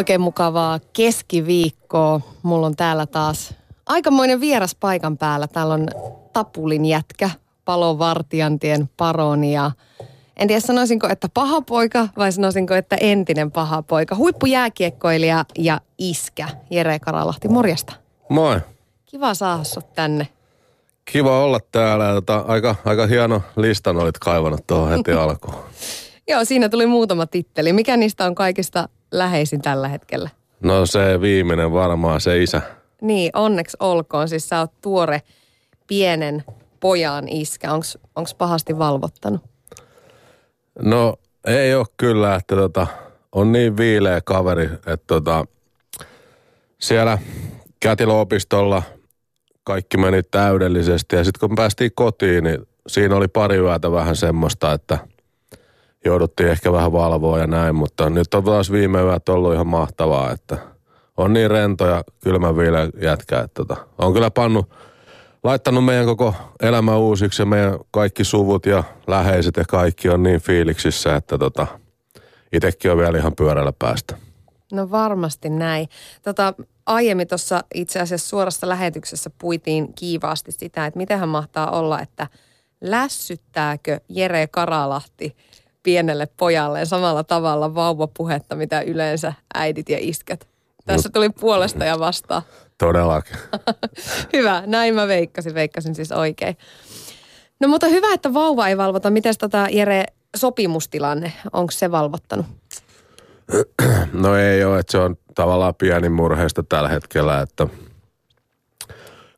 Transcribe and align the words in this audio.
Oikein 0.00 0.20
mukavaa 0.20 0.80
keskiviikkoa. 0.92 2.20
Mulla 2.42 2.66
on 2.66 2.76
täällä 2.76 3.06
taas 3.06 3.54
aikamoinen 3.86 4.40
vieras 4.40 4.74
paikan 4.74 5.18
päällä. 5.18 5.46
Täällä 5.46 5.74
on 5.74 5.88
Tapulin 6.32 6.84
jätkä, 6.84 7.30
palovartijantien 7.64 8.90
paroni 8.96 9.54
ja 9.54 9.70
en 10.36 10.48
tiedä 10.48 10.60
sanoisinko, 10.60 11.08
että 11.08 11.28
paha 11.34 11.60
poika 11.60 12.08
vai 12.16 12.32
sanoisinko, 12.32 12.74
että 12.74 12.96
entinen 13.00 13.50
paha 13.50 13.82
poika. 13.82 14.16
Huippujääkiekkoilija 14.16 15.44
ja 15.58 15.80
iskä 15.98 16.48
Jere 16.70 16.98
Karalahti, 16.98 17.48
morjesta. 17.48 17.92
Moi. 18.28 18.60
Kiva 19.06 19.34
saada 19.34 19.64
sut 19.64 19.94
tänne. 19.94 20.28
Kiva 21.04 21.44
olla 21.44 21.60
täällä. 21.72 22.14
Tota, 22.14 22.44
aika, 22.48 22.76
aika 22.84 23.06
hieno 23.06 23.42
listan 23.56 23.96
olit 23.96 24.18
kaivannut 24.18 24.66
tuohon 24.66 24.88
heti 24.90 25.12
alkuun. 25.24 25.54
Joo, 26.28 26.44
siinä 26.44 26.68
tuli 26.68 26.86
muutama 26.86 27.26
titteli. 27.26 27.72
Mikä 27.72 27.96
niistä 27.96 28.24
on 28.24 28.34
kaikista 28.34 28.88
läheisin 29.12 29.62
tällä 29.62 29.88
hetkellä? 29.88 30.30
No 30.60 30.86
se 30.86 31.20
viimeinen 31.20 31.72
varmaan, 31.72 32.20
se 32.20 32.42
isä. 32.42 32.62
Niin, 33.02 33.30
onneksi 33.34 33.76
olkoon. 33.80 34.28
Siis 34.28 34.48
sä 34.48 34.58
oot 34.58 34.72
tuore 34.82 35.22
pienen 35.86 36.44
pojan 36.80 37.28
iskä. 37.28 37.68
Onks 38.16 38.34
pahasti 38.38 38.78
valvottanut? 38.78 39.40
No 40.82 41.16
ei 41.46 41.74
ole 41.74 41.86
kyllä, 41.96 42.34
että 42.34 42.56
tota, 42.56 42.86
on 43.32 43.52
niin 43.52 43.76
viileä 43.76 44.20
kaveri, 44.24 44.64
että 44.64 45.06
tota, 45.06 45.44
siellä 46.80 47.18
kätilöopistolla 47.80 48.82
kaikki 49.64 49.96
meni 49.96 50.22
täydellisesti. 50.22 51.16
Ja 51.16 51.24
sitten 51.24 51.48
kun 51.48 51.56
päästiin 51.56 51.90
kotiin, 51.94 52.44
niin 52.44 52.58
siinä 52.86 53.16
oli 53.16 53.28
pari 53.28 53.56
yötä 53.56 53.92
vähän 53.92 54.16
semmoista, 54.16 54.72
että 54.72 54.98
jouduttiin 56.04 56.48
ehkä 56.48 56.72
vähän 56.72 56.92
valvoa 56.92 57.38
ja 57.38 57.46
näin. 57.46 57.74
Mutta 57.74 58.10
nyt 58.10 58.34
on 58.34 58.44
taas 58.44 58.72
viime 58.72 59.02
yöt 59.02 59.28
ollut 59.28 59.54
ihan 59.54 59.66
mahtavaa, 59.66 60.32
että 60.32 60.58
on 61.16 61.32
niin 61.32 61.50
rento 61.50 61.86
ja 61.86 62.04
kylmä 62.24 62.56
viileä 62.56 62.88
jätkä. 63.02 63.40
Että 63.40 63.64
tota, 63.64 63.76
on 63.98 64.12
kyllä 64.12 64.30
pannut, 64.30 64.70
laittanut 65.44 65.84
meidän 65.84 66.06
koko 66.06 66.34
elämä 66.62 66.96
uusiksi 66.96 67.42
ja 67.42 67.46
meidän 67.46 67.78
kaikki 67.90 68.24
suvut 68.24 68.66
ja 68.66 68.84
läheiset 69.06 69.56
ja 69.56 69.64
kaikki 69.64 70.08
on 70.08 70.22
niin 70.22 70.40
fiiliksissä, 70.40 71.16
että 71.16 71.38
tota, 71.38 71.66
itsekin 72.52 72.90
on 72.90 72.98
vielä 72.98 73.18
ihan 73.18 73.36
pyörällä 73.36 73.72
päästä. 73.78 74.16
No 74.72 74.90
varmasti 74.90 75.50
näin. 75.50 75.88
Tota, 76.22 76.54
aiemmin 76.86 77.28
tuossa 77.28 77.64
itse 77.74 78.00
asiassa 78.00 78.28
suorassa 78.28 78.68
lähetyksessä 78.68 79.30
puitiin 79.38 79.94
kiivaasti 79.94 80.52
sitä, 80.52 80.86
että 80.86 80.98
miten 80.98 81.18
hän 81.18 81.28
mahtaa 81.28 81.70
olla, 81.70 82.00
että 82.00 82.26
lässyttääkö 82.80 84.00
Jere 84.08 84.46
Karalahti 84.46 85.36
pienelle 85.82 86.28
pojalleen 86.36 86.86
samalla 86.86 87.24
tavalla 87.24 87.74
vauvapuhetta, 87.74 88.56
mitä 88.56 88.80
yleensä 88.80 89.32
äidit 89.54 89.88
ja 89.88 89.96
iskät. 90.00 90.48
Tässä 90.86 91.08
tuli 91.12 91.30
puolesta 91.30 91.84
ja 91.84 91.98
vastaan. 91.98 92.42
Todellakin. 92.78 93.36
hyvä, 94.32 94.62
näin 94.66 94.94
mä 94.94 95.08
veikkasin, 95.08 95.54
veikkasin 95.54 95.94
siis 95.94 96.12
oikein. 96.12 96.56
No 97.60 97.68
mutta 97.68 97.88
hyvä, 97.88 98.14
että 98.14 98.34
vauva 98.34 98.68
ei 98.68 98.76
valvota. 98.76 99.10
Miten 99.10 99.34
tota 99.38 99.66
Jere 99.70 100.04
sopimustilanne, 100.36 101.32
onko 101.52 101.70
se 101.70 101.90
valvottanut? 101.90 102.46
No 104.12 104.36
ei 104.36 104.64
ole, 104.64 104.78
että 104.78 104.92
se 104.92 104.98
on 104.98 105.16
tavallaan 105.34 105.74
pieni 105.74 106.08
murheista 106.08 106.62
tällä 106.62 106.88
hetkellä, 106.88 107.40
että 107.40 107.66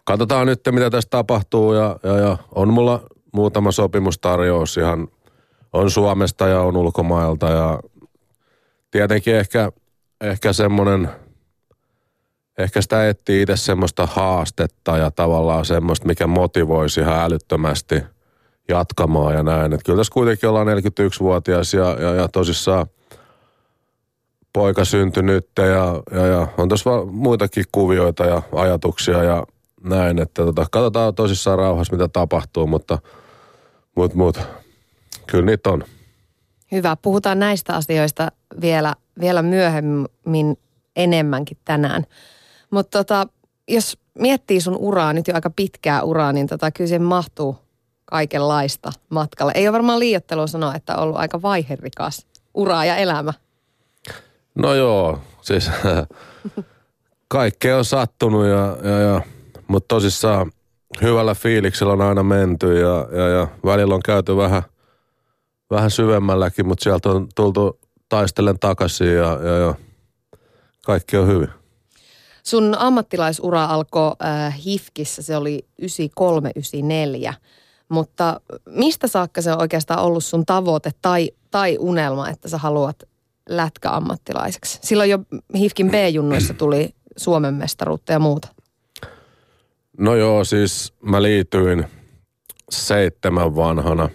katsotaan 0.05 0.47
nyt, 0.47 0.61
mitä 0.71 0.91
tässä 0.91 1.11
tapahtuu 1.11 1.73
ja, 1.75 1.97
ja, 2.03 2.19
ja 2.19 2.37
on 2.55 2.73
mulla 2.73 3.01
muutama 3.33 3.73
sopimustarjous 3.73 4.77
ihan, 4.77 5.09
on 5.73 5.91
Suomesta 5.91 6.49
ja 6.49 6.61
on 6.61 6.77
ulkomailta 6.77 7.49
ja 7.49 7.81
tietenkin 8.91 9.35
ehkä, 9.37 9.73
ehkä 10.21 10.53
semmoinen, 10.53 11.11
ehkä 12.59 12.83
sitä 12.83 13.09
etsii 13.09 13.43
itse 13.43 13.57
semmoista 13.57 14.07
haastetta 14.07 14.99
ja 14.99 15.11
tavallaan 15.11 15.65
semmoista, 15.65 16.07
mikä 16.07 16.27
motivoisi 16.27 17.01
ihan 17.01 17.21
älyttömästi 17.21 18.03
jatkamaan 18.69 19.35
ja 19.35 19.43
näin. 19.43 19.73
Että 19.73 19.85
kyllä 19.85 19.97
tässä 19.97 20.13
kuitenkin 20.13 20.49
ollaan 20.49 20.67
41-vuotias 20.67 21.75
ja, 21.75 21.97
ja, 22.01 22.15
ja 22.15 22.29
tosissaan– 22.29 22.87
poika 24.53 24.85
syntynyt 24.85 25.49
ja, 25.59 26.03
ja, 26.19 26.27
ja 26.27 26.49
on 26.59 26.69
tuossa 26.69 27.05
muitakin 27.05 27.65
kuvioita 27.73 28.25
ja 28.25 28.43
ajatuksia 28.53 29.23
ja 29.23 29.47
näin, 29.85 30.19
että 30.19 30.45
tota, 30.45 30.67
katsotaan 30.71 31.15
tosissaan 31.15 31.59
rauhassa, 31.59 31.93
mitä 31.93 32.09
tapahtuu, 32.09 32.67
mutta 32.67 32.99
mut, 33.97 34.15
mut, 34.15 34.41
kyllä 35.27 35.47
niitä 35.47 35.71
on. 35.71 35.85
Hyvä. 36.73 36.97
Puhutaan 36.97 37.39
näistä 37.39 37.77
asioista 37.77 38.33
vielä, 38.61 38.95
vielä 39.21 39.43
myöhemmin 39.43 40.59
enemmänkin 40.97 41.59
tänään. 41.65 42.05
Mutta 42.71 42.99
tota, 42.99 43.27
jos 43.69 43.99
miettii 44.19 44.61
sun 44.61 44.77
uraa, 44.77 45.13
nyt 45.13 45.29
jo 45.29 45.35
aika 45.35 45.51
pitkää 45.51 46.03
uraa, 46.03 46.33
niin 46.33 46.47
tota, 46.47 46.71
kyllä 46.71 46.89
siihen 46.89 47.03
mahtuu 47.03 47.57
kaikenlaista 48.05 48.93
matkalle. 49.09 49.53
Ei 49.55 49.69
ole 49.69 49.73
varmaan 49.73 49.99
liiottelua 49.99 50.47
sanoa, 50.47 50.75
että 50.75 50.97
on 50.97 51.03
ollut 51.03 51.17
aika 51.17 51.43
vaiherikas 51.43 52.27
ura 52.55 52.85
ja 52.85 52.97
elämä. 52.97 53.33
No 54.55 54.75
joo, 54.75 55.21
siis 55.41 55.71
kaikkea 57.29 57.79
on 57.79 57.85
sattunut 57.85 58.47
ja, 58.47 58.77
ja, 58.91 58.99
ja 58.99 59.21
mutta 59.69 59.89
tosissaan 59.89 60.53
hyvällä 61.03 61.35
fiiliksellä 61.35 61.93
on 61.93 62.01
aina 62.01 62.23
menty 62.23 62.81
ja, 62.81 63.09
ja, 63.13 63.29
ja 63.29 63.47
välillä 63.65 63.95
on 63.95 64.03
käyty 64.05 64.37
vähän, 64.37 64.63
vähän 65.73 65.91
syvemmälläkin, 65.91 66.67
mutta 66.67 66.83
sieltä 66.83 67.09
on 67.09 67.29
tultu 67.35 67.81
taistellen 68.09 68.59
takaisin 68.59 69.15
ja, 69.15 69.39
ja, 69.43 69.57
ja 69.57 69.75
kaikki 70.85 71.17
on 71.17 71.29
hyvin. 71.29 71.49
Sun 72.43 72.75
ammattilaisura 72.79 73.65
alkoi 73.65 74.13
äh, 74.25 74.65
HIFKissä, 74.65 75.23
se 75.23 75.37
oli 75.37 75.67
93-94, 77.31 77.35
mutta 77.89 78.41
mistä 78.69 79.09
saakka 79.09 79.43
se 79.43 79.53
on 79.53 79.61
oikeastaan 79.61 80.03
ollut 80.03 80.25
sun 80.25 80.47
tavoite 80.47 80.91
tai, 81.03 81.31
tai 81.51 81.77
unelma, 81.81 82.29
että 82.29 82.49
sä 82.49 82.59
haluat 82.59 83.03
lätkäammattilaiseksi? 83.49 84.79
Silloin 84.83 85.11
jo 85.11 85.19
HIFKin 85.59 85.91
B-junnuissa 85.91 86.55
tuli 86.55 86.95
Suomen 87.17 87.55
mestaruutta 87.55 88.13
ja 88.13 88.19
muuta. 88.19 88.49
No 89.99 90.15
joo, 90.15 90.45
siis 90.45 90.93
mä 91.03 91.23
liityin 91.23 91.85
seitsemän 92.71 93.57
vanhana 93.57 94.09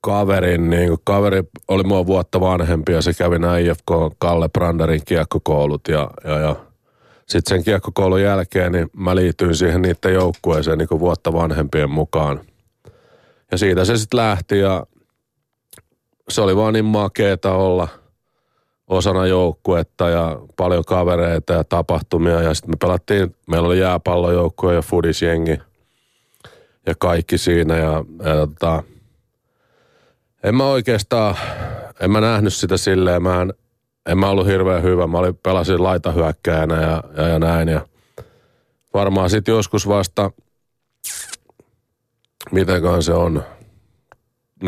kaverin, 0.00 0.70
niin 0.70 0.88
kuin 0.88 1.00
kaveri 1.04 1.42
oli 1.68 1.82
mua 1.82 2.06
vuotta 2.06 2.40
vanhempi 2.40 2.92
ja 2.92 3.02
se 3.02 3.12
kävi 3.14 3.38
nämä 3.38 3.58
IFK 3.58 3.90
Kalle 4.18 4.48
Branderin 4.48 5.04
kiekkokoulut 5.04 5.88
ja, 5.88 6.10
ja, 6.24 6.38
ja 6.38 6.56
sitten 7.26 7.56
sen 7.56 7.64
kiekkokoulun 7.64 8.22
jälkeen 8.22 8.72
niin 8.72 8.90
mä 8.96 9.16
liityin 9.16 9.54
siihen 9.54 9.82
niiden 9.82 10.14
joukkueeseen 10.14 10.78
niin 10.78 10.88
kuin 10.88 11.00
vuotta 11.00 11.32
vanhempien 11.32 11.90
mukaan. 11.90 12.40
Ja 13.52 13.58
siitä 13.58 13.84
se 13.84 13.96
sitten 13.96 14.18
lähti 14.20 14.58
ja 14.58 14.86
se 16.28 16.40
oli 16.40 16.56
vaan 16.56 16.72
niin 16.72 16.84
makeeta 16.84 17.54
olla 17.54 17.88
osana 18.86 19.26
joukkuetta 19.26 20.08
ja 20.08 20.40
paljon 20.56 20.84
kavereita 20.84 21.52
ja 21.52 21.64
tapahtumia. 21.64 22.42
Ja 22.42 22.54
sitten 22.54 22.70
me 22.70 22.76
pelattiin, 22.80 23.36
meillä 23.46 23.66
oli 23.66 23.78
jääpallojoukkue 23.78 24.74
ja 24.74 24.82
fudisjengi 24.82 25.58
ja 26.86 26.94
kaikki 26.98 27.38
siinä. 27.38 27.76
Ja, 27.76 28.04
ja 28.24 28.46
tota, 28.46 28.82
en 30.44 30.54
mä 30.54 30.64
oikeastaan, 30.64 31.36
en 32.00 32.10
mä 32.10 32.20
nähnyt 32.20 32.54
sitä 32.54 32.76
silleen. 32.76 33.22
Mä 33.22 33.42
en, 33.42 33.54
en 34.06 34.18
mä 34.18 34.30
ollut 34.30 34.46
hirveän 34.46 34.82
hyvä. 34.82 35.06
Mä 35.06 35.18
olin, 35.18 35.36
pelasin 35.36 35.82
laitahyökkäjänä 35.82 36.82
ja, 36.82 37.04
ja, 37.16 37.28
ja 37.28 37.38
näin. 37.38 37.68
Ja 37.68 37.86
varmaan 38.94 39.30
sitten 39.30 39.52
joskus 39.52 39.88
vasta, 39.88 40.30
mitenköhän 42.50 43.02
se 43.02 43.12
on, 43.12 43.42
14-15 44.64 44.66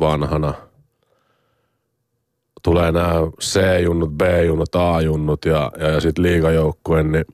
vanhana 0.00 0.54
tulee 2.62 2.92
nämä 2.92 3.12
C-junnut, 3.40 4.10
B-junnut, 4.18 4.74
A-junnut 4.74 5.44
ja, 5.44 5.72
ja, 5.78 5.88
ja 5.88 6.00
sitten 6.00 6.24
liigajoukkue, 6.24 7.02
niin 7.02 7.24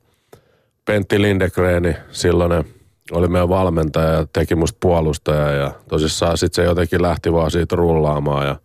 Pentti 0.85 1.23
Lindegreeni, 1.23 1.97
silloin 2.11 2.65
oli 3.13 3.29
meidän 3.29 3.49
valmentaja 3.49 4.13
ja 4.13 4.27
teki 4.33 4.55
musta 4.55 4.79
puolustaja 4.81 5.53
ja 5.53 5.73
tosissaan 5.89 6.39
sitten 6.39 6.65
se 6.65 6.69
jotenkin 6.69 7.03
lähti 7.03 7.33
vaan 7.33 7.51
siitä 7.51 7.77
rullaamaan 7.77 8.47
ja 8.47 8.57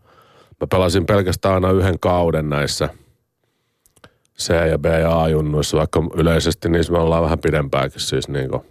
mä 0.62 0.68
pelasin 0.68 1.06
pelkästään 1.06 1.56
aina 1.56 1.72
yhden 1.72 2.00
kauden 2.00 2.50
näissä 2.50 2.90
C- 4.40 4.70
ja 4.70 4.80
B- 4.80 4.86
ja 4.86 5.22
A-junnuissa, 5.22 5.78
vaikka 5.78 6.04
yleisesti 6.16 6.70
niissä 6.70 6.94
me 6.94 7.00
ollaan 7.00 7.24
vähän 7.24 7.40
pidempääkin 7.40 8.02
siis 8.02 8.30
niin 8.30 8.50
kuin 8.50 8.62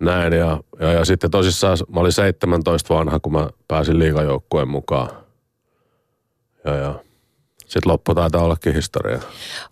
näin. 0.00 0.32
Ja, 0.32 0.60
ja, 0.80 0.92
ja 0.92 1.04
sitten 1.04 1.30
tosissaan 1.30 1.78
mä 1.94 2.00
olin 2.00 2.12
17 2.12 2.94
vanha, 2.94 3.20
kun 3.20 3.32
mä 3.32 3.48
pääsin 3.68 3.98
liigajoukkueen 3.98 4.68
mukaan. 4.68 5.08
Ja, 6.64 6.74
ja 6.74 6.94
sitten 7.76 7.92
loppu 7.92 8.14
taitaa 8.14 8.42
ollakin 8.42 8.74
historia. 8.74 9.20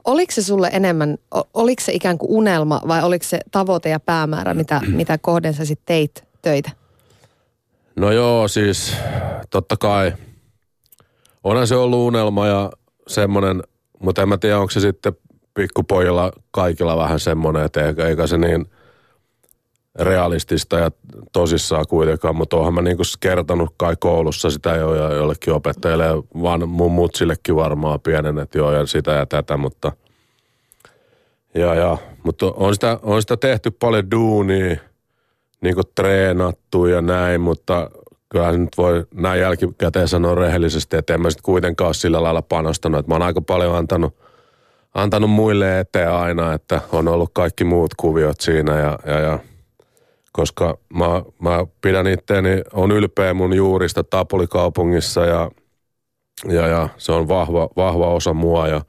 Oliko 0.04 0.32
se 0.32 0.42
sulle 0.42 0.70
enemmän, 0.72 1.18
oliko 1.54 1.82
se 1.82 1.92
ikään 1.92 2.18
kuin 2.18 2.30
unelma 2.30 2.80
vai 2.88 3.02
oliko 3.02 3.24
se 3.24 3.40
tavoite 3.50 3.88
ja 3.88 4.00
päämäärä, 4.00 4.54
mitä, 4.54 4.80
mitä 5.00 5.18
kohden 5.18 5.54
sä 5.54 5.64
sitten 5.64 5.86
teit 5.86 6.24
töitä? 6.42 6.70
No 7.96 8.12
joo, 8.12 8.48
siis 8.48 8.96
totta 9.50 9.76
kai. 9.76 10.12
Onhan 11.44 11.66
se 11.66 11.76
ollut 11.76 12.06
unelma 12.06 12.46
ja 12.46 12.70
semmoinen, 13.08 13.62
mutta 14.02 14.22
en 14.22 14.28
mä 14.28 14.38
tiedä, 14.38 14.58
onko 14.58 14.70
se 14.70 14.80
sitten 14.80 15.12
pikkupojilla 15.54 16.32
kaikilla 16.50 16.96
vähän 16.96 17.20
semmoinen, 17.20 17.64
että 17.64 17.80
eikä 18.08 18.26
se 18.26 18.38
niin 18.38 18.66
realistista 19.98 20.78
ja 20.78 20.90
tosissaan 21.32 21.86
kuitenkaan, 21.88 22.36
mutta 22.36 22.56
oonhan 22.56 22.74
mä 22.74 22.82
niinku 22.82 23.02
kertonut 23.20 23.74
kai 23.76 23.96
koulussa 24.00 24.50
sitä 24.50 24.76
jo 24.76 24.94
ja 24.94 25.14
jollekin 25.14 25.52
opettajille 25.52 26.04
vaan 26.42 26.68
mun 26.68 26.92
mutsillekin 26.92 27.56
varmaan 27.56 28.00
pienen, 28.00 28.38
että 28.38 28.58
joo 28.58 28.72
ja 28.72 28.86
sitä 28.86 29.10
ja 29.10 29.26
tätä, 29.26 29.56
mutta 29.56 29.92
ja, 31.54 31.74
ja, 31.74 31.98
mutta 32.22 32.46
on 32.46 32.74
sitä, 32.74 32.98
on 33.02 33.20
sitä 33.22 33.36
tehty 33.36 33.70
paljon 33.70 34.10
duunia, 34.10 34.76
niinku 35.60 35.82
treenattu 35.94 36.86
ja 36.86 37.02
näin, 37.02 37.40
mutta 37.40 37.90
kyllä 38.28 38.52
nyt 38.52 38.76
voi 38.76 39.06
näin 39.14 39.40
jälkikäteen 39.40 40.08
sanoa 40.08 40.34
rehellisesti, 40.34 40.96
että 40.96 41.14
en 41.14 41.20
mä 41.20 41.30
sitten 41.30 41.44
kuitenkaan 41.44 41.88
ole 41.88 41.94
sillä 41.94 42.22
lailla 42.22 42.42
panostanut, 42.42 42.98
että 42.98 43.10
mä 43.10 43.14
oon 43.14 43.22
aika 43.22 43.40
paljon 43.40 43.74
antanut 43.74 44.14
antanut 44.94 45.30
muille 45.30 45.80
eteen 45.80 46.12
aina, 46.12 46.52
että 46.52 46.80
on 46.92 47.08
ollut 47.08 47.30
kaikki 47.32 47.64
muut 47.64 47.94
kuviot 47.96 48.40
siinä 48.40 48.78
ja, 48.78 48.98
ja, 49.06 49.20
ja 49.20 49.38
koska 50.36 50.78
mä, 50.94 51.22
mä 51.38 51.66
pidän 51.80 52.06
itteeni, 52.06 52.62
on 52.72 52.92
ylpeä 52.92 53.34
mun 53.34 53.54
juurista 53.54 54.04
Tapulikaupungissa 54.04 55.26
ja, 55.26 55.50
ja, 56.48 56.66
ja 56.66 56.88
se 56.96 57.12
on 57.12 57.28
vahva, 57.28 57.68
vahva 57.76 58.08
osa 58.08 58.34
mua 58.34 58.68
ja 58.68 58.80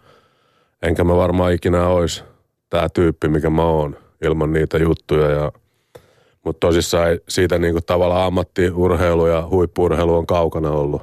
enkä 0.81 1.03
mä 1.03 1.15
varmaan 1.15 1.53
ikinä 1.53 1.87
olisi 1.87 2.23
tämä 2.69 2.89
tyyppi, 2.89 3.27
mikä 3.27 3.49
mä 3.49 3.63
oon 3.63 3.97
ilman 4.21 4.53
niitä 4.53 4.77
juttuja 4.77 5.29
ja 5.29 5.51
mutta 6.43 6.67
tosissaan 6.67 7.07
siitä 7.29 7.57
niinku 7.57 7.81
tavallaan 7.81 8.25
ammattiurheilu 8.25 9.27
ja 9.27 9.47
huippurheilu 9.47 10.17
on 10.17 10.27
kaukana 10.27 10.71
ollut 10.71 11.01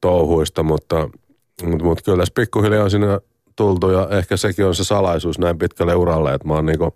touhuista, 0.00 0.62
mutta, 0.62 1.08
mutta, 1.62 1.84
mutta 1.84 2.04
kyllä 2.04 2.18
tässä 2.18 2.34
pikkuhiljaa 2.36 2.84
on 2.84 2.90
siinä 2.90 3.20
tultu 3.56 3.90
ja 3.90 4.08
ehkä 4.10 4.36
sekin 4.36 4.66
on 4.66 4.74
se 4.74 4.84
salaisuus 4.84 5.38
näin 5.38 5.58
pitkälle 5.58 5.94
uralle, 5.94 6.34
että 6.34 6.48
mä 6.48 6.54
oon 6.54 6.66
niinku 6.66 6.94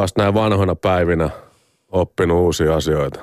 vasta 0.00 0.22
näin 0.22 0.34
vanhoina 0.34 0.74
päivinä 0.74 1.30
oppinut 1.92 2.38
uusia 2.38 2.76
asioita. 2.76 3.20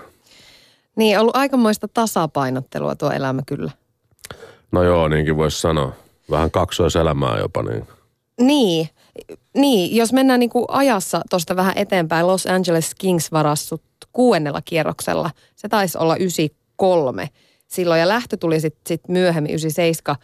Niin, 0.96 1.20
ollut 1.20 1.36
aikamoista 1.36 1.88
tasapainottelua 1.88 2.96
tuo 2.96 3.12
elämä 3.12 3.42
kyllä. 3.46 3.72
No 4.72 4.84
joo, 4.84 5.08
niinkin 5.08 5.38
voisi 5.38 5.62
sanoa. 5.62 5.94
Vähän 6.32 6.52
kaksoiselämää 6.52 7.38
jopa 7.38 7.64
niin. 7.64 7.88
Niin, 8.42 8.90
niin 9.54 9.96
jos 9.96 10.14
mennään 10.14 10.40
niin 10.40 10.50
kuin 10.50 10.66
ajassa 10.68 11.22
tuosta 11.30 11.56
vähän 11.56 11.74
eteenpäin, 11.78 12.28
Los 12.28 12.46
Angeles 12.46 12.96
Kings 12.96 13.32
varassut 13.32 13.84
kuudennella 14.14 14.62
kierroksella. 14.66 15.30
Se 15.56 15.70
taisi 15.70 15.98
olla 15.98 16.16
93 16.16 17.30
silloin 17.68 18.00
ja 18.00 18.08
lähtö 18.08 18.38
tuli 18.38 18.60
sitten 18.60 18.88
sit 18.88 19.08
myöhemmin 19.08 19.52
97 19.52 20.16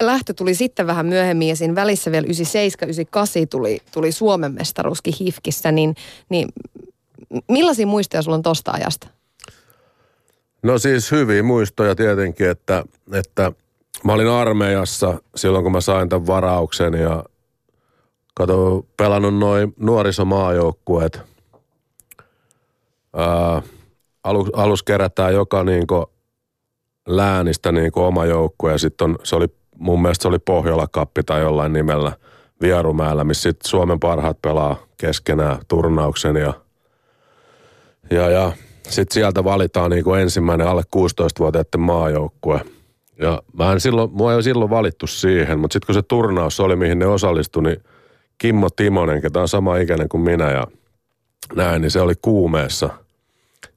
lähtö 0.00 0.34
tuli 0.34 0.54
sitten 0.54 0.86
vähän 0.86 1.06
myöhemmin 1.06 1.48
ja 1.48 1.56
siinä 1.56 1.74
välissä 1.74 2.12
vielä 2.12 2.24
97, 2.24 2.88
98 2.88 3.48
tuli, 3.48 3.78
tuli 3.92 4.12
Suomen 4.12 4.52
mestaruuskin 4.52 5.14
HIFKissä, 5.20 5.72
niin, 5.72 5.94
niin 6.28 6.48
millaisia 7.48 7.86
muistoja 7.86 8.22
sulla 8.22 8.36
on 8.36 8.42
tosta 8.42 8.70
ajasta? 8.70 9.08
No 10.62 10.78
siis 10.78 11.12
hyviä 11.12 11.42
muistoja 11.42 11.94
tietenkin, 11.94 12.50
että, 12.50 12.84
että 13.12 13.52
mä 14.04 14.12
olin 14.12 14.28
armeijassa 14.28 15.18
silloin, 15.36 15.62
kun 15.62 15.72
mä 15.72 15.80
sain 15.80 16.08
tämän 16.08 16.26
varauksen 16.26 16.94
ja 16.94 17.24
kato, 18.34 18.86
pelannut 18.96 19.38
noin 19.38 19.74
nuorisomaajoukkueet. 19.76 21.20
Ää, 23.16 23.62
alus, 24.24 24.48
alus 24.52 24.82
kerätään 24.82 25.34
joka 25.34 25.64
niinku 25.64 26.10
läänistä 27.08 27.72
niin 27.72 27.92
kuin 27.92 28.04
oma 28.04 28.26
joukkue 28.26 28.72
ja 28.72 28.78
sitten 28.78 29.16
se 29.22 29.36
oli, 29.36 29.46
mun 29.78 30.02
mielestä 30.02 30.22
se 30.22 30.28
oli 30.28 30.38
Pohjola-kappi 30.38 31.22
tai 31.22 31.40
jollain 31.40 31.72
nimellä 31.72 32.12
Vierumäellä, 32.62 33.24
missä 33.24 33.42
sitten 33.42 33.70
Suomen 33.70 34.00
parhaat 34.00 34.42
pelaa 34.42 34.76
keskenään 34.96 35.58
turnauksen 35.68 36.36
ja, 36.36 36.54
ja, 38.10 38.30
ja 38.30 38.52
sitten 38.88 39.14
sieltä 39.14 39.44
valitaan 39.44 39.90
niin 39.90 40.04
kuin 40.04 40.20
ensimmäinen 40.20 40.66
alle 40.66 40.82
16-vuotiaiden 40.96 41.80
maajoukkue. 41.80 42.60
Ja 43.20 43.42
mä 43.58 43.72
en 43.72 43.80
silloin, 43.80 44.10
mua 44.12 44.30
ei 44.30 44.36
ole 44.36 44.42
silloin 44.42 44.70
valittu 44.70 45.06
siihen, 45.06 45.58
mutta 45.58 45.72
sitten 45.72 45.86
kun 45.86 45.94
se 45.94 46.02
turnaus 46.02 46.60
oli, 46.60 46.76
mihin 46.76 46.98
ne 46.98 47.06
osallistui, 47.06 47.62
niin 47.62 47.82
Kimmo 48.38 48.70
Timonen, 48.70 49.22
ketä 49.22 49.40
on 49.40 49.48
sama 49.48 49.76
ikäinen 49.76 50.08
kuin 50.08 50.20
minä 50.20 50.50
ja 50.50 50.66
näin, 51.54 51.82
niin 51.82 51.90
se 51.90 52.00
oli 52.00 52.14
kuumeessa. 52.22 52.88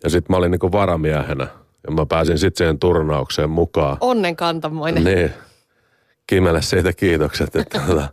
Ja 0.04 0.10
sitten 0.10 0.34
mä 0.34 0.38
olin 0.38 0.52
niin 0.52 0.60
kuin 0.60 0.72
varamiehenä– 0.72 1.48
ja 1.88 1.92
mä 1.92 2.06
pääsin 2.06 2.38
sitten 2.38 2.58
siihen 2.58 2.80
turnaukseen 2.80 3.50
mukaan. 3.50 3.98
Onnen 4.02 4.36
kantamoinen. 4.36 5.04
Niin. 5.04 5.34
Kimelle 6.28 6.62
siitä 6.62 6.94
kiitokset, 6.94 7.56
että 7.56 7.80
tuota, 7.86 8.10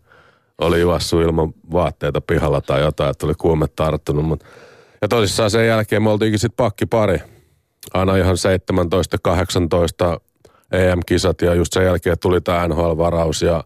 oli 0.59 0.81
juossu 0.81 1.21
ilman 1.21 1.53
vaatteita 1.73 2.21
pihalla 2.21 2.61
tai 2.61 2.81
jotain, 2.81 3.11
että 3.11 3.27
oli 3.27 3.35
kuume 3.39 3.67
tarttunut. 3.77 4.25
Mut. 4.25 4.45
Ja 5.03 5.09
tosissaan 5.09 5.51
sen 5.51 5.67
jälkeen 5.67 6.03
me 6.03 6.11
oltiinkin 6.11 6.39
sitten 6.39 6.57
pakkipari. 6.57 7.19
Aina 7.95 8.17
ihan 8.17 8.37
17-18 10.15 10.21
EM-kisat 10.73 11.43
ja 11.43 11.55
just 11.55 11.73
sen 11.73 11.85
jälkeen 11.85 12.19
tuli 12.19 12.41
tämä 12.41 12.69
NHL-varaus 12.69 13.43
ja, 13.43 13.65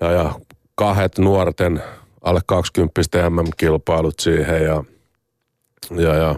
ja, 0.00 0.12
ja 0.12 0.34
kahdet 0.74 1.18
nuorten 1.18 1.82
alle 2.20 2.40
20 2.46 3.00
MM-kilpailut 3.30 4.20
siihen 4.20 4.62
ja, 4.64 4.84
ja, 5.90 6.14
ja 6.14 6.34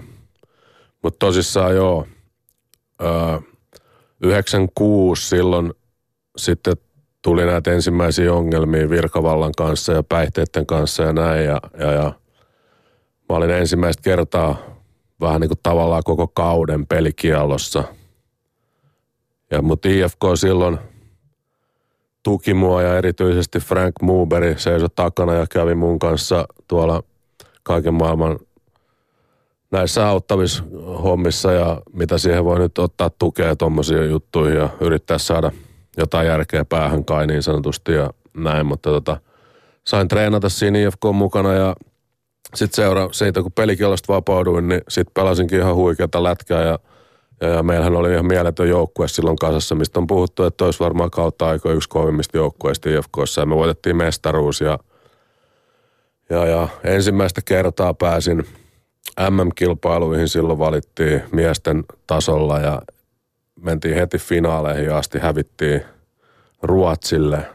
mutta 1.02 1.18
tosissaan 1.18 1.74
joo, 1.74 2.06
96 4.20 5.28
silloin 5.28 5.72
sitten 6.36 6.76
tuli 7.22 7.46
näitä 7.46 7.72
ensimmäisiä 7.72 8.32
ongelmia 8.32 8.90
virkavallan 8.90 9.52
kanssa 9.56 9.92
ja 9.92 10.02
päihteiden 10.02 10.66
kanssa 10.66 11.02
ja 11.02 11.12
näin. 11.12 11.44
Ja, 11.44 11.60
ja, 11.78 11.92
ja 11.92 12.12
mä 13.28 13.36
olin 13.36 13.50
ensimmäistä 13.50 14.02
kertaa 14.02 14.56
vähän 15.20 15.40
niin 15.40 15.48
kuin 15.48 15.60
tavallaan 15.62 16.02
koko 16.04 16.28
kauden 16.28 16.86
pelikialossa. 16.86 17.84
Ja 19.50 19.62
mut 19.62 19.86
IFK 19.86 20.20
silloin 20.34 20.78
tuki 22.22 22.54
mua 22.54 22.82
ja 22.82 22.98
erityisesti 22.98 23.58
Frank 23.58 23.94
Muberi 24.02 24.54
seisoi 24.58 24.88
takana 24.94 25.34
ja 25.34 25.46
kävi 25.50 25.74
mun 25.74 25.98
kanssa 25.98 26.48
tuolla 26.68 27.02
kaiken 27.62 27.94
maailman 27.94 28.38
näissä 29.70 30.08
auttavissa 30.08 30.64
hommissa 31.02 31.52
ja 31.52 31.82
mitä 31.92 32.18
siihen 32.18 32.44
voi 32.44 32.58
nyt 32.58 32.78
ottaa 32.78 33.10
tukea 33.10 33.56
tuommoisiin 33.56 34.10
juttuihin 34.10 34.58
ja 34.58 34.68
yrittää 34.80 35.18
saada 35.18 35.52
jotain 35.96 36.26
järkeä 36.26 36.64
päähän 36.64 37.04
kai 37.04 37.26
niin 37.26 37.42
sanotusti 37.42 37.92
ja 37.92 38.10
näin, 38.36 38.66
mutta 38.66 38.90
tota, 38.90 39.16
sain 39.86 40.08
treenata 40.08 40.48
siinä 40.48 40.78
IFK 40.78 41.04
mukana 41.12 41.52
ja 41.52 41.76
sitten 42.54 42.76
seura, 42.84 43.08
siitä 43.12 43.42
kun 43.42 43.52
pelikielosta 43.52 44.12
vapauduin, 44.12 44.68
niin 44.68 44.80
sitten 44.88 45.14
pelasinkin 45.14 45.58
ihan 45.58 45.74
huikeata 45.74 46.22
lätkää 46.22 46.62
ja, 46.62 46.78
ja, 47.40 47.48
ja 47.48 47.62
meillähän 47.62 47.96
oli 47.96 48.12
ihan 48.12 48.26
mieletön 48.26 48.68
joukkue 48.68 49.08
silloin 49.08 49.36
kasassa, 49.36 49.74
mistä 49.74 50.00
on 50.00 50.06
puhuttu, 50.06 50.44
että 50.44 50.64
olisi 50.64 50.80
varmaan 50.80 51.10
kautta 51.10 51.48
aika 51.48 51.72
yksi 51.72 51.88
kovimmista 51.88 52.36
joukkueista 52.36 52.88
IFKssa 52.90 53.40
ja 53.40 53.46
me 53.46 53.56
voitettiin 53.56 53.96
mestaruus 53.96 54.60
ja, 54.60 54.78
ja, 56.30 56.46
ja 56.46 56.68
ensimmäistä 56.84 57.40
kertaa 57.44 57.94
pääsin– 57.94 58.46
MM-kilpailuihin 59.30 60.28
silloin 60.28 60.58
valittiin 60.58 61.22
miesten 61.32 61.84
tasolla 62.06 62.58
ja 62.58 62.82
mentiin 63.60 63.94
heti 63.94 64.18
finaaleihin 64.18 64.94
asti, 64.94 65.18
hävittiin 65.18 65.82
Ruotsille. 66.62 67.46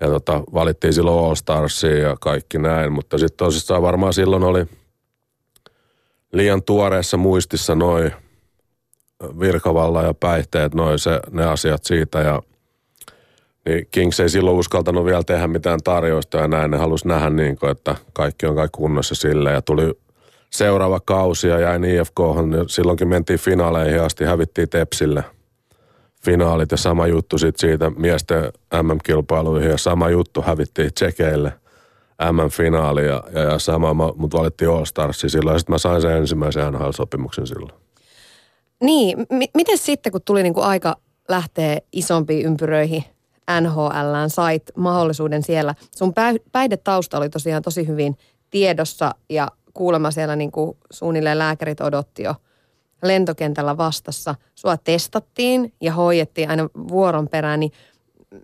Ja 0.00 0.06
tota, 0.08 0.40
valittiin 0.54 0.92
silloin 0.92 1.26
All 1.26 1.34
Starsiin 1.34 2.00
ja 2.00 2.16
kaikki 2.20 2.58
näin, 2.58 2.92
mutta 2.92 3.18
sitten 3.18 3.36
tosissaan 3.36 3.82
varmaan 3.82 4.12
silloin 4.12 4.42
oli 4.42 4.66
liian 6.32 6.62
tuoreessa 6.62 7.16
muistissa 7.16 7.74
noin 7.74 8.12
virkavalla 9.40 10.02
ja 10.02 10.14
päihteet, 10.14 10.74
noin 10.74 10.98
se, 10.98 11.20
ne 11.30 11.44
asiat 11.44 11.84
siitä 11.84 12.20
ja 12.20 12.42
niin 13.66 13.88
Kings 13.90 14.20
ei 14.20 14.28
silloin 14.28 14.56
uskaltanut 14.56 15.04
vielä 15.04 15.22
tehdä 15.22 15.46
mitään 15.46 15.80
tarjousta 15.84 16.38
ja 16.38 16.48
näin. 16.48 16.70
Ne 16.70 16.76
halusi 16.76 17.08
nähdä 17.08 17.30
niin 17.30 17.56
kuin, 17.56 17.70
että 17.70 17.96
kaikki 18.12 18.46
on 18.46 18.56
kaikki 18.56 18.76
kunnossa 18.76 19.14
sille 19.14 19.52
ja 19.52 19.62
tuli 19.62 19.94
seuraava 20.54 21.00
kausi 21.00 21.48
ja 21.48 21.60
jäin 21.60 21.84
IFK. 21.84 22.20
Silloinkin 22.68 23.08
mentiin 23.08 23.38
finaaleihin 23.38 24.02
asti, 24.02 24.24
hävittiin 24.24 24.68
Tepsille 24.68 25.24
finaalit 26.24 26.70
ja 26.70 26.76
sama 26.76 27.06
juttu 27.06 27.38
sitten 27.38 27.60
siitä 27.60 27.90
miesten 27.90 28.52
MM-kilpailuihin 28.82 29.70
ja 29.70 29.78
sama 29.78 30.10
juttu 30.10 30.42
hävittiin 30.42 30.94
Tsekeille 30.94 31.52
M-finaali 32.32 33.06
ja, 33.06 33.22
ja, 33.32 33.40
ja 33.40 33.58
sama 33.58 33.94
mut 33.94 34.34
valittiin 34.34 34.70
All 34.70 34.84
Starsiin 34.84 35.30
silloin. 35.30 35.58
Sitten 35.60 35.74
mä 35.74 35.78
sain 35.78 36.02
sen 36.02 36.16
ensimmäisen 36.16 36.72
NHL-sopimuksen 36.72 37.46
silloin. 37.46 37.72
Niin, 38.82 39.18
m- 39.18 39.50
miten 39.54 39.78
sitten 39.78 40.12
kun 40.12 40.20
tuli 40.24 40.42
niinku 40.42 40.60
aika 40.60 40.96
lähteä 41.28 41.78
isompiin 41.92 42.46
ympyröihin 42.46 43.04
NHLään, 43.60 44.30
sait 44.30 44.62
mahdollisuuden 44.76 45.42
siellä. 45.42 45.74
Sun 45.96 46.10
pä- 46.10 46.42
päihdetausta 46.52 47.18
oli 47.18 47.28
tosiaan 47.28 47.62
tosi 47.62 47.86
hyvin 47.86 48.16
tiedossa 48.50 49.14
ja 49.30 49.48
kuulemma 49.74 50.10
siellä 50.10 50.36
niinku 50.36 50.76
suunnilleen 50.90 51.38
lääkärit 51.38 51.80
odotti 51.80 52.22
jo 52.22 52.34
lentokentällä 53.02 53.76
vastassa. 53.76 54.34
Sua 54.54 54.76
testattiin 54.76 55.72
ja 55.80 55.92
hoidettiin 55.92 56.50
aina 56.50 56.68
vuoron 56.88 57.28
perään, 57.28 57.60
niin 57.60 57.72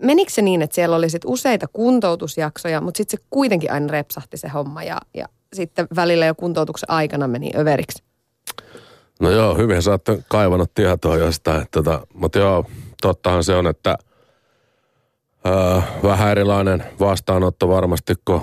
menikö 0.03 0.33
se 0.33 0.43
niin, 0.43 0.63
että 0.63 0.75
siellä 0.75 0.97
oli 0.97 1.11
sit 1.11 1.25
useita 1.25 1.67
kuntoutusjaksoja, 1.73 2.81
mutta 2.81 2.99
sitten 2.99 3.19
se 3.19 3.27
kuitenkin 3.31 3.73
aina 3.73 3.93
repsahti 3.93 4.37
se 4.37 4.49
homma 4.49 4.83
ja, 4.83 5.01
ja 5.15 5.27
sitten 5.53 5.89
välillä 5.97 6.27
jo 6.27 6.35
kuntoutuksen 6.35 6.91
aikana 6.91 7.29
meni 7.29 7.51
överiksi? 7.57 8.03
No 9.21 9.31
joo, 9.31 9.55
hyvin 9.55 9.83
saatte 9.83 10.19
kaivannut 10.29 10.75
tietoa 10.75 11.17
jostain. 11.17 11.67
Tota, 11.71 12.07
mutta 12.15 12.39
joo, 12.39 12.65
tottahan 13.03 13.45
se 13.45 13.55
on, 13.55 13.67
että 13.67 13.99
öö, 15.47 15.81
vähän 16.03 16.31
erilainen 16.31 16.85
vastaanotto 17.01 17.69
varmasti 17.69 18.15
kuin 18.25 18.43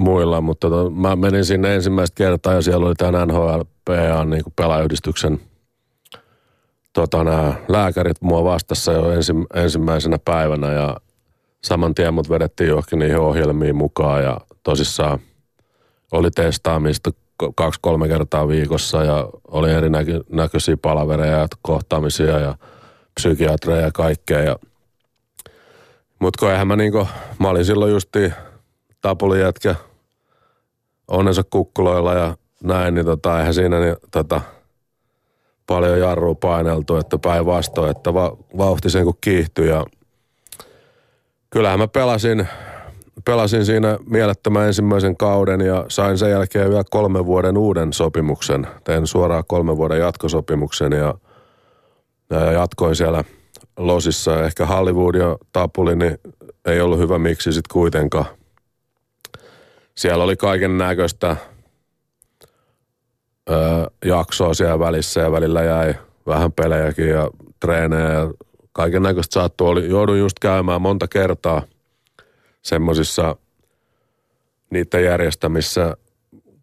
muilla, 0.00 0.40
mutta 0.40 0.70
tota, 0.70 0.90
mä 0.90 1.16
menin 1.16 1.44
sinne 1.44 1.74
ensimmäistä 1.74 2.14
kertaa 2.14 2.54
ja 2.54 2.62
siellä 2.62 2.86
oli 2.86 2.94
tämä 2.94 3.26
NHLPA 3.26 4.24
niin 4.24 4.42
pelaajyhdistyksen 4.56 5.40
tota, 6.92 7.24
nämä 7.24 7.54
lääkärit 7.68 8.22
mua 8.22 8.44
vastassa 8.44 8.92
jo 8.92 9.12
ensi, 9.12 9.32
ensimmäisenä 9.54 10.18
päivänä 10.24 10.72
ja 10.72 10.96
saman 11.64 11.94
tien 11.94 12.14
mut 12.14 12.30
vedettiin 12.30 12.68
johonkin 12.68 12.98
niihin 12.98 13.18
ohjelmiin 13.18 13.76
mukaan 13.76 14.22
ja 14.22 14.40
tosissaan 14.62 15.18
oli 16.12 16.30
testaamista 16.30 17.10
kaksi-kolme 17.54 18.08
kertaa 18.08 18.48
viikossa 18.48 19.04
ja 19.04 19.28
oli 19.48 19.70
erinäköisiä 19.72 20.76
palavereja 20.76 21.38
ja 21.38 21.48
kohtaamisia 21.62 22.38
ja 22.38 22.54
psykiatreja 23.14 23.80
ja 23.80 23.90
kaikkea. 23.92 24.40
Ja, 24.40 24.56
mut 26.18 26.36
kun 26.36 26.50
eihän 26.50 26.66
mä 26.66 26.76
niinku, 26.76 27.08
mä 27.38 27.48
olin 27.48 27.64
silloin 27.64 27.92
justi 27.92 28.32
tapulijätkä 29.00 29.74
onnensa 31.10 31.42
kukkuloilla 31.50 32.14
ja 32.14 32.36
näin, 32.62 32.94
niin 32.94 33.06
tota, 33.06 33.38
eihän 33.38 33.54
siinä 33.54 33.80
niin, 33.80 33.96
tota, 34.10 34.40
paljon 35.66 36.00
jarrua 36.00 36.34
paineltu, 36.34 36.96
että 36.96 37.18
päinvastoin, 37.18 37.90
että 37.90 38.14
va, 38.14 38.36
vauhti 38.58 38.90
sen 38.90 39.04
kun 39.04 39.18
kiihtyi 39.20 39.68
ja 39.68 39.86
kyllähän 41.50 41.78
mä 41.78 41.88
pelasin, 41.88 42.48
pelasin 43.24 43.66
siinä 43.66 43.98
mielettömän 44.06 44.66
ensimmäisen 44.66 45.16
kauden 45.16 45.60
ja 45.60 45.84
sain 45.88 46.18
sen 46.18 46.30
jälkeen 46.30 46.70
vielä 46.70 46.84
kolmen 46.90 47.26
vuoden 47.26 47.58
uuden 47.58 47.92
sopimuksen. 47.92 48.66
Tein 48.84 49.06
suoraan 49.06 49.44
kolmen 49.46 49.76
vuoden 49.76 49.98
jatkosopimuksen 49.98 50.92
ja, 50.92 51.14
ja 52.30 52.52
jatkoin 52.52 52.96
siellä 52.96 53.24
Losissa. 53.76 54.44
Ehkä 54.44 54.66
Hollywood 54.66 55.14
ja 55.14 55.36
Tapuli, 55.52 55.96
niin 55.96 56.18
ei 56.64 56.80
ollut 56.80 56.98
hyvä 56.98 57.18
miksi 57.18 57.52
sitten 57.52 57.72
kuitenkaan. 57.72 58.39
Siellä 60.00 60.24
oli 60.24 60.36
kaiken 60.36 60.78
näköistä 60.78 61.36
jaksoa 64.04 64.54
siellä 64.54 64.78
välissä 64.78 65.20
ja 65.20 65.32
välillä 65.32 65.62
jäi 65.62 65.94
vähän 66.26 66.52
pelejäkin 66.52 67.08
ja 67.08 67.30
treenejä 67.60 68.12
ja 68.12 68.30
kaiken 68.72 69.02
näköistä 69.02 69.34
saattu. 69.34 69.66
Oli, 69.66 69.88
joudun 69.88 70.18
just 70.18 70.38
käymään 70.38 70.82
monta 70.82 71.08
kertaa 71.08 71.62
semmoisissa 72.62 73.36
niiden 74.70 75.04
järjestämissä 75.04 75.96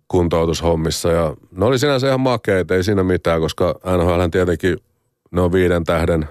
kuntoutushommissa 0.08 1.12
ja 1.12 1.36
ne 1.52 1.66
oli 1.66 1.80
sinänsä 1.80 2.08
ihan 2.08 2.20
makeita, 2.20 2.76
ei 2.76 2.84
siinä 2.84 3.04
mitään, 3.04 3.42
koska 3.42 3.80
NHL 3.98 4.26
tietenkin 4.32 4.78
ne 5.32 5.42
on 5.42 5.52
viiden 5.52 5.84
tähden 5.84 6.30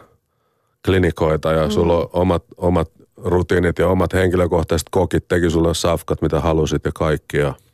klinikoita 0.85 1.53
ja 1.53 1.65
mm. 1.65 1.71
sulla 1.71 1.97
on 1.97 2.09
omat, 2.13 2.45
omat 2.57 2.91
rutiinit 3.17 3.79
ja 3.79 3.89
omat 3.89 4.13
henkilökohtaiset 4.13 4.89
kokit 4.91 5.29
teki 5.29 5.51
sulle 5.51 5.75
safkat, 5.75 6.23
mitä 6.23 6.41
halusit 6.41 6.85
ja 6.85 6.93
kaikki 6.95 7.37
ja– 7.37 7.55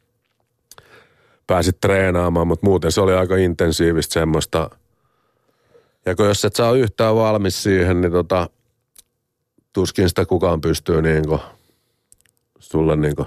pääsit 1.46 1.80
treenaamaan, 1.80 2.46
mutta 2.46 2.66
muuten 2.66 2.92
se 2.92 3.00
oli 3.00 3.14
aika 3.14 3.37
intensiivistä 3.37 4.12
semmoista. 4.12 4.70
Ja 6.06 6.14
kun 6.14 6.26
jos 6.26 6.44
et 6.44 6.56
saa 6.56 6.72
yhtään 6.72 7.16
valmis 7.16 7.62
siihen, 7.62 8.00
niin 8.00 8.12
tota, 8.12 8.49
tuskin 9.72 10.08
sitä 10.08 10.26
kukaan 10.26 10.61
pystyy 10.61 11.02
niinku 11.02 11.40
sulle 12.58 12.96
niinku. 12.96 13.26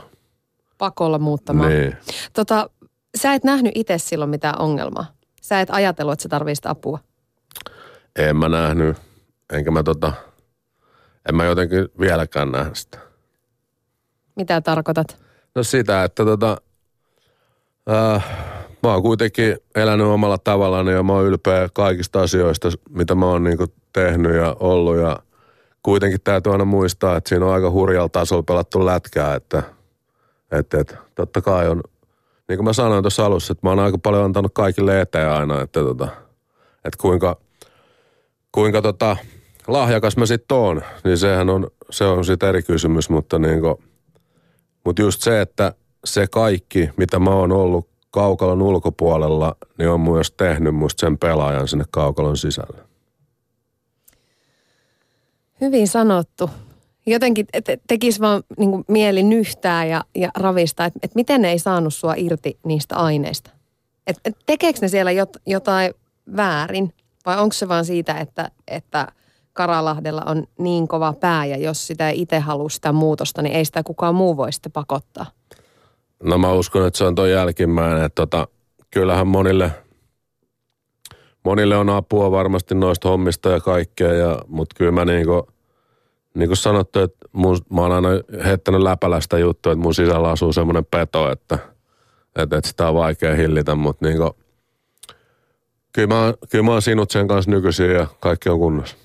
Pakolla 0.78 1.20
muuttamaan. 1.20 1.70
Niin. 1.70 1.98
Tota, 2.34 2.70
sä 3.18 3.34
et 3.34 3.44
nähnyt 3.44 3.72
itse 3.76 3.98
silloin 3.98 4.30
mitään 4.30 4.62
ongelmaa. 4.62 5.06
Sä 5.42 5.62
et 5.62 5.70
ajatellut, 5.72 6.14
että 6.14 6.24
sä 6.24 6.30
tarvitset 6.30 6.66
apua. 6.66 7.00
En 8.16 8.36
mä 8.36 8.50
nähnyt. 8.50 8.98
Enkä 9.54 9.72
mä 9.72 9.84
tota, 9.84 10.14
en 11.30 11.36
mä 11.36 11.46
jotenkin 11.46 11.88
vieläkään 12.00 12.52
näe 12.52 12.70
sitä. 12.74 12.98
Mitä 14.36 14.62
tarkoitat? 14.62 15.26
No 15.56 15.64
sitä, 15.64 16.04
että 16.04 16.26
tota, 16.26 16.58
Äh, 17.90 18.26
mä 18.84 18.94
oon 18.94 19.02
kuitenkin 19.02 19.58
elänyt 19.76 20.08
omalla 20.08 20.38
tavallaan 20.38 20.88
ja 20.88 21.04
mä 21.04 21.14
oon 21.14 21.26
ylpeä 21.26 21.70
kaikista 21.74 22.22
asioista, 22.22 22.70
mitä 22.90 23.16
mä 23.16 23.26
oon 23.26 23.44
niinku 23.44 23.66
tehnyt 23.94 24.36
ja 24.36 24.56
ollut. 24.60 24.98
Ja 24.98 25.20
kuitenkin 25.84 26.22
täytyy 26.24 26.52
aina 26.52 26.66
muistaa, 26.66 27.18
että 27.18 27.30
siinä 27.30 27.46
on 27.46 27.54
aika 27.54 27.72
hurjalla 27.72 28.10
tasolla 28.10 28.44
pelattu 28.44 28.86
lätkää, 28.86 29.36
että, 29.36 29.64
että, 30.52 30.80
että 30.80 30.98
totta 31.16 31.42
kai 31.42 31.70
on, 31.70 31.82
niin 32.48 32.58
kuin 32.58 32.66
mä 32.66 32.74
sanoin 32.74 33.04
tuossa 33.04 33.26
alussa, 33.26 33.52
että 33.52 33.68
mä 33.68 33.70
oon 33.72 33.80
aika 33.80 33.98
paljon 33.98 34.26
antanut 34.26 34.54
kaikille 34.54 35.02
eteen 35.02 35.30
aina, 35.30 35.62
että, 35.62 35.80
tota, 35.80 36.08
että 36.76 36.98
kuinka, 37.02 37.38
kuinka 38.52 38.82
tota, 38.82 39.18
lahjakas 39.68 40.18
mä 40.18 40.26
sitten 40.26 40.58
oon, 40.58 40.82
niin 41.04 41.18
sehän 41.18 41.50
on, 41.50 41.68
se 41.90 42.04
on 42.06 42.26
sitten 42.26 42.50
eri 42.50 42.64
kysymys, 42.64 43.10
mutta 43.10 43.40
niin 43.40 43.62
kuin, 43.62 43.76
mutta 44.84 45.02
just 45.02 45.22
se, 45.22 45.42
että 45.42 45.74
se 46.06 46.28
kaikki, 46.28 46.90
mitä 46.98 47.20
mä 47.20 47.30
oon 47.30 47.52
ollut 47.52 47.88
kaukalon 48.12 48.62
ulkopuolella, 48.62 49.56
niin 49.78 49.90
on 49.90 50.02
myös 50.02 50.32
tehnyt 50.32 50.76
musta 50.76 51.00
sen 51.00 51.18
pelaajan 51.18 51.68
sinne 51.68 51.86
kaukalon 51.92 52.38
sisälle. 52.38 52.78
Hyvin 55.62 55.88
sanottu. 55.88 56.50
Jotenkin 57.06 57.48
te- 57.64 57.80
tekisi 57.88 58.20
vaan 58.20 58.44
niin 58.58 58.86
mieli 58.88 59.24
nyhtää 59.24 59.86
ja, 59.86 60.04
ja 60.16 60.32
ravista, 60.36 60.86
että 60.86 61.00
et 61.04 61.16
miten 61.16 61.42
ne 61.42 61.52
ei 61.52 61.60
saanut 61.60 61.94
sua 61.94 62.14
irti 62.18 62.60
niistä 62.66 62.96
aineista. 62.96 63.52
Et, 64.08 64.18
et 64.26 64.38
tekeekö 64.46 64.80
ne 64.82 64.88
siellä 64.88 65.12
jot, 65.12 65.38
jotain 65.46 65.94
väärin 66.36 66.94
vai 67.26 67.40
onko 67.40 67.54
se 67.54 67.68
vaan 67.68 67.86
siitä, 67.86 68.14
että, 68.14 68.52
että 68.68 69.08
Karalahdella 69.56 70.22
on 70.26 70.44
niin 70.60 70.88
kova 70.88 71.14
pää 71.14 71.46
ja 71.46 71.58
jos 71.58 71.88
sitä 71.88 72.10
ei 72.10 72.22
itse 72.22 72.40
halua 72.40 72.70
sitä 72.70 72.92
muutosta, 72.92 73.42
niin 73.42 73.56
ei 73.56 73.66
sitä 73.66 73.84
kukaan 73.84 74.16
muu 74.16 74.38
voi 74.38 74.54
sitten 74.54 74.72
pakottaa? 74.72 75.26
No 76.24 76.38
mä 76.38 76.54
uskon, 76.54 76.88
että 76.88 76.98
se 76.98 77.04
on 77.04 77.16
tuo 77.16 77.26
jälkimmäinen. 77.26 78.04
Että 78.04 78.16
tota, 78.16 78.48
kyllähän 78.92 79.28
monille, 79.28 79.72
monille 81.44 81.78
on 81.78 81.90
apua 81.90 82.32
varmasti 82.32 82.76
noista 82.76 83.10
hommista 83.10 83.50
ja 83.50 83.60
kaikkea, 83.60 84.14
ja, 84.14 84.40
mutta 84.48 84.76
kyllä 84.78 84.92
mä 84.92 85.06
niinku, 85.06 85.48
niin 86.34 86.50
kuin 86.50 86.58
sanottu, 86.58 87.00
että 87.00 87.28
mun, 87.32 87.58
mä 87.70 87.82
oon 87.82 87.92
aina 87.92 88.10
heittänyt 88.46 88.82
läpälästä 88.82 89.38
juttua, 89.38 89.72
että 89.72 89.84
mun 89.84 89.96
sisällä 89.96 90.30
asuu 90.30 90.54
semmoinen 90.54 90.86
peto, 90.86 91.32
että, 91.32 91.60
että, 92.36 92.58
että 92.58 92.70
sitä 92.70 92.90
on 92.90 92.96
vaikea 92.96 93.36
hillitä, 93.36 93.76
mutta 93.76 94.06
niinku, 94.06 94.36
kyllä 95.94 96.08
mä, 96.08 96.34
kyllä 96.50 96.64
mä 96.64 96.72
oon 96.72 96.82
sinut 96.82 97.12
sen 97.12 97.28
kanssa 97.28 97.52
nykyisin 97.52 97.92
ja 97.92 98.08
kaikki 98.20 98.50
on 98.50 98.60
kunnossa. 98.60 99.05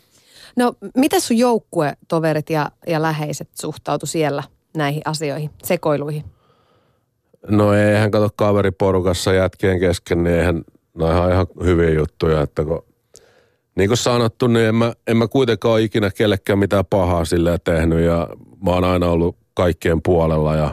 No, 0.57 0.73
mitä 0.97 1.21
sun 1.21 1.39
joukkue, 1.39 1.97
toverit 2.09 2.51
ja, 2.51 2.71
ja 2.87 3.03
läheiset 3.03 3.49
suhtautu 3.61 4.07
siellä 4.07 4.43
näihin 4.77 5.03
asioihin, 5.05 5.51
sekoiluihin? 5.63 6.25
No 7.49 7.75
eihän 7.75 8.11
kato 8.11 8.29
kaveriporukassa 8.37 9.33
jätkien 9.33 9.81
kesken, 9.81 10.25
niin 10.25 10.37
eihän, 10.37 10.65
no 10.95 11.31
ihan, 11.31 11.47
hyviä 11.65 11.91
juttuja, 11.91 12.43
että 12.43 12.65
kun 12.65 12.85
niin 13.75 13.89
kuin 13.89 13.99
sanottu, 13.99 14.47
niin 14.47 14.67
en 14.67 14.75
mä, 14.75 14.93
en 15.07 15.17
mä 15.17 15.29
kuitenkaan 15.29 15.73
ole 15.73 15.83
ikinä 15.83 16.11
kellekään 16.11 16.59
mitään 16.59 16.85
pahaa 16.91 17.25
sille 17.25 17.59
tehnyt 17.65 18.01
ja 18.01 18.29
mä 18.65 18.71
oon 18.71 18.85
aina 18.85 19.11
ollut 19.11 19.37
kaikkien 19.55 20.03
puolella 20.03 20.57
ja 20.57 20.67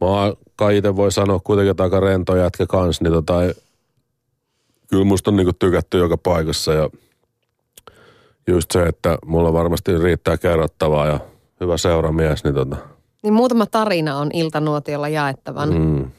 mä 0.00 0.06
oon, 0.06 0.36
kai 0.56 0.76
itse 0.76 0.96
voi 0.96 1.12
sanoa 1.12 1.40
kuitenkin 1.44 1.74
aika 1.78 2.00
rento 2.00 2.36
jätkä 2.36 2.66
kanssa, 2.66 3.04
niin 3.04 3.12
tota, 3.12 3.34
kyllä 4.90 5.04
musta 5.04 5.30
on 5.30 5.36
niinku 5.36 5.52
tykätty 5.52 5.98
joka 5.98 6.16
paikassa 6.16 6.72
ja 6.72 6.90
just 8.46 8.70
se, 8.70 8.82
että 8.82 9.18
mulla 9.26 9.52
varmasti 9.52 9.98
riittää 9.98 10.38
kerrottavaa 10.38 11.06
ja 11.06 11.20
hyvä 11.60 11.76
seuramies, 11.76 12.44
niin 12.44 12.54
tota, 12.54 12.76
niin 13.22 13.34
muutama 13.34 13.66
tarina 13.66 14.18
on 14.18 14.30
iltanuotiolla 14.32 15.08
jaettavan. 15.08 15.74
Mm. 15.74 16.10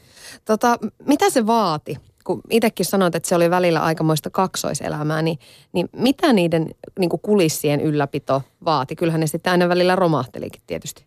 Tota, 0.44 0.78
mitä 1.06 1.30
se 1.30 1.46
vaati? 1.46 1.96
Kun 2.24 2.40
itsekin 2.50 2.86
sanoit, 2.86 3.14
että 3.14 3.28
se 3.28 3.34
oli 3.34 3.50
välillä 3.50 3.80
aikamoista 3.80 4.30
kaksoiselämää, 4.30 5.22
niin, 5.22 5.38
niin 5.72 5.88
mitä 5.96 6.32
niiden 6.32 6.70
niin 6.98 7.10
kulissien 7.22 7.80
ylläpito 7.80 8.42
vaati? 8.64 8.96
Kyllähän 8.96 9.20
ne 9.20 9.26
sitten 9.26 9.50
aina 9.50 9.68
välillä 9.68 9.96
romahtelikin 9.96 10.62
tietysti. 10.66 11.04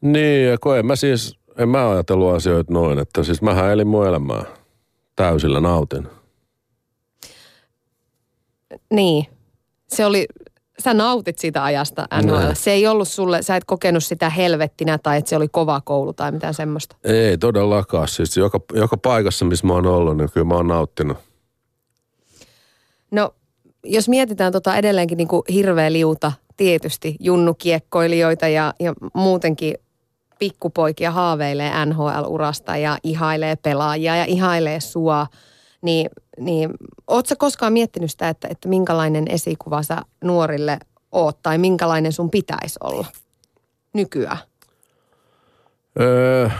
Niin, 0.00 0.48
ja 0.48 0.58
kun 0.58 0.78
en 0.78 0.86
mä 0.86 0.96
siis, 0.96 1.38
en 1.58 1.68
mä 1.68 1.90
ajatellut 1.90 2.34
asioita 2.34 2.72
noin, 2.72 2.98
että 2.98 3.22
siis 3.22 3.42
mähän 3.42 3.70
elin 3.70 3.86
mun 3.86 4.06
elämää. 4.06 4.44
Täysillä 5.16 5.60
nautin. 5.60 6.08
Niin. 8.90 9.26
Se 9.92 10.06
oli, 10.06 10.26
sä 10.84 10.94
nautit 10.94 11.38
siitä 11.38 11.64
ajasta 11.64 12.06
NHL. 12.22 12.38
Niin. 12.38 12.56
Se 12.56 12.70
ei 12.70 12.86
ollut 12.86 13.08
sulle, 13.08 13.42
sä 13.42 13.56
et 13.56 13.64
kokenut 13.64 14.04
sitä 14.04 14.30
helvettinä 14.30 14.98
tai 14.98 15.18
että 15.18 15.28
se 15.28 15.36
oli 15.36 15.48
kova 15.48 15.80
koulu 15.84 16.12
tai 16.12 16.32
mitään 16.32 16.54
semmoista. 16.54 16.96
Ei 17.04 17.38
todellakaan. 17.38 18.08
Siis 18.08 18.36
joka, 18.36 18.60
joka 18.74 18.96
paikassa, 18.96 19.44
missä 19.44 19.66
mä 19.66 19.72
oon 19.72 19.86
ollut, 19.86 20.16
niin 20.16 20.30
kyllä 20.32 20.46
mä 20.46 20.54
oon 20.54 20.68
nauttinut. 20.68 21.16
No, 23.10 23.34
jos 23.84 24.08
mietitään 24.08 24.52
tota 24.52 24.76
edelleenkin 24.76 25.18
niin 25.18 25.28
kuin 25.28 25.42
hirveä 25.52 25.92
liuta, 25.92 26.32
tietysti 26.56 27.16
junnukiekkoilijoita 27.20 28.48
ja, 28.48 28.74
ja 28.80 28.92
muutenkin 29.14 29.74
pikkupoikia 30.38 31.10
haaveilee 31.10 31.86
NHL-urasta 31.86 32.76
ja 32.76 32.98
ihailee 33.02 33.56
pelaajia 33.56 34.16
ja 34.16 34.24
ihailee 34.24 34.80
sua, 34.80 35.26
niin, 35.82 36.10
niin 36.40 36.70
ootko 37.06 37.34
koskaan 37.38 37.72
miettinyt 37.72 38.10
sitä, 38.10 38.28
että, 38.28 38.48
että 38.50 38.68
minkälainen 38.68 39.24
esikuva 39.28 39.82
sä 39.82 40.02
nuorille 40.24 40.78
oot 41.12 41.42
tai 41.42 41.58
minkälainen 41.58 42.12
sun 42.12 42.30
pitäisi 42.30 42.78
olla 42.82 43.06
nykyään? 43.92 44.38
Öö, 46.00 46.50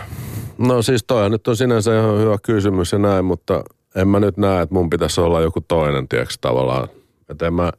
no 0.58 0.82
siis 0.82 1.04
toi 1.06 1.30
nyt 1.30 1.48
on 1.48 1.56
sinänsä 1.56 1.98
ihan 1.98 2.18
hyvä 2.18 2.36
kysymys 2.42 2.92
ja 2.92 2.98
näin, 2.98 3.24
mutta 3.24 3.64
en 3.94 4.08
mä 4.08 4.20
nyt 4.20 4.36
näe, 4.36 4.62
että 4.62 4.74
mun 4.74 4.90
pitäisi 4.90 5.20
olla 5.20 5.40
joku 5.40 5.60
toinen, 5.60 6.08
tiedätkö, 6.08 6.34
tavallaan. 6.40 6.88
Että 7.28 7.46
en 7.46 7.54
mä, 7.54 7.72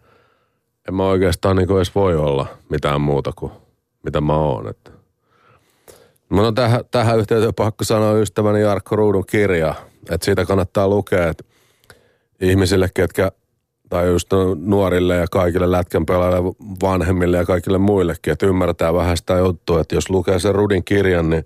en 0.87 0.95
mä 0.95 1.03
oikeastaan 1.07 1.55
niin 1.55 1.77
edes 1.77 1.95
voi 1.95 2.15
olla 2.15 2.45
mitään 2.69 3.01
muuta 3.01 3.31
kuin 3.35 3.51
mitä 4.03 4.21
mä 4.21 4.37
oon. 4.37 4.67
Että. 4.67 4.91
Mun 6.29 6.45
on 6.45 6.55
tähän, 6.55 6.81
tähän 6.91 7.19
yhteyteen 7.19 7.53
pakko 7.53 7.83
sanoa 7.83 8.13
ystäväni 8.13 8.61
Jarkko 8.61 8.95
Ruudun 8.95 9.25
kirja, 9.25 9.75
että 10.09 10.25
siitä 10.25 10.45
kannattaa 10.45 10.87
lukea, 10.87 11.29
että 11.29 11.43
ihmisille, 12.41 12.89
ketkä, 12.93 13.31
tai 13.89 14.07
just 14.07 14.29
nuorille 14.55 15.15
ja 15.15 15.27
kaikille 15.31 15.71
lätkän 15.71 16.05
pelaajille, 16.05 16.53
vanhemmille 16.83 17.37
ja 17.37 17.45
kaikille 17.45 17.77
muillekin, 17.77 18.33
että 18.33 18.45
ymmärtää 18.45 18.93
vähän 18.93 19.17
sitä 19.17 19.33
juttua, 19.33 19.81
että 19.81 19.95
jos 19.95 20.09
lukee 20.09 20.39
sen 20.39 20.55
Rudin 20.55 20.83
kirjan, 20.83 21.29
niin 21.29 21.45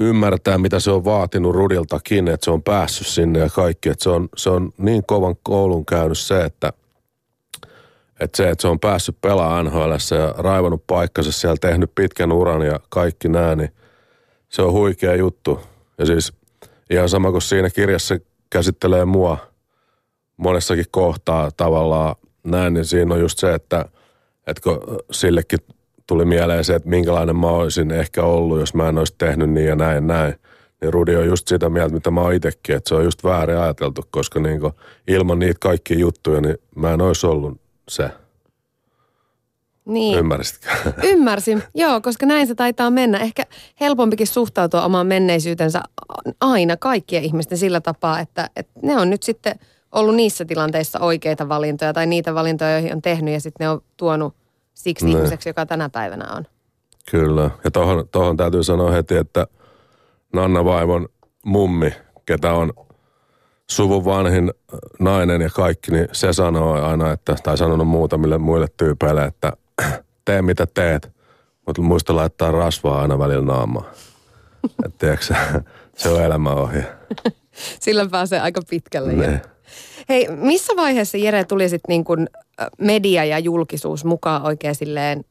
ymmärtää, 0.00 0.58
mitä 0.58 0.80
se 0.80 0.90
on 0.90 1.04
vaatinut 1.04 1.54
Rudiltakin, 1.54 2.28
että 2.28 2.44
se 2.44 2.50
on 2.50 2.62
päässyt 2.62 3.06
sinne 3.06 3.38
ja 3.38 3.48
kaikki, 3.48 3.88
että 3.88 4.02
se 4.02 4.10
on, 4.10 4.28
se 4.36 4.50
on 4.50 4.72
niin 4.78 5.02
kovan 5.06 5.34
koulun 5.42 5.86
käynyt 5.86 6.18
se, 6.18 6.44
että 6.44 6.72
että 8.20 8.36
se, 8.36 8.50
että 8.50 8.62
se 8.62 8.68
on 8.68 8.80
päässyt 8.80 9.20
pelaamaan 9.20 9.66
NHL 9.66 10.14
ja 10.16 10.34
raivannut 10.38 10.86
paikkansa 10.86 11.32
siellä, 11.32 11.56
tehnyt 11.60 11.92
pitkän 11.94 12.32
uran 12.32 12.62
ja 12.62 12.80
kaikki 12.88 13.28
nämä, 13.28 13.56
niin 13.56 13.72
se 14.48 14.62
on 14.62 14.72
huikea 14.72 15.14
juttu. 15.14 15.60
Ja 15.98 16.06
siis 16.06 16.32
ihan 16.90 17.08
sama 17.08 17.30
kuin 17.30 17.42
siinä 17.42 17.70
kirjassa 17.70 18.18
käsittelee 18.50 19.04
mua 19.04 19.38
monessakin 20.42 20.84
kohtaa 20.90 21.50
tavallaan 21.56 22.14
näin, 22.44 22.74
niin 22.74 22.84
siinä 22.84 23.14
on 23.14 23.20
just 23.20 23.38
se, 23.38 23.54
että, 23.54 23.84
että 24.46 24.62
kun 24.62 24.98
sillekin 25.10 25.58
tuli 26.06 26.24
mieleen 26.24 26.64
se, 26.64 26.74
että 26.74 26.88
minkälainen 26.88 27.36
mä 27.36 27.46
olisin 27.46 27.90
ehkä 27.90 28.22
ollut, 28.22 28.60
jos 28.60 28.74
mä 28.74 28.88
en 28.88 28.98
olisi 28.98 29.14
tehnyt 29.18 29.50
niin 29.50 29.66
ja 29.66 29.76
näin 29.76 30.06
näin. 30.06 30.34
Niin 30.80 30.92
Rudi 30.92 31.16
on 31.16 31.26
just 31.26 31.48
sitä 31.48 31.68
mieltä, 31.68 31.94
mitä 31.94 32.10
mä 32.10 32.20
oon 32.20 32.34
itsekin, 32.34 32.76
että 32.76 32.88
se 32.88 32.94
on 32.94 33.04
just 33.04 33.24
väärin 33.24 33.58
ajateltu, 33.58 34.02
koska 34.10 34.40
niin 34.40 34.60
ilman 35.08 35.38
niitä 35.38 35.58
kaikkia 35.60 35.98
juttuja, 35.98 36.40
niin 36.40 36.56
mä 36.74 36.92
en 36.92 37.00
olisi 37.00 37.26
ollut 37.26 37.60
se. 37.88 38.10
Niin. 39.84 40.18
Ymmärsitkö? 40.18 40.68
Ymmärsin, 41.12 41.62
joo, 41.74 42.00
koska 42.00 42.26
näin 42.26 42.46
se 42.46 42.54
taitaa 42.54 42.90
mennä. 42.90 43.18
Ehkä 43.18 43.46
helpompikin 43.80 44.26
suhtautua 44.26 44.84
omaan 44.84 45.06
menneisyytensä 45.06 45.82
aina 46.40 46.76
kaikkien 46.76 47.24
ihmisten 47.24 47.58
sillä 47.58 47.80
tapaa, 47.80 48.20
että, 48.20 48.50
että 48.56 48.80
ne 48.82 48.96
on 48.96 49.10
nyt 49.10 49.22
sitten 49.22 49.54
ollut 49.92 50.14
niissä 50.14 50.44
tilanteissa 50.44 50.98
oikeita 51.00 51.48
valintoja 51.48 51.92
tai 51.92 52.06
niitä 52.06 52.34
valintoja, 52.34 52.72
joihin 52.72 52.92
on 52.92 53.02
tehnyt 53.02 53.34
ja 53.34 53.40
sitten 53.40 53.64
ne 53.64 53.70
on 53.70 53.80
tuonut 53.96 54.34
siksi 54.74 55.04
Ne. 55.06 55.10
ihmiseksi, 55.12 55.48
joka 55.48 55.66
tänä 55.66 55.88
päivänä 55.88 56.32
on. 56.36 56.44
Kyllä. 57.10 57.50
Ja 57.64 57.70
tohon, 57.70 58.08
tohon 58.08 58.36
täytyy 58.36 58.64
sanoa 58.64 58.90
heti, 58.90 59.16
että 59.16 59.46
Nanna 60.32 60.64
Vaivon 60.64 61.08
mummi, 61.44 61.94
ketä 62.26 62.52
on 62.52 62.72
suvun 63.70 64.04
vanhin 64.04 64.52
nainen 64.98 65.40
ja 65.40 65.50
kaikki, 65.50 65.92
niin 65.92 66.08
se 66.12 66.32
sanoo 66.32 66.72
aina, 66.82 67.12
että, 67.12 67.36
tai 67.42 67.58
sanonut 67.58 67.88
muutamille 67.88 68.38
muille 68.38 68.66
tyypeille, 68.76 69.24
että 69.24 69.52
tee 70.24 70.42
mitä 70.42 70.66
teet, 70.74 71.12
mutta 71.66 71.82
muista 71.82 72.16
laittaa 72.16 72.50
rasvaa 72.50 73.02
aina 73.02 73.18
välillä 73.18 73.44
naamaan. 73.44 73.86
Että 74.84 74.98
tiedätkö, 74.98 75.34
se 75.96 76.08
on 76.08 76.22
elämäohje. 76.22 76.86
Sillä 77.80 78.08
pääsee 78.10 78.40
aika 78.40 78.60
pitkälle. 78.70 79.12
jo. 79.12 79.30
Hei, 80.08 80.28
missä 80.30 80.72
vaiheessa 80.76 81.18
Jere 81.18 81.44
tuli 81.44 81.68
sitten 81.68 81.88
niin 81.88 82.04
kuin 82.04 82.28
ö, 82.60 82.66
media 82.78 83.24
ja 83.24 83.38
julkisuus 83.38 84.04
mukaan 84.04 84.42
oikein 84.42 84.74
silleen 84.74 85.24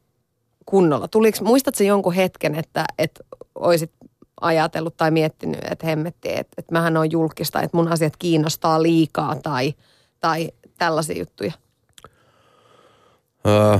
kunnolla? 0.66 1.08
Tuliko, 1.08 1.38
muistatko 1.42 1.84
jonkun 1.84 2.14
hetken, 2.14 2.56
että, 2.56 2.86
että 2.98 3.24
olisit 3.56 3.92
ajatellut 4.42 4.98
tai 4.98 5.12
miettinyt, 5.12 5.60
että 5.72 5.88
hemmetti, 5.88 6.30
että, 6.30 6.54
että 6.58 6.72
mähän 6.72 6.98
on 6.98 7.12
julkista, 7.12 7.62
että 7.62 7.78
mun 7.78 7.88
asiat 7.88 8.14
kiinnostaa 8.20 8.84
liikaa 8.84 9.36
tai, 9.36 9.74
tai 10.20 10.52
tällaisia 10.78 11.20
juttuja? 11.20 11.52
Öö, 13.48 13.78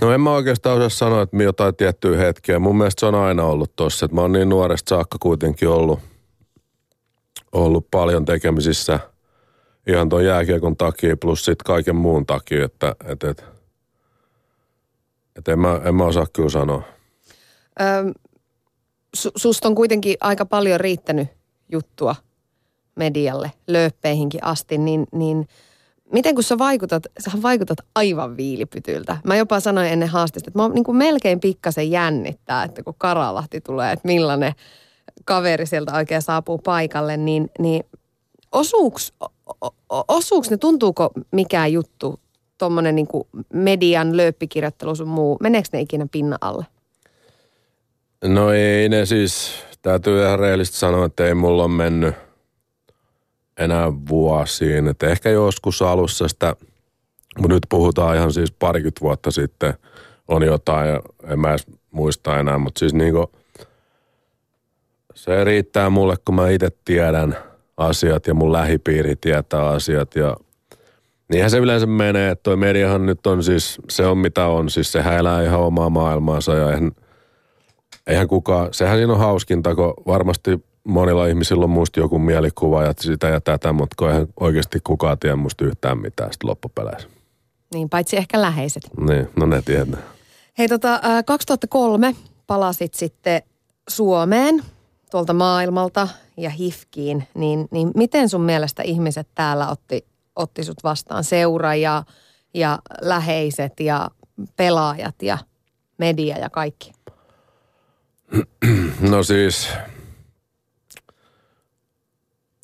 no 0.00 0.12
en 0.12 0.20
mä 0.20 0.32
oikeastaan 0.32 0.76
osaa 0.76 0.88
sanoa, 0.88 1.22
että 1.22 1.42
jotain 1.42 1.76
tiettyä 1.76 2.16
hetkeä. 2.16 2.58
Mun 2.58 2.76
mielestä 2.76 3.00
se 3.00 3.06
on 3.06 3.14
aina 3.14 3.44
ollut 3.44 3.76
tossa, 3.76 4.04
että 4.04 4.14
mä 4.14 4.20
oon 4.20 4.32
niin 4.32 4.48
nuoresta 4.48 4.88
saakka 4.88 5.18
kuitenkin 5.20 5.68
ollut, 5.68 6.00
ollut 7.52 7.86
paljon 7.90 8.24
tekemisissä 8.24 9.00
ihan 9.86 10.08
tuon 10.08 10.24
jääkiekon 10.24 10.76
takia 10.76 11.16
plus 11.16 11.44
sitten 11.44 11.64
kaiken 11.64 11.96
muun 11.96 12.26
takia, 12.26 12.64
että 12.64 12.96
et, 13.04 13.24
et, 13.24 13.44
et 15.36 15.48
en, 15.48 15.58
mä, 15.58 15.80
en 15.84 15.94
mä 15.94 16.04
osaa 16.04 16.26
kyllä 16.32 16.48
sanoa. 16.48 16.82
Ö, 17.80 17.84
su, 19.14 19.30
susta 19.36 19.68
on 19.68 19.74
kuitenkin 19.74 20.16
aika 20.20 20.46
paljon 20.46 20.80
riittänyt 20.80 21.28
juttua 21.72 22.16
medialle, 22.96 23.52
lööppeihinkin 23.66 24.44
asti, 24.44 24.78
niin, 24.78 25.06
niin 25.12 25.48
miten 26.12 26.34
kun 26.34 26.44
sä 26.44 26.58
vaikutat, 26.58 27.02
sä 27.18 27.30
vaikutat 27.42 27.78
aivan 27.94 28.36
viilipytyltä. 28.36 29.16
Mä 29.24 29.36
jopa 29.36 29.60
sanoin 29.60 29.88
ennen 29.88 30.08
haastista, 30.08 30.50
että 30.50 30.58
mä 30.58 30.68
niin 30.68 30.84
kuin 30.84 30.96
melkein 30.96 31.40
pikkasen 31.40 31.90
jännittää, 31.90 32.64
että 32.64 32.82
kun 32.82 32.94
Karalahti 32.98 33.60
tulee, 33.60 33.92
että 33.92 34.08
millainen 34.08 34.52
kaveri 35.24 35.66
sieltä 35.66 35.94
oikein 35.94 36.22
saapuu 36.22 36.58
paikalle, 36.58 37.16
niin, 37.16 37.50
niin 37.58 37.84
osuuks, 38.52 39.12
o- 39.64 39.74
o- 39.88 40.04
osuuks 40.08 40.50
ne, 40.50 40.56
tuntuuko 40.56 41.10
mikään 41.32 41.72
juttu, 41.72 42.20
tuommoinen 42.58 42.94
niin 42.94 43.08
median 43.52 44.16
lööppikirjoittelu 44.16 44.94
sun 44.94 45.08
muu, 45.08 45.36
meneekö 45.40 45.68
ne 45.72 45.80
ikinä 45.80 46.06
pinnan 46.12 46.38
alle? 46.40 46.66
No 48.24 48.52
ei 48.52 48.88
ne 48.88 49.06
siis, 49.06 49.52
täytyy 49.82 50.22
ihan 50.22 50.38
reellisesti 50.38 50.78
sanoa, 50.78 51.06
että 51.06 51.26
ei 51.26 51.34
mulla 51.34 51.64
ole 51.64 51.72
mennyt 51.72 52.14
enää 53.56 53.92
vuosiin. 54.08 54.88
Että 54.88 55.06
ehkä 55.06 55.30
joskus 55.30 55.82
alussa 55.82 56.28
sitä, 56.28 56.56
mutta 57.38 57.54
nyt 57.54 57.66
puhutaan 57.68 58.16
ihan 58.16 58.32
siis 58.32 58.52
parikymmentä 58.52 59.00
vuotta 59.00 59.30
sitten 59.30 59.74
on 60.28 60.42
jotain, 60.42 61.00
en 61.24 61.40
mä 61.40 61.50
edes 61.50 61.66
muista 61.90 62.40
enää, 62.40 62.58
mutta 62.58 62.78
siis 62.78 62.94
niinku, 62.94 63.30
se 65.14 65.44
riittää 65.44 65.90
mulle, 65.90 66.16
kun 66.24 66.34
mä 66.34 66.50
itse 66.50 66.68
tiedän 66.84 67.36
asiat 67.80 68.26
ja 68.26 68.34
mun 68.34 68.52
lähipiiri 68.52 69.16
tietää 69.16 69.68
asiat 69.68 70.16
ja 70.16 70.36
niinhän 71.32 71.50
se 71.50 71.58
yleensä 71.58 71.86
menee, 71.86 72.30
että 72.30 72.42
toi 72.42 72.56
mediahan 72.56 73.06
nyt 73.06 73.26
on 73.26 73.44
siis, 73.44 73.78
se 73.88 74.06
on 74.06 74.18
mitä 74.18 74.46
on, 74.46 74.70
siis 74.70 74.92
sehän 74.92 75.16
elää 75.16 75.42
ihan 75.42 75.60
omaa 75.60 75.90
maailmaansa 75.90 76.54
ja 76.54 76.70
eihän, 76.70 76.90
eihän 78.06 78.28
kukaan, 78.28 78.68
sehän 78.74 78.98
siinä 78.98 79.12
on 79.12 79.18
hauskinta, 79.18 79.74
kun 79.74 79.94
varmasti 80.06 80.64
monilla 80.84 81.26
ihmisillä 81.26 81.64
on 81.64 81.70
musta 81.70 82.00
joku 82.00 82.18
mielikuva 82.18 82.84
ja 82.84 82.94
sitä 83.00 83.28
ja 83.28 83.40
tätä, 83.40 83.72
mutta 83.72 83.94
kun 83.98 84.08
eihän 84.08 84.26
oikeasti 84.40 84.78
kukaan 84.84 85.18
tiedä 85.18 85.36
musta 85.36 85.64
yhtään 85.64 85.98
mitään 85.98 86.32
sitten 86.32 86.50
loppupeleissä. 86.50 87.08
Niin, 87.74 87.88
paitsi 87.88 88.16
ehkä 88.16 88.40
läheiset. 88.40 88.82
Niin, 89.08 89.28
no 89.36 89.46
ne 89.46 89.62
tietää. 89.62 90.00
Hei 90.58 90.68
tota, 90.68 91.00
ää, 91.02 91.22
2003 91.22 92.14
palasit 92.46 92.94
sitten 92.94 93.42
Suomeen 93.88 94.62
tuolta 95.10 95.32
maailmalta 95.32 96.08
ja 96.36 96.50
HIFKiin, 96.50 97.28
niin, 97.34 97.68
niin 97.70 97.90
miten 97.94 98.28
sun 98.28 98.42
mielestä 98.42 98.82
ihmiset 98.82 99.28
täällä 99.34 99.68
otti, 99.68 100.06
otti 100.36 100.64
sut 100.64 100.84
vastaan? 100.84 101.24
Seura 101.24 101.74
ja, 101.74 102.02
ja 102.54 102.78
läheiset 103.00 103.80
ja 103.80 104.10
pelaajat 104.56 105.22
ja 105.22 105.38
media 105.98 106.38
ja 106.38 106.50
kaikki. 106.50 106.92
No 109.10 109.22
siis, 109.22 109.68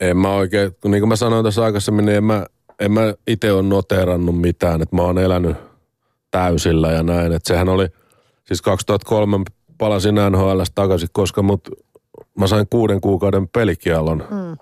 en 0.00 0.16
mä 0.16 0.34
oikein, 0.34 0.76
niin 0.84 1.00
kuin 1.00 1.08
mä 1.08 1.16
sanoin 1.16 1.44
tuossa 1.44 1.64
aikaisemmin, 1.64 2.04
niin 2.04 2.16
en 2.16 2.24
mä, 2.24 2.46
en 2.80 2.92
mä 2.92 3.14
itse 3.26 3.52
ole 3.52 3.62
noterannut 3.62 4.40
mitään, 4.40 4.82
että 4.82 4.96
mä 4.96 5.02
oon 5.02 5.18
elänyt 5.18 5.56
täysillä 6.30 6.92
ja 6.92 7.02
näin. 7.02 7.32
Että 7.32 7.48
sehän 7.48 7.68
oli, 7.68 7.88
siis 8.44 8.62
2003 8.62 9.44
palasin 9.78 10.14
NHL 10.14 10.60
takaisin, 10.74 11.08
koska 11.12 11.42
mut, 11.42 11.68
mä 12.36 12.46
sain 12.46 12.66
kuuden 12.70 13.00
kuukauden 13.00 13.48
pelikielon. 13.48 14.24
Mm. 14.30 14.56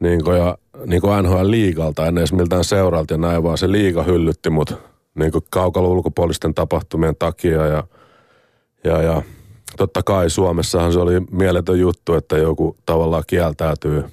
Niin 0.00 0.24
kuin, 0.24 0.38
ja, 0.38 0.58
niin 0.86 1.00
kuin 1.00 1.24
NHL-liigalta, 1.24 2.06
en 2.06 2.18
edes 2.18 2.32
miltään 2.32 2.64
seuralta 2.64 3.14
ja 3.14 3.18
näin, 3.18 3.42
vaan 3.42 3.58
se 3.58 3.72
liiga 3.72 4.02
hyllytti 4.02 4.50
mut 4.50 4.74
niin 5.14 5.32
kuin 5.32 5.44
kaukalla 5.50 5.88
ulkopuolisten 5.88 6.54
tapahtumien 6.54 7.16
takia 7.18 7.66
ja, 7.66 7.84
ja, 8.84 9.02
ja 9.02 9.22
totta 9.76 10.02
kai 10.02 10.30
Suomessahan 10.30 10.92
se 10.92 10.98
oli 10.98 11.20
mieletön 11.20 11.80
juttu, 11.80 12.14
että 12.14 12.38
joku 12.38 12.76
tavallaan 12.86 13.24
kieltäytyy 13.26 14.04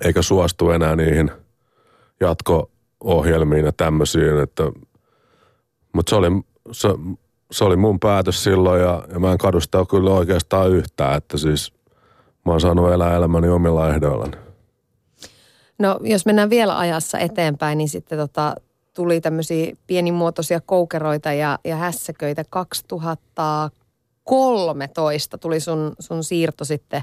eikä 0.00 0.22
suostu 0.22 0.70
enää 0.70 0.96
niihin 0.96 1.30
jatko-ohjelmiin 2.20 3.64
ja 3.64 3.72
tämmöisiin, 3.72 4.40
että 4.40 4.62
mutta 5.92 6.10
se 6.10 6.16
oli, 6.16 6.28
se, 6.72 6.88
se 7.50 7.64
oli 7.64 7.76
mun 7.76 8.00
päätös 8.00 8.44
silloin 8.44 8.80
ja, 8.80 9.04
ja 9.12 9.18
mä 9.18 9.32
en 9.32 9.38
kadu 9.38 9.60
sitä 9.60 9.78
kyllä 9.90 10.10
oikeastaan 10.10 10.70
yhtään, 10.70 11.16
että 11.16 11.38
siis 11.38 11.72
mä 12.44 12.52
oon 12.52 12.60
saanut 12.60 12.92
elää 12.92 13.16
elämäni 13.16 13.48
omilla 13.48 13.88
ehdoillani. 13.88 14.36
No 15.78 15.98
jos 16.02 16.26
mennään 16.26 16.50
vielä 16.50 16.78
ajassa 16.78 17.18
eteenpäin, 17.18 17.78
niin 17.78 17.88
sitten 17.88 18.18
tota, 18.18 18.54
tuli 18.94 19.20
tämmöisiä 19.20 19.76
pienimuotoisia 19.86 20.60
koukeroita 20.60 21.32
ja, 21.32 21.58
ja 21.64 21.76
hässäköitä 21.76 22.44
2013 22.50 25.38
tuli 25.38 25.60
sun, 25.60 25.92
sun 25.98 26.24
siirto 26.24 26.64
sitten 26.64 27.02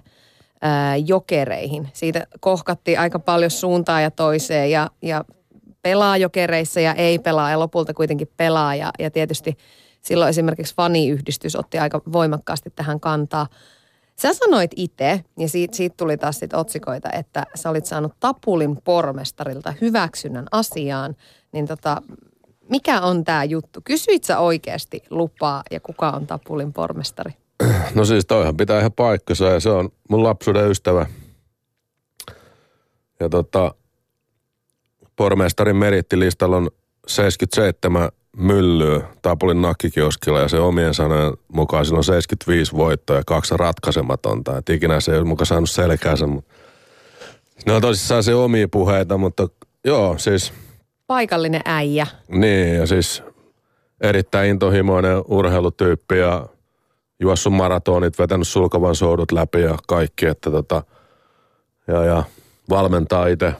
ää, 0.61 0.95
jokereihin. 0.95 1.89
Siitä 1.93 2.27
kohkattiin 2.39 2.99
aika 2.99 3.19
paljon 3.19 3.51
suuntaan 3.51 4.03
ja 4.03 4.11
toiseen 4.11 4.71
ja, 4.71 4.89
ja 5.01 5.25
pelaa 5.81 6.17
jokereissa 6.17 6.79
ja 6.79 6.93
ei 6.93 7.19
pelaa 7.19 7.51
ja 7.51 7.59
lopulta 7.59 7.93
kuitenkin 7.93 8.29
pelaa 8.37 8.75
ja, 8.75 8.91
ja 8.99 9.11
tietysti 9.11 9.57
silloin 10.01 10.29
esimerkiksi 10.29 10.75
faniyhdistys 10.75 11.55
otti 11.55 11.79
aika 11.79 12.01
voimakkaasti 12.11 12.69
tähän 12.75 12.99
kantaa. 12.99 13.47
Sä 14.15 14.33
sanoit 14.33 14.71
itse, 14.75 15.23
ja 15.39 15.49
siitä, 15.49 15.77
siitä 15.77 15.95
tuli 15.97 16.17
taas 16.17 16.39
sit 16.39 16.53
otsikoita, 16.53 17.09
että 17.11 17.45
sä 17.55 17.69
olit 17.69 17.85
saanut 17.85 18.13
Tapulin 18.19 18.77
pormestarilta 18.83 19.73
hyväksynnän 19.81 20.45
asiaan, 20.51 21.15
niin 21.51 21.67
tota, 21.67 22.01
mikä 22.69 23.01
on 23.01 23.23
tämä 23.23 23.43
juttu? 23.43 23.79
Kysyit 23.83 24.23
sä 24.23 24.39
oikeasti 24.39 25.03
lupaa 25.09 25.63
ja 25.71 25.79
kuka 25.79 26.09
on 26.09 26.27
Tapulin 26.27 26.73
pormestari? 26.73 27.31
No 27.95 28.05
siis 28.05 28.25
toihan 28.25 28.57
pitää 28.57 28.79
ihan 28.79 28.91
paikkansa 28.91 29.45
ja 29.45 29.59
se 29.59 29.69
on 29.69 29.89
mun 30.09 30.23
lapsuuden 30.23 30.71
ystävä. 30.71 31.05
Ja 33.19 33.29
tota, 33.29 33.75
pormestarin 35.15 35.75
merittilistalla 35.75 36.57
on 36.57 36.71
77 37.07 38.09
myllyä 38.37 39.01
Tapulin 39.21 39.61
nakkikioskilla 39.61 40.39
ja 40.39 40.47
se 40.47 40.59
omien 40.59 40.93
sanojen 40.93 41.33
mukaan 41.53 41.85
sillä 41.85 41.97
on 41.97 42.03
75 42.03 42.71
voittoa 42.75 43.15
ja 43.15 43.23
kaksi 43.25 43.57
ratkaisematonta. 43.57 44.57
Et 44.57 44.69
ikinä 44.69 44.99
se 44.99 45.11
ei 45.11 45.17
ole 45.17 45.27
mukaan 45.27 45.45
saanut 45.45 45.69
selkäänsä, 45.69 46.27
mutta 46.27 46.53
ne 47.65 47.73
on 47.73 47.81
tosissaan 47.81 48.23
se 48.23 48.35
omia 48.35 48.67
puheita, 48.67 49.17
mutta 49.17 49.47
joo, 49.85 50.17
siis... 50.17 50.53
Paikallinen 51.07 51.61
äijä. 51.65 52.07
Niin, 52.27 52.75
ja 52.75 52.87
siis 52.87 53.23
erittäin 54.01 54.49
intohimoinen 54.49 55.21
urheilutyyppi 55.27 56.17
ja 56.17 56.47
juossut 57.19 57.53
maratonit, 57.53 58.19
vetänyt 58.19 58.47
sulkavan 58.47 58.95
soudut 58.95 59.31
läpi 59.31 59.61
ja 59.61 59.77
kaikki, 59.87 60.25
että 60.25 60.51
tota, 60.51 60.83
ja, 61.87 62.03
ja 62.03 62.23
valmentaa 62.69 63.27
itse 63.27 63.53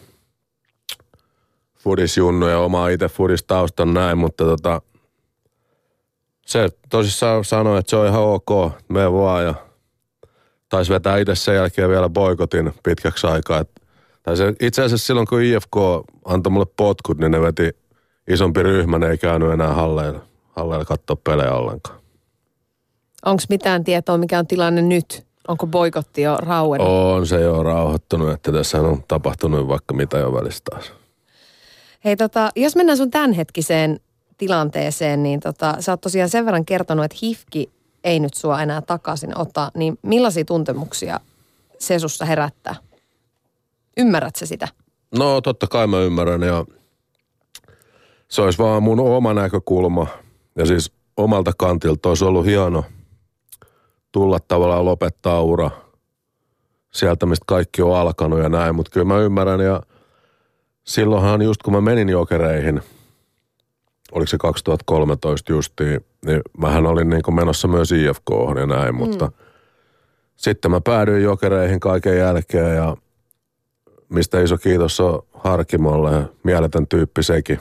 fudisjunnu 1.84 2.48
ja 2.48 2.60
oma 2.60 2.90
itse 2.90 3.08
fudistaustan 3.08 3.94
näin, 3.94 4.18
mutta 4.18 4.44
tota, 4.44 4.82
se 6.46 6.70
tosissaan 6.90 7.46
sanoi, 7.46 7.80
että 7.80 7.90
se 7.90 7.96
on 7.96 8.08
ihan 8.08 8.24
ok, 8.24 8.50
me 8.88 9.14
vaan 9.14 9.44
ja 9.44 9.54
taisi 10.70 10.94
vetää 10.94 11.18
itse 11.18 11.36
sen 11.36 11.56
jälkeen 11.56 11.90
vielä 11.90 12.10
boikotin 12.10 12.74
pitkäksi 12.84 13.28
aikaa. 13.28 13.60
Et, 13.60 13.70
tai 14.24 14.38
se, 14.38 14.54
itse 14.60 14.84
asiassa 14.84 15.06
silloin 15.06 15.28
kun 15.28 15.42
IFK 15.42 15.76
antoi 16.26 16.52
mulle 16.52 16.66
potkut, 16.78 17.18
niin 17.18 17.32
ne 17.32 17.42
veti 17.42 17.70
isompi 18.28 18.64
ryhmä, 18.64 19.00
ne 19.00 19.10
ei 19.10 19.18
käynyt 19.18 19.52
enää 19.52 19.74
halleilla, 19.74 20.20
halleilla 20.52 20.86
katsoa 20.86 21.16
pelejä 21.16 21.54
ollenkaan. 21.54 22.00
Onko 23.26 23.44
mitään 23.50 23.84
tietoa, 23.84 24.18
mikä 24.18 24.40
on 24.40 24.48
tilanne 24.48 24.82
nyt? 24.82 25.26
Onko 25.48 25.68
boikotti 25.68 26.22
jo 26.22 26.38
rauennut? 26.38 26.90
On 26.90 27.28
se 27.28 27.42
jo 27.42 27.64
rauhoittunut, 27.64 28.32
että 28.32 28.52
tässä 28.52 28.82
on 28.82 29.04
tapahtunut 29.08 29.68
vaikka 29.68 29.94
mitä 29.94 30.18
jo 30.18 30.34
välistä 30.34 30.62
taas. 30.72 31.01
Hei 32.06 32.16
tota, 32.18 32.50
jos 32.56 32.76
mennään 32.76 32.98
sun 32.98 33.12
tämänhetkiseen 33.12 34.00
tilanteeseen, 34.38 35.24
niin 35.24 35.40
tota, 35.40 35.76
sä 35.80 35.92
oot 35.92 36.02
tosiaan 36.02 36.30
sen 36.30 36.46
verran 36.46 36.66
kertonut, 36.66 37.06
että 37.06 37.18
hifki 37.24 37.72
ei 38.04 38.20
nyt 38.20 38.34
sua 38.34 38.62
enää 38.62 38.82
takaisin 38.82 39.38
ota, 39.38 39.72
niin 39.76 40.00
millaisia 40.02 40.46
tuntemuksia 40.46 41.20
se 41.80 42.00
sussa 42.00 42.26
herättää? 42.26 42.76
Ymmärrät 43.98 44.36
sä 44.36 44.46
sitä? 44.46 44.68
No 45.18 45.42
totta 45.42 45.68
kai 45.68 45.88
mä 45.88 46.00
ymmärrän 46.00 46.42
ja 46.42 46.66
se 48.28 48.42
olisi 48.42 48.60
vaan 48.60 48.84
mun 48.84 49.00
oma 49.00 49.34
näkökulma. 49.34 50.08
Ja 50.56 50.66
siis 50.66 50.92
omalta 51.18 51.52
kantilta 51.58 52.10
olisi 52.10 52.26
ollut 52.26 52.46
hieno 52.46 52.84
tulla 54.12 54.40
tavallaan 54.40 54.86
lopettaa 54.86 55.42
ura 55.42 55.72
sieltä, 56.92 57.26
mistä 57.26 57.44
kaikki 57.48 57.82
on 57.82 57.98
alkanut 57.98 58.40
ja 58.40 58.50
näin. 58.50 58.76
Mutta 58.76 58.92
kyllä 58.92 59.06
mä 59.06 59.20
ymmärrän 59.20 59.60
ja 59.60 59.82
silloinhan 60.84 61.42
just 61.42 61.64
kun 61.64 61.74
mä 61.74 61.82
menin 61.82 62.10
jokereihin, 62.10 62.82
oliko 64.12 64.28
se 64.28 64.38
2013 64.38 65.52
justiin, 65.52 66.06
niin 66.26 66.42
mähän 66.58 66.86
olin 66.86 67.10
niin 67.10 67.24
kuin 67.24 67.36
menossa 67.36 67.68
myös 67.68 67.92
IFK 67.92 68.30
ja 68.60 68.66
näin, 68.66 68.96
mutta 68.96 69.26
mm. 69.26 69.34
sitten 70.36 70.72
mä 70.72 70.82
päädyin 70.82 71.24
jokereihin 71.24 71.80
kaiken 71.80 72.18
jälkeen 72.18 72.76
ja 72.76 72.98
mistä 74.10 74.42
iso 74.42 74.58
kiitos 74.58 75.00
on 75.00 75.22
Harkimolle, 75.34 76.30
mieletön 76.44 76.88
tyyppi 76.88 77.24
sekin. 77.24 77.60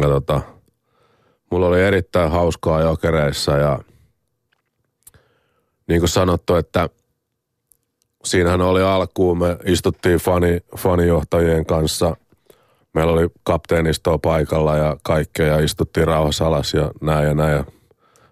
Ja 0.00 0.08
tota, 0.08 0.40
mulla 1.50 1.66
oli 1.66 1.82
erittäin 1.82 2.30
hauskaa 2.30 2.80
jokereissa 2.80 3.56
ja 3.56 3.78
niin 5.86 6.00
kuin 6.00 6.08
sanottu, 6.08 6.54
että 6.54 6.88
siinähän 8.24 8.60
oli 8.60 8.82
alkuun, 8.82 9.38
me 9.38 9.56
istuttiin 9.64 10.18
fani, 10.18 10.60
fanijohtajien 10.76 11.66
kanssa– 11.66 12.16
meillä 12.94 13.12
oli 13.12 13.28
kapteenistoa 13.42 14.18
paikalla 14.18 14.76
ja 14.76 14.96
kaikkea 15.02 15.46
ja 15.46 15.58
istuttiin 15.58 16.06
rauhassa 16.06 16.46
alas 16.46 16.74
ja 16.74 16.90
näin 17.00 17.28
ja 17.28 17.34
näin. 17.34 17.52
Ja 17.52 17.64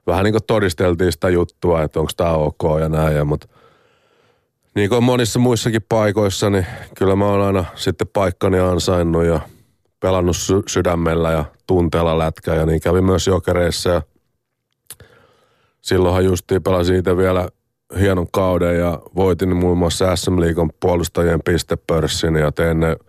vähän 0.07 0.25
niin 0.25 0.33
kuin 0.33 0.47
todisteltiin 0.47 1.13
sitä 1.13 1.29
juttua, 1.29 1.83
että 1.83 2.01
onko 2.01 2.13
tämä 2.17 2.33
ok 2.33 2.63
ja 2.81 2.89
näin. 2.89 3.17
Ja, 3.17 3.25
mutta 3.25 3.49
niin 4.75 4.89
kuin 4.89 5.05
monissa 5.05 5.39
muissakin 5.39 5.83
paikoissa, 5.89 6.51
niin 6.51 6.67
kyllä 6.99 7.17
mä 7.17 7.27
oon 7.27 7.41
aina 7.41 7.65
sitten 7.75 8.09
paikkani 8.13 8.59
ansainnut 8.59 9.25
ja 9.25 9.41
pelannut 10.01 10.37
sy- 10.37 10.63
sydämellä 10.69 11.33
ja 11.33 11.45
tunteella 11.67 12.19
lätkää 12.19 12.55
ja 12.55 12.67
niin 12.67 12.81
kävi 12.81 13.01
myös 13.01 13.27
jokereissa 13.27 13.91
ja 13.91 14.03
silloinhan 15.81 16.25
justiin 16.25 16.63
pelasin 16.63 16.97
itse 16.97 17.17
vielä 17.17 17.49
hienon 17.99 18.27
kauden 18.33 18.79
ja 18.79 18.99
voitin 19.15 19.57
muun 19.57 19.79
muassa 19.79 20.17
SM 20.17 20.41
Liigon 20.41 20.71
puolustajien 20.81 21.41
pistepörssin 21.43 22.37
ja 22.37 22.53
tein 22.53 22.81
ne– 22.81 22.97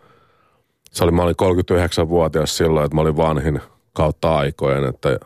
se 0.97 1.03
oli, 1.03 1.11
mä 1.11 1.23
olin 1.23 1.35
39-vuotias 1.41 2.57
silloin, 2.57 2.85
että 2.85 2.95
mä 2.95 3.01
olin 3.01 3.17
vanhin 3.17 3.61
kautta 3.93 4.37
aikojen, 4.37 4.85
että 4.85 5.19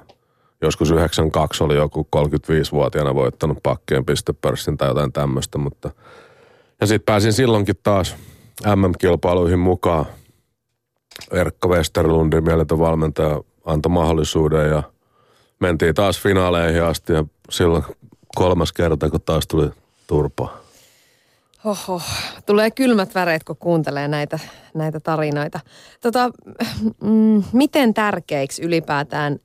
joskus 0.61 0.91
92 0.91 1.63
oli 1.63 1.75
joku 1.75 2.07
35-vuotiaana 2.15 3.15
voittanut 3.15 3.57
pakkeen 3.63 4.05
pistepörssin 4.05 4.77
tai 4.77 4.87
jotain 4.87 5.11
tämmöistä, 5.11 5.57
mutta 5.57 5.91
ja 6.81 6.87
sitten 6.87 7.05
pääsin 7.05 7.33
silloinkin 7.33 7.75
taas 7.83 8.15
MM-kilpailuihin 8.75 9.59
mukaan. 9.59 10.05
Erkka 11.31 11.67
Westerlundin 11.67 12.43
mieletön 12.43 12.79
valmentaja 12.79 13.41
antoi 13.65 13.89
mahdollisuuden 13.89 14.69
ja 14.69 14.83
mentiin 15.59 15.95
taas 15.95 16.21
finaaleihin 16.21 16.83
asti 16.83 17.13
ja 17.13 17.25
silloin 17.49 17.83
kolmas 18.35 18.73
kerta, 18.73 19.09
kun 19.09 19.21
taas 19.21 19.47
tuli 19.47 19.69
turpaa. 20.07 20.60
Oho, 21.65 22.01
tulee 22.45 22.71
kylmät 22.71 23.15
väreet, 23.15 23.43
kun 23.43 23.57
kuuntelee 23.57 24.07
näitä, 24.07 24.39
näitä 24.73 24.99
tarinoita. 24.99 25.59
Tota, 26.01 26.31
mm, 27.03 27.43
miten 27.53 27.93
tärkeiksi 27.93 28.63
ylipäätään, 28.63 29.39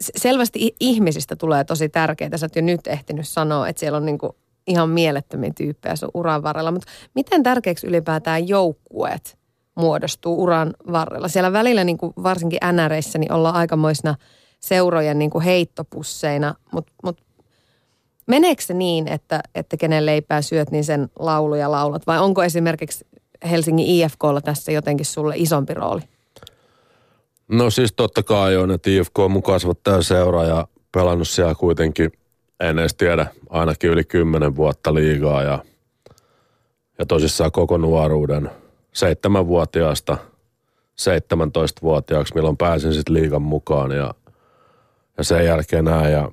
selvästi 0.00 0.76
ihmisistä 0.80 1.36
tulee 1.36 1.64
tosi 1.64 1.88
tärkeitä. 1.88 2.36
Sä 2.36 2.46
oot 2.46 2.56
jo 2.56 2.62
nyt 2.62 2.86
ehtinyt 2.86 3.28
sanoa, 3.28 3.68
että 3.68 3.80
siellä 3.80 3.96
on 3.96 4.06
niinku 4.06 4.36
ihan 4.66 4.90
mielettömiä 4.90 5.50
tyyppejä 5.56 5.96
sun 5.96 6.10
uran 6.14 6.42
varrella. 6.42 6.70
Mutta 6.70 6.90
miten 7.14 7.42
tärkeiksi 7.42 7.86
ylipäätään 7.86 8.48
joukkueet 8.48 9.38
muodostuu 9.74 10.42
uran 10.42 10.74
varrella? 10.92 11.28
Siellä 11.28 11.52
välillä 11.52 11.84
niinku 11.84 12.12
varsinkin 12.22 12.60
NRissä 12.72 13.18
niin 13.18 13.32
ollaan 13.32 13.54
aikamoisina 13.54 14.14
seurojen 14.60 15.18
niinku 15.18 15.40
heittopusseina, 15.40 16.54
mutta 16.72 16.92
mut 17.02 17.27
Meneekö 18.28 18.62
se 18.62 18.74
niin, 18.74 19.08
että, 19.08 19.40
että 19.54 19.76
kenen 19.76 20.06
leipää 20.06 20.42
syöt, 20.42 20.70
niin 20.70 20.84
sen 20.84 21.08
lauluja 21.18 21.70
laulat? 21.70 22.06
Vai 22.06 22.18
onko 22.18 22.42
esimerkiksi 22.42 23.06
Helsingin 23.50 23.86
IFKlla 23.86 24.40
tässä 24.40 24.72
jotenkin 24.72 25.06
sulle 25.06 25.34
isompi 25.36 25.74
rooli? 25.74 26.00
No 27.48 27.70
siis 27.70 27.92
totta 27.92 28.22
kai 28.22 28.56
on, 28.56 28.70
että 28.70 28.90
IFK 28.90 29.18
on 29.18 29.30
mun 29.30 29.42
kasvattaja 29.42 30.02
seura 30.02 30.44
ja 30.44 30.68
pelannut 30.92 31.28
siellä 31.28 31.54
kuitenkin 31.54 32.12
en 32.60 32.78
edes 32.78 32.94
tiedä, 32.94 33.26
ainakin 33.50 33.90
yli 33.90 34.04
kymmenen 34.04 34.56
vuotta 34.56 34.94
liigaa 34.94 35.42
ja, 35.42 35.64
ja 36.98 37.06
tosissaan 37.06 37.52
koko 37.52 37.76
nuoruuden 37.76 38.50
seitsemänvuotiaasta 38.92 40.16
17-vuotiaaksi, 41.00 42.34
milloin 42.34 42.56
pääsin 42.56 42.94
sitten 42.94 43.14
liigan 43.14 43.42
mukaan 43.42 43.90
ja, 43.90 44.14
ja 45.18 45.24
sen 45.24 45.44
jälkeen 45.44 45.84
näin. 45.84 46.12
Ja, 46.12 46.30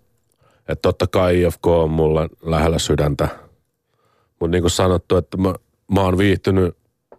että 0.70 0.82
totta 0.82 1.08
kai 1.08 1.42
IFK 1.42 1.68
on 1.68 1.90
mulle 1.90 2.30
lähellä 2.44 2.80
sydäntä, 2.80 3.28
mutta 4.40 4.52
niin 4.52 4.64
kuin 4.64 4.72
sanottu, 4.72 5.18
että 5.18 5.38
mä, 5.38 5.54
mä 5.92 6.02
oon 6.02 6.18
viihtynyt, 6.18 6.78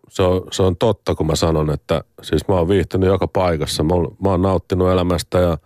se 0.09 0.23
on, 0.23 0.43
se 0.53 0.63
on 0.63 0.77
totta 0.77 1.15
kun 1.15 1.27
mä 1.27 1.37
sanon, 1.37 1.71
että 1.71 2.05
siis 2.23 2.49
mä 2.49 2.55
oon 2.55 2.69
viihtynyt 2.69 3.09
joka 3.09 3.29
paikassa. 3.29 3.83
Mä 3.83 3.95
oon, 3.95 4.17
mä 4.23 4.31
oon 4.31 4.43
nauttinut 4.43 4.91
elämästä 4.91 5.39
ja 5.39 5.59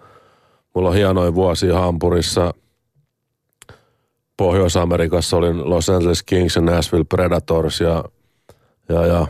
mulla 0.74 0.88
on 0.88 0.94
hienoin 0.94 1.34
vuosi 1.34 1.68
Hampurissa– 1.68 2.54
Pohjois-Amerikassa 4.40 5.36
olin 5.36 5.70
Los 5.70 5.88
Angeles 5.88 6.22
Kings 6.22 6.56
ja 6.56 6.62
Nashville 6.62 7.04
Predators 7.04 7.80
ja, 7.80 8.04
ja, 8.88 9.06
ja 9.06 9.26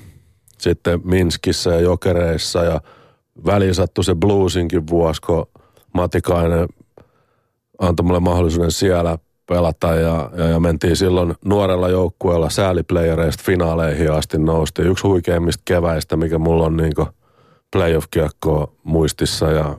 sitten 0.58 1.00
Minskissä 1.04 1.70
ja 1.70 1.80
Jokereissa 1.80 2.64
ja 2.64 2.80
väliin 3.46 3.74
sattui 3.74 4.04
se 4.04 4.14
bluesinkin 4.14 4.86
vuosi, 4.86 5.20
kun 5.22 5.46
Matikainen 5.94 6.68
antoi 7.80 8.06
mulle 8.06 8.20
mahdollisuuden 8.20 8.70
siellä 8.70 9.18
pelata 9.48 9.94
ja, 9.94 10.30
ja, 10.36 10.44
ja 10.44 10.60
mentiin 10.60 10.96
silloin 10.96 11.34
nuorella 11.44 11.88
joukkueella 11.88 12.50
sääliplayereista 12.50 13.42
finaaleihin 13.46 14.12
asti 14.12 14.38
nousti. 14.38 14.82
Yksi 14.82 15.06
huikeimmista 15.06 15.62
keväistä, 15.64 16.16
mikä 16.16 16.38
mulla 16.38 16.64
on 16.64 16.76
niin 16.76 16.92
playoff-kiekkoa 17.72 18.72
muistissa 18.84 19.50
ja, 19.50 19.78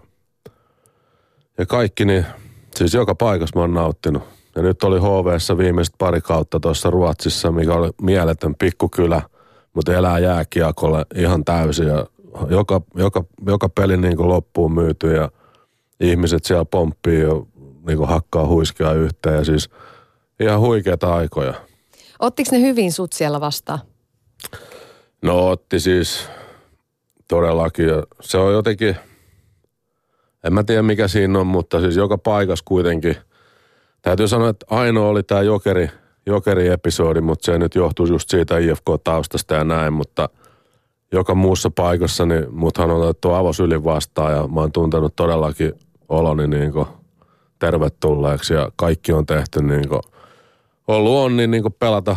ja 1.57 1.65
kaikki, 1.65 2.05
niin 2.05 2.25
siis 2.75 2.93
joka 2.93 3.15
paikassa 3.15 3.59
mä 3.59 3.61
oon 3.61 3.73
nauttinut. 3.73 4.23
Ja 4.55 4.61
nyt 4.61 4.83
oli 4.83 4.99
HVssä 4.99 5.57
viimeiset 5.57 5.95
pari 5.97 6.21
kautta 6.21 6.59
tuossa 6.59 6.89
Ruotsissa, 6.89 7.51
mikä 7.51 7.73
oli 7.73 7.89
mieletön 8.01 8.55
pikkukylä, 8.55 9.21
mutta 9.73 9.93
elää 9.93 10.19
jääkiekolle 10.19 11.05
ihan 11.15 11.45
täysin. 11.45 11.87
Ja 11.87 12.05
joka, 12.49 12.81
joka, 12.95 13.23
joka 13.45 13.69
peli 13.69 13.97
niin 13.97 14.27
loppuun 14.27 14.73
myyty 14.73 15.15
ja 15.15 15.29
ihmiset 15.99 16.45
siellä 16.45 16.65
pomppii 16.65 17.23
niin 17.87 17.97
kuin 17.97 18.09
hakkaa 18.09 18.47
huiskia 18.47 18.93
yhteen. 18.93 19.35
Ja 19.35 19.45
siis 19.45 19.69
ihan 20.39 20.59
huikeita 20.59 21.15
aikoja. 21.15 21.53
Ottiko 22.19 22.49
ne 22.51 22.61
hyvin 22.61 22.91
sut 22.91 23.13
siellä 23.13 23.41
vastaan? 23.41 23.79
No 25.21 25.49
otti 25.49 25.79
siis 25.79 26.27
todellakin. 27.27 27.89
Se 28.21 28.37
on 28.37 28.53
jotenkin, 28.53 28.95
en 30.43 30.53
mä 30.53 30.63
tiedä 30.63 30.81
mikä 30.81 31.07
siinä 31.07 31.39
on, 31.39 31.47
mutta 31.47 31.81
siis 31.81 31.95
joka 31.95 32.17
paikassa 32.17 32.65
kuitenkin– 32.67 33.15
Täytyy 34.01 34.27
sanoa, 34.27 34.49
että 34.49 34.65
ainoa 34.69 35.09
oli 35.09 35.23
tämä 35.23 35.41
jokeri, 35.41 35.89
jokeri-episodi, 36.25 37.21
mutta 37.21 37.45
se 37.45 37.57
nyt 37.57 37.75
johtuu 37.75 38.05
just 38.05 38.29
siitä 38.29 38.57
IFK-taustasta 38.57 39.55
ja 39.55 39.63
näin, 39.63 39.93
mutta 39.93 40.29
joka 41.11 41.35
muussa 41.35 41.69
paikassa, 41.75 42.25
niin 42.25 42.45
muthan 42.51 42.91
on 42.91 43.01
otettu 43.01 43.31
avosylin 43.31 43.83
vastaan 43.83 44.33
ja 44.33 44.47
mä 44.47 44.59
oon 44.59 44.71
tuntenut 44.71 45.15
todellakin 45.15 45.73
oloni 46.09 46.47
niin 46.47 46.71
tervetulleeksi 47.61 48.53
ja 48.53 48.69
kaikki 48.75 49.13
on 49.13 49.25
tehty 49.25 49.63
niin 49.63 49.89
kuin, 49.89 50.01
ollut 50.87 51.11
onni 51.11 51.47
niin 51.47 51.63
kuin 51.63 51.75
pelata 51.79 52.15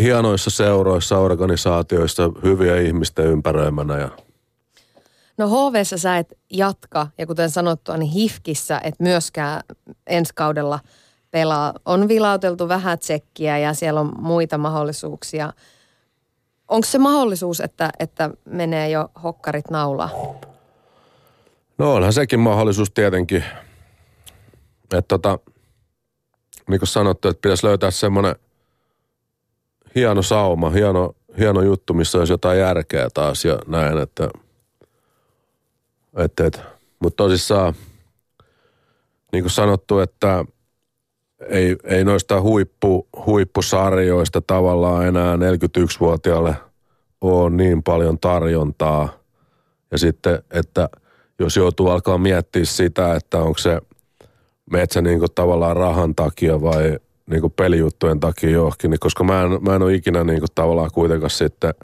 hienoissa 0.00 0.50
seuroissa, 0.50 1.18
organisaatioissa, 1.18 2.30
hyviä 2.42 2.80
ihmisten 2.80 3.26
ympäröimänä 3.26 3.98
ja 3.98 4.08
No 5.38 5.48
hv 5.48 5.74
sä 5.84 6.18
et 6.18 6.38
jatka, 6.50 7.06
ja 7.18 7.26
kuten 7.26 7.50
sanottua, 7.50 7.96
niin 7.96 8.10
HIFKissä 8.10 8.80
et 8.84 8.94
myöskään 9.00 9.60
ensi 10.06 10.32
kaudella– 10.34 10.80
pelaa. 11.36 11.74
On 11.84 12.08
vilauteltu 12.08 12.68
vähän 12.68 12.98
tsekkiä 12.98 13.58
ja 13.58 13.74
siellä 13.74 14.00
on 14.00 14.12
muita 14.18 14.58
mahdollisuuksia. 14.58 15.52
Onko 16.68 16.86
se 16.86 16.98
mahdollisuus, 16.98 17.60
että, 17.60 17.90
että 17.98 18.30
menee 18.44 18.90
jo 18.90 19.08
hokkarit 19.22 19.70
naulaa? 19.70 20.10
No 21.78 21.94
onhan 21.94 22.12
sekin 22.12 22.40
mahdollisuus 22.40 22.90
tietenkin. 22.90 23.44
Että 24.92 25.02
tota, 25.08 25.38
niin 26.68 26.80
kuin 26.80 26.88
sanottu, 26.88 27.28
että 27.28 27.40
pitäisi 27.40 27.66
löytää 27.66 27.90
semmoinen 27.90 28.36
hieno 29.94 30.22
sauma, 30.22 30.70
hieno, 30.70 31.14
hieno 31.38 31.62
juttu, 31.62 31.94
missä 31.94 32.18
olisi 32.18 32.32
jotain 32.32 32.58
järkeä 32.58 33.08
taas 33.14 33.44
ja 33.44 33.58
näin, 33.66 33.98
että, 33.98 34.28
että, 36.16 36.46
että 36.46 36.60
mutta 36.98 37.16
tosissaan, 37.16 37.74
niin 39.32 39.42
kuin 39.42 39.50
sanottu, 39.50 39.98
että 39.98 40.44
ei, 41.48 41.76
ei 41.84 42.04
noista 42.04 42.40
huippu, 42.40 43.08
huippusarjoista 43.26 44.40
tavallaan 44.40 45.06
enää 45.06 45.36
41-vuotiaalle 45.36 46.56
ole 47.20 47.50
niin 47.50 47.82
paljon 47.82 48.18
tarjontaa. 48.18 49.08
Ja 49.90 49.98
sitten, 49.98 50.42
että 50.50 50.88
jos 51.38 51.56
joutuu 51.56 51.88
alkaa 51.88 52.18
miettiä 52.18 52.64
sitä, 52.64 53.14
että 53.14 53.38
onko 53.38 53.58
se 53.58 53.80
metsä 54.70 55.02
niin 55.02 55.18
kuin 55.18 55.34
tavallaan 55.34 55.76
rahan 55.76 56.14
takia 56.14 56.62
vai 56.62 56.98
niin 57.26 57.52
pelijuttujen 57.56 58.20
takia 58.20 58.50
johonkin, 58.50 58.90
niin 58.90 59.00
koska 59.00 59.24
mä 59.24 59.42
en, 59.42 59.50
mä 59.60 59.74
en 59.74 59.82
ole 59.82 59.94
ikinä 59.94 60.24
niin 60.24 60.42
tavallaan 60.54 60.90
kuitenkaan 60.94 61.30
sitten 61.30 61.74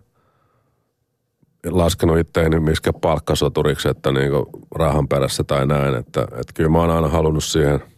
laskenut 1.67 2.19
itteeni 2.19 2.61
miskä 2.61 2.93
palkkasoturiksi, 2.93 3.89
että 3.89 4.13
niin 4.13 4.33
rahan 4.75 5.09
perässä 5.09 5.45
tai 5.45 5.67
näin. 5.67 5.95
Että, 5.95 6.23
että 6.23 6.53
kyllä 6.55 6.71
mä 6.71 6.79
oon 6.79 6.91
aina 6.91 7.09
halunnut 7.09 7.45
siihen– 7.45 7.83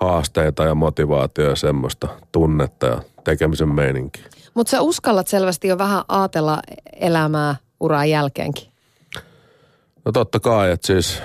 haasteita 0.00 0.64
ja 0.64 0.74
motivaatio 0.74 1.48
ja 1.48 1.56
semmoista 1.56 2.08
tunnetta 2.32 2.86
ja 2.86 3.00
tekemisen 3.24 3.74
meininkiä. 3.74 4.24
Mutta 4.54 4.70
sä 4.70 4.80
uskallat 4.80 5.28
selvästi 5.28 5.68
jo 5.68 5.78
vähän 5.78 6.04
ajatella 6.08 6.62
elämää 7.00 7.56
uran 7.80 8.10
jälkeenkin. 8.10 8.68
No 10.04 10.12
totta 10.12 10.40
kai, 10.40 10.70
että 10.70 10.86
siis 10.86 11.22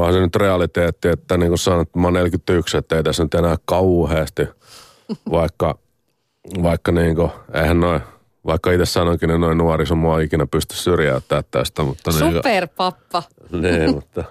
onhan 0.00 0.14
se 0.14 0.20
nyt 0.20 0.36
realiteetti, 0.36 1.08
että 1.08 1.36
niin 1.36 1.48
kuin 1.48 1.58
sanot, 1.58 1.96
mä 1.96 2.06
oon 2.06 2.12
41, 2.12 2.76
että 2.76 2.96
ei 2.96 3.02
tässä 3.02 3.22
nyt 3.22 3.34
enää 3.34 3.56
kauheasti, 3.64 4.48
vaikka, 5.30 5.78
vaikka 6.62 6.92
niin 6.92 7.16
kuin, 7.16 7.30
eihän 7.54 7.80
noin, 7.80 8.00
vaikka 8.46 8.72
itse 8.72 8.86
sanoinkin, 8.86 9.30
että 9.30 9.38
noin 9.38 9.58
nuoriso 9.58 9.94
mua 9.94 10.20
ikinä 10.20 10.46
pysty 10.46 10.74
syrjäyttämään 10.76 11.44
tästä. 11.50 11.82
Mutta 11.82 12.12
Superpappa. 12.12 13.22
Niin, 13.52 13.62
niin 13.62 13.94
mutta, 13.94 14.24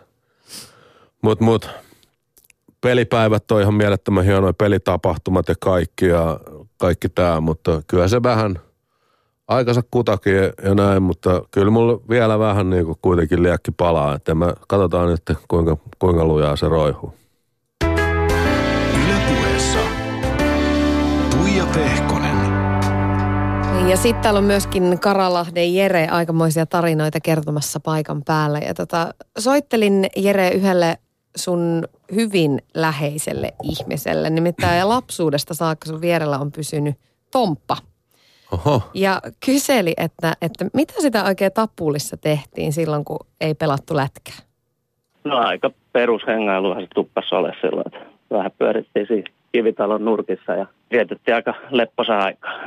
mutta, 1.21 1.43
mutta 1.43 1.69
pelipäivät 2.81 3.51
on 3.51 3.61
ihan 3.61 3.73
mielettömän 3.73 4.25
hienoja 4.25 4.53
pelitapahtumat 4.53 5.47
ja 5.49 5.55
kaikki 5.59 6.05
ja 6.05 6.39
kaikki 6.77 7.09
tämä, 7.09 7.41
mutta 7.41 7.81
kyllä 7.87 8.07
se 8.07 8.23
vähän 8.23 8.59
aikansa 9.49 9.81
kutakin 9.91 10.35
ja, 10.35 10.53
ja 10.63 10.75
näin, 10.75 11.03
mutta 11.03 11.41
kyllä 11.51 11.71
mulla 11.71 11.99
vielä 12.09 12.39
vähän 12.39 12.69
niin 12.69 12.85
kuin 12.85 12.97
kuitenkin 13.01 13.43
liekki 13.43 13.71
palaa, 13.71 14.15
että 14.15 14.35
me 14.35 14.53
katsotaan 14.67 15.09
nyt 15.09 15.37
kuinka, 15.47 15.77
kuinka 15.99 16.25
lujaa 16.25 16.55
se 16.55 16.69
roihuu. 16.69 17.13
Ylepuheessa 19.05 19.79
Tuija 21.31 21.65
Pehkonen. 21.73 22.37
Ja 23.89 23.97
sitten 23.97 24.23
täällä 24.23 24.37
on 24.37 24.43
myöskin 24.43 24.99
Karalahden 24.99 25.75
Jere 25.75 26.07
aikamoisia 26.07 26.65
tarinoita 26.65 27.19
kertomassa 27.19 27.79
paikan 27.79 28.23
päällä. 28.23 28.59
Ja 28.59 28.73
tota, 28.73 29.13
soittelin 29.39 30.07
Jere 30.15 30.49
yhdelle 30.49 30.97
sun 31.35 31.83
hyvin 32.15 32.61
läheiselle 32.73 33.53
ihmiselle. 33.63 34.29
Nimittäin 34.29 34.89
lapsuudesta 34.89 35.53
saakka 35.53 35.89
sun 35.89 36.01
vierellä 36.01 36.39
on 36.39 36.51
pysynyt 36.51 36.95
Tomppa. 37.31 37.77
Oho. 38.53 38.81
Ja 38.93 39.21
kyseli, 39.45 39.93
että, 39.97 40.33
että 40.41 40.65
mitä 40.73 40.93
sitä 40.97 41.23
oikein 41.23 41.51
Tapulissa 41.53 42.17
tehtiin 42.17 42.73
silloin, 42.73 43.05
kun 43.05 43.19
ei 43.41 43.53
pelattu 43.53 43.95
lätkää? 43.95 44.35
No 45.23 45.37
aika 45.37 45.71
perushengailuhan 45.93 46.81
se 46.81 46.87
tuppassa 46.95 47.37
ole 47.37 47.53
silloin, 47.61 47.87
että 47.87 47.99
vähän 48.31 48.51
pyörittiin 48.57 49.07
siinä 49.07 49.29
kivitalon 49.51 50.05
nurkissa 50.05 50.51
ja 50.51 50.65
vietettiin 50.91 51.35
aika 51.35 51.53
lepposa 51.69 52.17
aikaa. 52.17 52.59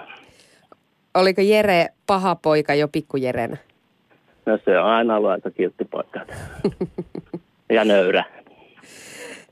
Oliko 1.14 1.40
Jere 1.40 1.86
paha 2.06 2.34
poika 2.34 2.74
jo 2.74 2.88
pikkujerenä? 2.88 3.56
No 4.46 4.58
se 4.64 4.78
on 4.78 4.86
aina 4.86 5.16
ollut 5.16 5.30
aika 5.30 5.50
kiltti 5.50 5.84
poika. 5.84 6.20
ja 7.76 7.84
nöyrä 7.84 8.24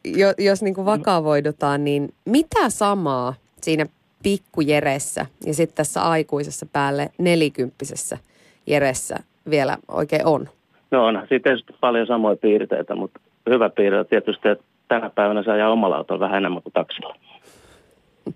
jo, 0.04 0.34
jos 0.38 0.62
niin 0.62 0.74
kuin 0.74 0.84
vakavoidutaan, 0.84 1.84
niin 1.84 2.14
mitä 2.24 2.70
samaa 2.70 3.34
siinä 3.60 3.86
pikkujeressä 4.22 5.26
ja 5.46 5.54
sitten 5.54 5.76
tässä 5.76 6.02
aikuisessa 6.02 6.66
päälle 6.72 7.10
nelikymppisessä 7.18 8.18
jeressä 8.66 9.16
vielä 9.50 9.78
oikein 9.88 10.26
on? 10.26 10.48
No 10.90 11.06
onhan 11.06 11.26
siitä 11.28 11.50
paljon 11.80 12.06
samoja 12.06 12.36
piirteitä, 12.36 12.94
mutta 12.94 13.20
hyvä 13.50 13.70
piirre 13.70 13.98
on 13.98 14.06
tietysti, 14.06 14.48
että 14.48 14.64
tänä 14.88 15.10
päivänä 15.10 15.42
saa 15.42 15.54
ajaa 15.54 15.70
omalla 15.70 15.96
autolla 15.96 16.20
vähän 16.20 16.38
enemmän 16.38 16.62
kuin 16.62 16.72
taksilla. 16.72 17.16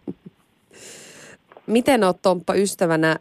Miten 1.66 2.05
olet 2.05 2.23
Tomppa 2.23 2.55
ystävänä 2.55 3.16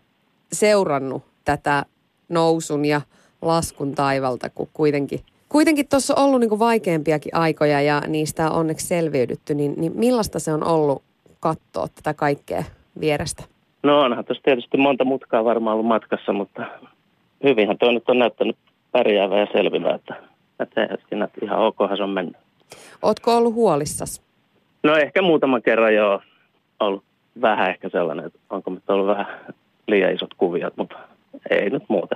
seurannut 0.52 1.24
tätä 1.46 1.86
nousun 2.30 2.86
ja 2.86 3.02
laskun 3.42 3.96
taivalta, 3.96 4.50
kun 4.50 4.70
kuitenkin 4.74 5.20
Kuitenkin 5.54 5.88
tuossa 5.88 6.16
on 6.16 6.24
ollut 6.24 6.40
niin 6.40 6.60
vaikeampiakin 6.60 7.36
aikoja 7.36 7.82
ja 7.82 8.02
niistä 8.08 8.50
on 8.50 8.60
onneksi 8.60 8.88
selviydytty, 8.88 9.56
niin, 9.56 9.74
niin 9.78 9.92
millaista 9.96 10.40
se 10.40 10.54
on 10.54 10.64
ollut 10.64 11.04
katsoa 11.44 11.88
tätä 11.96 12.14
kaikkea 12.14 12.64
vierestä? 13.00 13.44
No 13.84 14.02
onhan 14.02 14.26
tuossa 14.26 14.44
tietysti 14.44 14.78
monta 14.78 15.06
mutkaa 15.06 15.44
varmaan 15.44 15.74
ollut 15.74 15.88
matkassa, 15.88 16.34
mutta 16.34 16.66
hyvinhän 17.44 17.78
tuo 17.78 17.92
nyt 17.92 18.10
on 18.10 18.20
näyttänyt 18.20 18.58
pärjäävää 18.92 19.40
ja 19.40 19.48
selvivää, 19.54 19.96
että, 19.96 20.16
että 20.60 20.98
siinä 21.10 21.28
ihan 21.42 21.60
okhan 21.60 21.98
se 21.98 22.04
on 22.04 22.10
mennyt. 22.10 22.38
Ootko 23.02 23.38
ollut 23.38 23.54
huolissas? 23.54 24.22
No 24.84 24.96
ehkä 24.96 25.22
muutaman 25.22 25.62
kerran 25.62 25.96
jo 25.96 26.22
ollut 26.80 27.04
vähän 27.42 27.70
ehkä 27.70 27.90
sellainen, 27.90 28.26
että 28.26 28.40
onko 28.50 28.72
nyt 28.72 28.90
ollut 28.90 29.08
vähän 29.08 29.28
liian 29.88 30.14
isot 30.14 30.34
kuviot, 30.38 30.78
mutta 30.78 30.96
ei 31.50 31.70
nyt 31.70 31.84
muuta. 31.88 32.16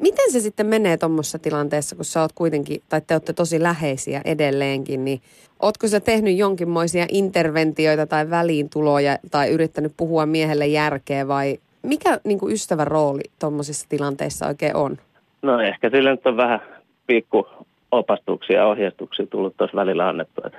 Miten 0.00 0.32
se 0.32 0.40
sitten 0.40 0.66
menee 0.66 0.96
tuommoisessa 0.96 1.38
tilanteessa, 1.38 1.96
kun 1.96 2.04
sä 2.04 2.20
oot 2.20 2.32
kuitenkin, 2.32 2.82
tai 2.88 3.00
te 3.06 3.14
olette 3.14 3.32
tosi 3.32 3.62
läheisiä 3.62 4.20
edelleenkin, 4.24 5.04
niin 5.04 5.20
ootko 5.62 5.88
sä 5.88 6.00
tehnyt 6.00 6.36
jonkinmoisia 6.36 7.06
interventioita 7.12 8.06
tai 8.06 8.30
väliintuloja 8.30 9.18
tai 9.30 9.50
yrittänyt 9.50 9.92
puhua 9.96 10.26
miehelle 10.26 10.66
järkeä 10.66 11.28
vai 11.28 11.58
mikä 11.82 12.20
niin 12.24 12.38
kuin 12.38 12.52
ystävän 12.52 12.86
rooli 12.86 13.20
tuommoisissa 13.38 13.88
tilanteissa 13.88 14.46
oikein 14.46 14.76
on? 14.76 14.96
No 15.42 15.60
ehkä 15.60 15.90
sille 15.90 16.10
nyt 16.10 16.26
on 16.26 16.36
vähän 16.36 16.60
pikku 17.06 17.46
opastuksia 17.90 18.56
ja 18.56 18.66
ohjeistuksia 18.66 19.26
tullut 19.26 19.56
tuossa 19.56 19.76
välillä 19.76 20.08
annettu, 20.08 20.40
että, 20.46 20.58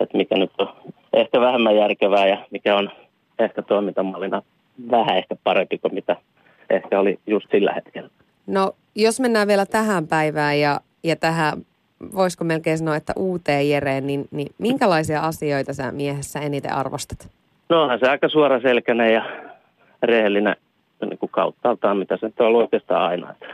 että 0.00 0.16
mikä 0.16 0.34
nyt 0.36 0.50
on 0.58 0.68
ehkä 1.12 1.40
vähemmän 1.40 1.76
järkevää 1.76 2.28
ja 2.28 2.46
mikä 2.50 2.76
on 2.76 2.90
ehkä 3.38 3.62
toimintamallina 3.62 4.42
vähän 4.90 5.16
ehkä 5.16 5.36
parempi 5.44 5.78
kuin 5.78 5.94
mitä 5.94 6.16
ehkä 6.70 7.00
oli 7.00 7.18
just 7.26 7.46
sillä 7.50 7.72
hetkellä. 7.72 8.10
No 8.46 8.72
jos 8.94 9.20
mennään 9.20 9.48
vielä 9.48 9.66
tähän 9.66 10.06
päivään 10.06 10.60
ja, 10.60 10.80
ja 11.04 11.16
tähän, 11.16 11.52
voisiko 12.14 12.44
melkein 12.44 12.78
sanoa, 12.78 12.96
että 12.96 13.12
uuteen 13.16 13.70
Jereen, 13.70 14.06
niin, 14.06 14.24
niin 14.30 14.54
minkälaisia 14.58 15.20
asioita 15.20 15.74
sä 15.74 15.92
miehessä 15.92 16.40
eniten 16.40 16.72
arvostat? 16.72 17.28
No 17.68 17.82
onhan 17.82 17.98
se 17.98 18.08
aika 18.08 18.28
suoraselkäinen 18.28 19.14
ja 19.14 19.24
rehellinen 20.02 20.56
niin 21.00 21.18
kuin 21.18 21.30
kauttaaltaan, 21.30 21.96
mitä 21.96 22.16
se 22.16 22.26
nyt 22.26 22.40
on 22.40 22.46
ollut 22.46 22.60
oikeastaan 22.60 23.02
aina. 23.02 23.30
Että 23.30 23.44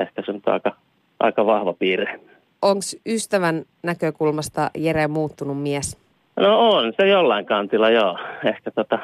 ehkä 0.00 0.22
se 0.26 0.32
on 0.32 0.40
aika, 0.46 0.76
aika 1.20 1.46
vahva 1.46 1.72
piirre. 1.72 2.20
Onko 2.62 2.82
ystävän 3.06 3.64
näkökulmasta 3.82 4.70
Jere 4.74 5.08
muuttunut 5.08 5.62
mies? 5.62 5.98
No 6.36 6.70
on 6.70 6.92
se 6.96 7.08
jollain 7.08 7.46
kantilla, 7.46 7.90
joo. 7.90 8.18
Ehkä 8.44 8.70
tota, 8.70 8.98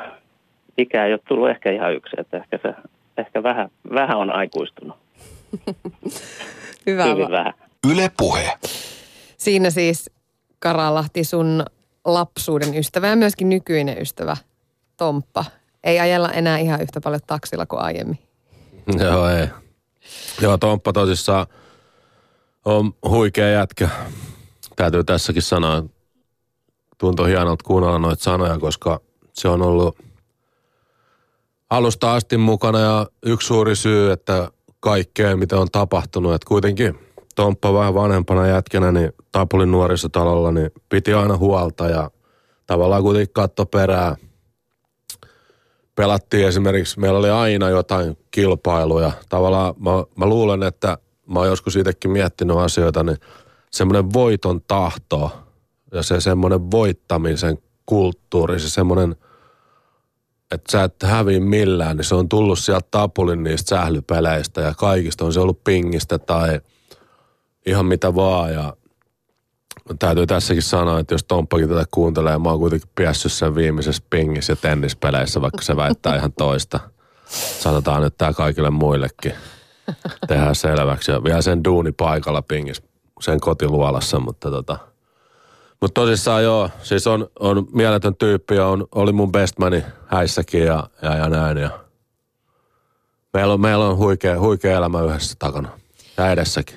ikä 0.79 1.07
ei 1.07 1.13
ole 1.13 1.21
tullut 1.29 1.51
ehkä 1.51 1.71
ihan 1.71 1.95
yksi, 1.95 2.17
että 2.19 2.37
ehkä 2.37 2.59
se 2.63 2.75
ehkä 3.19 3.43
vähän, 3.43 3.69
vähän 3.95 4.19
on 4.19 4.35
aikuistunut. 4.35 4.97
Hyvä. 6.87 7.05
Hyvin 7.05 7.31
vähän. 7.31 7.55
Yle 7.91 8.11
Puhe. 8.17 8.59
Siinä 9.39 9.71
siis 9.71 10.11
Karalahti 10.59 11.25
sun 11.25 11.65
lapsuuden 12.05 12.77
ystävä 12.77 13.09
ja 13.09 13.17
myöskin 13.17 13.49
nykyinen 13.49 14.03
ystävä 14.03 14.37
Tomppa. 14.97 15.45
Ei 15.85 16.01
ajella 16.01 16.33
enää 16.33 16.59
ihan 16.59 16.83
yhtä 16.83 17.01
paljon 17.01 17.21
taksilla 17.27 17.67
kuin 17.67 17.83
aiemmin. 17.83 18.19
Joo, 18.99 19.29
ei. 19.29 19.49
Joo, 20.41 20.59
Tomppa 20.59 20.93
tosissaan 20.93 21.47
on 22.65 22.95
huikea 23.09 23.49
jätkä. 23.49 23.89
Täytyy 24.77 25.05
tässäkin 25.05 25.43
sanoa, 25.43 25.83
tuntuu 26.99 27.27
hienolta 27.27 27.65
kuunnella 27.65 27.99
noita 27.99 28.23
sanoja, 28.23 28.59
koska 28.59 29.01
se 29.33 29.49
on 29.49 29.63
ollut 29.63 29.99
alusta 31.71 32.15
asti 32.15 32.37
mukana 32.37 32.79
ja 32.79 33.07
yksi 33.23 33.47
suuri 33.47 33.77
syy, 33.77 34.13
että 34.13 34.51
kaikkea 34.83 35.37
mitä 35.37 35.57
on 35.59 35.69
tapahtunut, 35.73 36.35
että 36.35 36.49
kuitenkin 36.49 36.99
Tomppa 37.35 37.75
vähän 37.75 37.95
vanhempana 37.95 38.47
jätkänä, 38.47 38.93
niin 38.93 39.13
Tapulin 39.33 39.71
nuorisotalolla, 39.71 40.53
niin 40.53 40.71
piti 40.89 41.13
aina 41.15 41.37
huolta 41.37 41.89
ja 41.89 42.11
tavallaan 42.67 43.03
kuitenkin 43.03 43.33
katto 43.33 43.67
perää. 43.67 44.17
Pelattiin 45.95 46.47
esimerkiksi, 46.47 47.01
meillä 47.01 47.19
oli 47.19 47.31
aina 47.31 47.69
jotain 47.69 48.19
kilpailuja. 48.31 49.13
Tavallaan 49.29 49.75
mä, 49.79 49.91
mä 50.17 50.27
luulen, 50.27 50.63
että 50.63 50.99
mä 51.27 51.39
oon 51.39 51.49
joskus 51.49 51.77
itsekin 51.77 52.11
miettinyt 52.11 52.57
asioita, 52.57 53.03
niin 53.03 53.17
semmoinen 53.71 54.13
voiton 54.13 54.61
tahto 54.67 55.31
ja 55.93 56.03
se 56.03 56.21
semmoinen 56.21 56.71
voittamisen 56.71 57.59
kulttuuri, 57.87 58.61
se 58.61 58.71
semmoinen, 58.71 59.17
että 60.53 60.73
sä 60.73 60.85
et 60.85 61.03
häviä 61.03 61.41
millään, 61.41 61.97
niin 61.97 62.05
se 62.05 62.15
on 62.15 62.29
tullut 62.29 62.59
sieltä 62.59 62.89
Tapulin 62.91 63.43
niistä 63.43 63.69
sählypeleistä 63.69 64.61
ja 64.61 64.75
kaikista 64.75 65.25
on 65.25 65.33
se 65.33 65.41
ollut 65.41 65.65
pingistä 65.65 66.19
tai 66.19 66.61
ihan 67.67 67.87
mitä 67.87 68.15
vaan 68.15 68.53
ja 68.53 68.77
täytyy 69.99 70.27
tässäkin 70.27 70.63
sanoa, 70.63 70.99
että 70.99 71.15
jos 71.15 71.25
Tomppakin 71.25 71.69
tätä 71.69 71.85
kuuntelee, 71.91 72.39
mä 72.39 72.51
oon 72.51 72.59
kuitenkin 72.59 72.91
piessyt 72.95 73.33
sen 73.33 73.55
viimeisessä 73.55 74.03
pingissä 74.11 74.53
ja 74.53 74.57
tennispeleissä, 74.57 75.41
vaikka 75.41 75.63
se 75.63 75.77
väittää 75.77 76.17
ihan 76.17 76.33
toista. 76.33 76.81
Sanotaan 77.61 78.03
nyt 78.03 78.17
tää 78.19 78.33
kaikille 78.33 78.71
muillekin. 78.71 79.35
Tehdään 80.29 80.55
selväksi 80.55 81.13
ja 81.13 81.25
vielä 81.25 81.43
sen 81.43 81.65
duuni 81.65 81.93
paikalla 81.93 82.43
pingis 82.43 82.83
sen 83.21 83.41
kotiluolassa, 83.41 84.21
mutta 84.21 84.51
tota– 84.51 84.79
mutta 85.83 86.01
tosissaan 86.01 86.43
joo, 86.43 86.71
siis 86.83 87.07
on, 87.07 87.29
on 87.41 87.67
mieletön 87.73 88.17
tyyppi 88.17 88.55
ja 88.55 88.67
on, 88.67 88.87
oli 88.95 89.13
mun 89.13 89.33
bestmani 89.33 89.85
häissäkin 90.07 90.65
ja, 90.65 90.89
ja, 91.03 91.17
ja 91.17 91.29
näin. 91.29 91.59
Ja 91.59 91.71
meillä 93.33 93.55
on, 93.55 93.61
meillä 93.61 93.87
on 93.87 93.97
huikea, 93.97 94.41
huikea 94.41 94.77
elämä 94.77 95.03
yhdessä 95.03 95.37
takana 95.39 95.69
ja 96.17 96.33
edessäkin. 96.33 96.77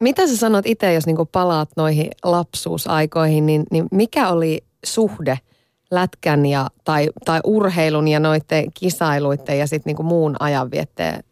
Mitä 0.00 0.26
sä 0.26 0.36
sanot 0.36 0.66
itse, 0.66 0.92
jos 0.92 1.06
niinku 1.06 1.24
palaat 1.24 1.68
noihin 1.76 2.10
lapsuusaikoihin, 2.22 3.46
niin, 3.46 3.64
niin 3.70 3.86
mikä 3.90 4.28
oli 4.28 4.64
suhde 4.84 5.38
lätkän 5.90 6.46
ja, 6.46 6.66
tai, 6.84 7.10
tai 7.24 7.40
urheilun 7.44 8.08
ja 8.08 8.20
noiden 8.20 8.72
kisailuiden 8.74 9.58
ja 9.58 9.66
sitten 9.66 9.90
niinku 9.90 10.02
muun 10.02 10.36
ajanvietteen 10.40 11.24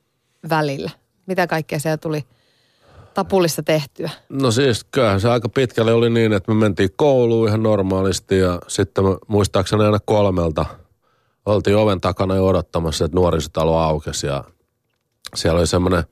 välillä? 0.49 0.91
Mitä 1.27 1.47
kaikkea 1.47 1.79
siellä 1.79 1.97
tuli– 1.97 2.25
tapulissa 3.15 3.63
tehtyä? 3.63 4.11
No 4.29 4.51
siis 4.51 4.85
kyllähän 4.85 5.21
se 5.21 5.31
aika 5.31 5.49
pitkälle 5.49 5.93
oli 5.93 6.11
niin, 6.11 6.33
että 6.33 6.53
me 6.53 6.59
mentiin 6.59 6.91
kouluun 6.97 7.49
ihan 7.49 7.63
normaalisti 7.63 8.39
ja 8.39 8.59
sitten 8.69 9.05
muistaakseni 9.29 9.85
aina 9.85 9.99
kolmelta 10.05 10.67
oltiin 11.47 11.77
oven 11.77 12.01
takana 12.01 12.35
jo 12.35 12.47
odottamassa, 12.47 13.05
että 13.05 13.15
nuorisotalo 13.15 13.79
aukesi 13.79 14.27
ja 14.27 14.45
siellä 15.35 15.59
oli 15.59 15.67
semmoinen, 15.67 16.05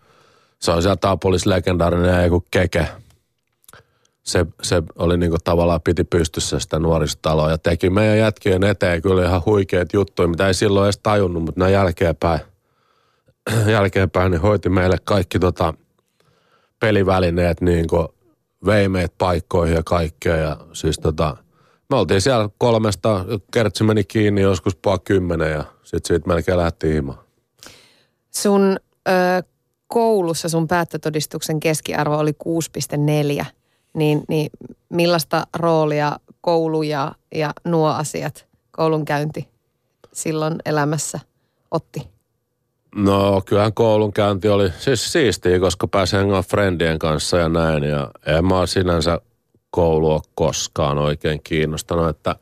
se 0.58 0.70
oli 0.70 0.82
siellä 0.82 0.96
Tapolis 0.96 1.46
legendaarinen 1.46 2.24
joku 2.24 2.44
keke. 2.50 2.88
Se, 4.22 4.46
se 4.62 4.82
oli 4.98 5.16
niinku 5.16 5.36
tavallaan 5.44 5.80
piti 5.80 6.04
pystyssä 6.04 6.58
sitä 6.58 6.78
nuorisotaloa 6.78 7.50
ja 7.50 7.58
teki 7.58 7.90
meidän 7.90 8.18
jätkien 8.18 8.64
eteen 8.64 9.02
kyllä 9.02 9.24
ihan 9.24 9.42
huikeat 9.46 9.92
juttuja, 9.92 10.28
mitä 10.28 10.46
ei 10.46 10.54
silloin 10.54 10.86
edes 10.86 10.98
tajunnut, 11.02 11.42
mutta 11.42 11.60
näin 11.60 11.72
jälkeenpäin, 11.72 12.40
jälkeenpäin 13.72 14.30
niin 14.30 14.40
hoiti 14.40 14.68
meille 14.68 14.96
kaikki 15.04 15.38
tota, 15.38 15.74
pelivälineet 16.80 17.60
niin 17.60 17.86
kuin 17.86 18.08
vei 18.66 18.88
meitä 18.88 19.14
paikkoihin 19.18 19.76
ja 19.76 19.82
kaikkea. 19.82 20.36
Ja 20.36 20.56
siis 20.72 20.98
tota, 20.98 21.36
me 21.90 21.96
oltiin 21.96 22.20
siellä 22.20 22.48
kolmesta, 22.58 23.24
kertsi 23.52 23.84
meni 23.84 24.04
kiinni 24.04 24.40
joskus 24.40 24.76
puoli 24.76 24.98
kymmenen 25.04 25.52
ja 25.52 25.64
sitten 25.82 26.08
siitä 26.08 26.28
melkein 26.28 26.58
lähti 26.58 26.92
himaan. 26.92 27.18
Sun 28.30 28.76
ö, 29.08 29.12
koulussa 29.86 30.48
sun 30.48 30.68
päättötodistuksen 30.68 31.60
keskiarvo 31.60 32.16
oli 32.18 32.32
6,4, 33.40 33.44
niin, 33.94 34.22
niin 34.28 34.50
millaista 34.88 35.46
roolia 35.56 36.16
koulu 36.40 36.82
ja, 36.82 37.14
ja 37.34 37.52
nuo 37.64 37.88
asiat, 37.88 38.46
koulunkäynti 38.70 39.48
silloin 40.12 40.56
elämässä 40.64 41.20
otti? 41.70 42.19
No 42.94 43.42
kyllähän 43.46 43.74
koulunkäynti 43.74 44.48
oli 44.48 44.70
siis 44.78 45.12
siistiä, 45.12 45.60
koska 45.60 45.86
pääsin 45.86 46.18
hengaan 46.18 46.44
friendien 46.44 46.98
kanssa 46.98 47.36
ja 47.38 47.48
näin. 47.48 47.84
Ja 47.84 48.10
en 48.26 48.44
mä 48.44 48.66
sinänsä 48.66 49.20
koulua 49.70 50.20
koskaan 50.34 50.98
oikein 50.98 51.40
kiinnostanut, 51.44 52.08
että 52.08 52.36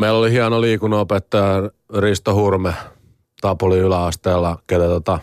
meillä 0.00 0.18
oli 0.18 0.32
hieno 0.32 0.60
liikunnanopettaja 0.60 1.70
Risto 1.98 2.34
Hurme 2.34 2.74
Tapuli 3.40 3.78
yläasteella, 3.78 4.58
ketä 4.66 4.84
tota, 4.84 5.18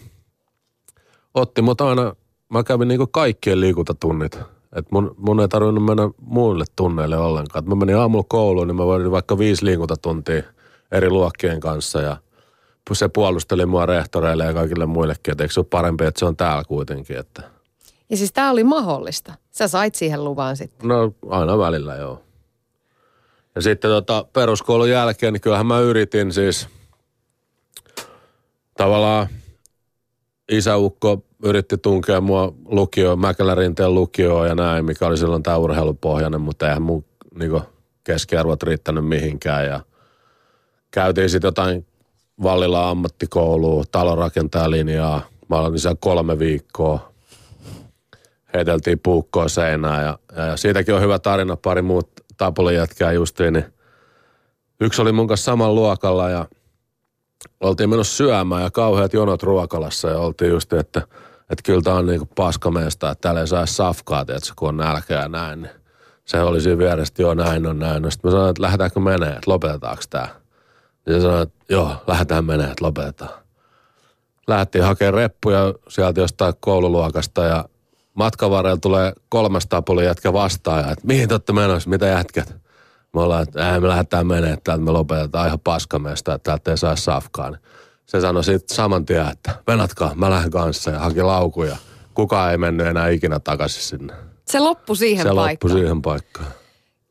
otti 1.33 1.61
mut 1.61 1.81
aina, 1.81 2.15
mä 2.49 2.63
kävin 2.63 2.87
niinku 2.87 3.07
kaikkien 3.07 3.59
liikuntatunnit. 3.59 4.39
Et 4.75 4.91
mun, 4.91 5.15
mun 5.17 5.39
ei 5.39 5.47
tarvinnut 5.47 5.85
mennä 5.85 6.09
muille 6.19 6.65
tunneille 6.75 7.17
ollenkaan. 7.17 7.63
Et 7.63 7.69
mä 7.69 7.75
menin 7.75 7.97
aamulla 7.97 8.25
kouluun, 8.27 8.67
niin 8.67 8.75
mä 8.75 8.85
voin 8.85 9.11
vaikka 9.11 9.37
viisi 9.37 9.65
liikuntatuntia 9.65 10.43
eri 10.91 11.09
luokkien 11.09 11.59
kanssa 11.59 12.01
ja– 12.01 12.17
se 12.91 13.07
puolusteli 13.07 13.65
mua 13.65 13.85
rehtoreille 13.85 14.45
ja 14.45 14.53
kaikille 14.53 14.85
muillekin, 14.85 15.31
että 15.31 15.43
eikö 15.43 15.53
se 15.53 15.59
ole 15.59 15.67
parempi, 15.69 16.05
että 16.05 16.19
se 16.19 16.25
on 16.25 16.37
täällä 16.37 16.63
kuitenkin. 16.63 17.17
Että. 17.17 17.43
Ja 18.09 18.17
siis 18.17 18.33
tämä 18.33 18.51
oli 18.51 18.63
mahdollista. 18.63 19.33
Sä 19.51 19.67
sait 19.67 19.95
siihen 19.95 20.23
luvan 20.23 20.57
sitten. 20.57 20.87
No 20.87 21.13
aina 21.29 21.57
välillä 21.57 21.95
joo. 21.95 22.23
Ja 23.55 23.61
sitten 23.61 23.91
tota, 23.91 24.25
peruskoulun 24.33 24.89
jälkeen, 24.89 25.33
niin 25.33 25.41
kyllähän 25.41 25.65
mä 25.65 25.79
yritin 25.79 26.33
siis 26.33 26.67
tavallaan 28.77 29.27
isäukko 30.51 31.23
yritti 31.43 31.77
tunkea 31.77 32.21
mua 32.21 32.53
lukioon, 32.65 33.19
Mäkelärinteen 33.19 33.93
lukioon 33.93 34.47
ja 34.47 34.55
näin, 34.55 34.85
mikä 34.85 35.07
oli 35.07 35.17
silloin 35.17 35.43
tämä 35.43 35.57
urheilupohjainen, 35.57 36.41
mutta 36.41 36.67
eihän 36.67 36.81
mun 36.81 37.05
niinku, 37.39 37.61
keskiarvot 38.03 38.63
riittänyt 38.63 39.07
mihinkään. 39.07 39.65
Ja 39.65 39.79
käytiin 40.91 41.29
sitten 41.29 41.47
jotain 41.47 41.85
Vallilla 42.43 42.89
ammattikoulua, 42.89 43.83
talonrakentajalinjaa. 43.91 45.21
Mä 45.49 45.55
olin 45.55 45.79
siellä 45.79 45.97
kolme 45.99 46.39
viikkoa. 46.39 47.13
Heiteltiin 48.53 48.99
puukkoa 48.99 49.47
seinään 49.47 50.03
ja, 50.03 50.19
ja, 50.35 50.57
siitäkin 50.57 50.95
on 50.95 51.01
hyvä 51.01 51.19
tarina. 51.19 51.55
Pari 51.55 51.81
muut 51.81 52.09
Tapulin 52.37 52.75
jätkää 52.75 53.11
justiin, 53.11 53.53
niin 53.53 53.65
yksi 54.81 55.01
oli 55.01 55.11
mun 55.11 55.27
kanssa 55.27 55.45
saman 55.45 55.75
luokalla 55.75 56.29
ja 56.29 56.45
oltiin 57.59 57.89
menossa 57.89 58.17
syömään 58.17 58.63
ja 58.63 58.71
kauheat 58.71 59.13
jonot 59.13 59.43
ruokalassa 59.43 60.09
ja 60.09 60.19
oltiin 60.19 60.51
just, 60.51 60.73
että, 60.73 60.99
että 61.49 61.63
kyllä 61.63 61.81
tää 61.81 61.93
on 61.93 62.05
niinku 62.05 62.27
paskameesta, 62.35 63.11
että 63.11 63.21
täällä 63.21 63.41
ei 63.41 63.47
saa 63.47 63.65
safkaa, 63.65 64.25
tietysti, 64.25 64.53
kun 64.55 64.69
on 64.69 64.77
nälkä 64.77 65.13
ja 65.13 65.27
näin. 65.27 65.61
Niin 65.61 65.71
se 66.25 66.41
oli 66.41 66.61
siinä 66.61 66.77
vieressä, 66.77 67.13
joo 67.17 67.33
näin 67.33 67.65
on 67.65 67.79
näin. 67.79 68.11
Sitten 68.11 68.29
mä 68.29 68.31
sanoin, 68.31 68.49
että 68.49 68.61
lähdetäänkö 68.61 68.99
menee, 68.99 69.29
että 69.29 69.51
lopetetaanko 69.51 70.03
tää. 70.09 70.42
Ja 71.05 71.13
se 71.13 71.21
sanoi, 71.21 71.41
että 71.41 71.65
joo, 71.69 71.95
lähdetään 72.07 72.45
menee, 72.45 72.67
että 72.67 72.85
lopetetaan. 72.85 73.43
Lähdettiin 74.47 74.83
hakemaan 74.83 75.13
reppuja 75.13 75.73
sieltä 75.89 76.21
jostain 76.21 76.53
koululuokasta 76.59 77.43
ja 77.43 77.65
matkan 78.13 78.51
varrella 78.51 78.77
tulee 78.77 79.13
kolmas 79.29 79.67
tapuli 79.67 80.05
jätkä 80.05 80.33
vastaan 80.33 80.79
ja 80.79 80.91
että 80.91 81.07
mihin 81.07 81.27
te 81.27 81.33
olette 81.33 81.53
menossa, 81.53 81.89
mitä 81.89 82.05
jätkät? 82.05 82.55
Me 83.13 83.21
ollaan, 83.21 83.43
että 83.43 83.79
me 83.79 83.87
lähdetään 83.87 84.27
menee, 84.27 84.53
että 84.53 84.63
täältä 84.63 84.83
me 84.83 84.91
lopetetaan 84.91 85.47
ihan 85.47 85.59
paskamesta, 85.59 86.33
että 86.33 86.43
täältä 86.43 86.71
ei 86.71 86.77
saa 86.77 86.95
safkaa. 86.95 87.49
Niin 87.49 87.61
se 88.05 88.21
sanoi 88.21 88.43
sitten 88.43 88.75
saman 88.75 89.05
tien, 89.05 89.27
että 89.27 89.55
venatkaa, 89.67 90.15
mä 90.15 90.29
lähden 90.29 90.51
kanssa 90.51 90.91
ja 90.91 90.99
haki 90.99 91.21
laukuja. 91.21 91.77
Kukaan 92.13 92.51
ei 92.51 92.57
mennyt 92.57 92.87
enää 92.87 93.09
ikinä 93.09 93.39
takaisin 93.39 93.83
sinne. 93.83 94.13
Se 94.45 94.59
loppui 94.59 94.97
siihen 94.97 95.23
se 95.23 95.33
paikkaan. 95.35 95.51
loppui 95.51 95.69
siihen 95.69 96.01
paikkaan. 96.01 96.47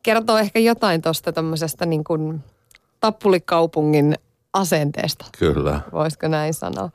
Kertoo 0.03 0.37
ehkä 0.37 0.59
jotain 0.59 1.01
tuosta 1.01 1.33
tämmöisestä 1.33 1.85
niin 1.85 2.03
kuin 2.03 2.43
tappulikaupungin 3.03 4.15
asenteesta. 4.53 5.25
Kyllä. 5.39 5.79
Voisiko 5.91 6.27
näin 6.27 6.53
sanoa? 6.53 6.89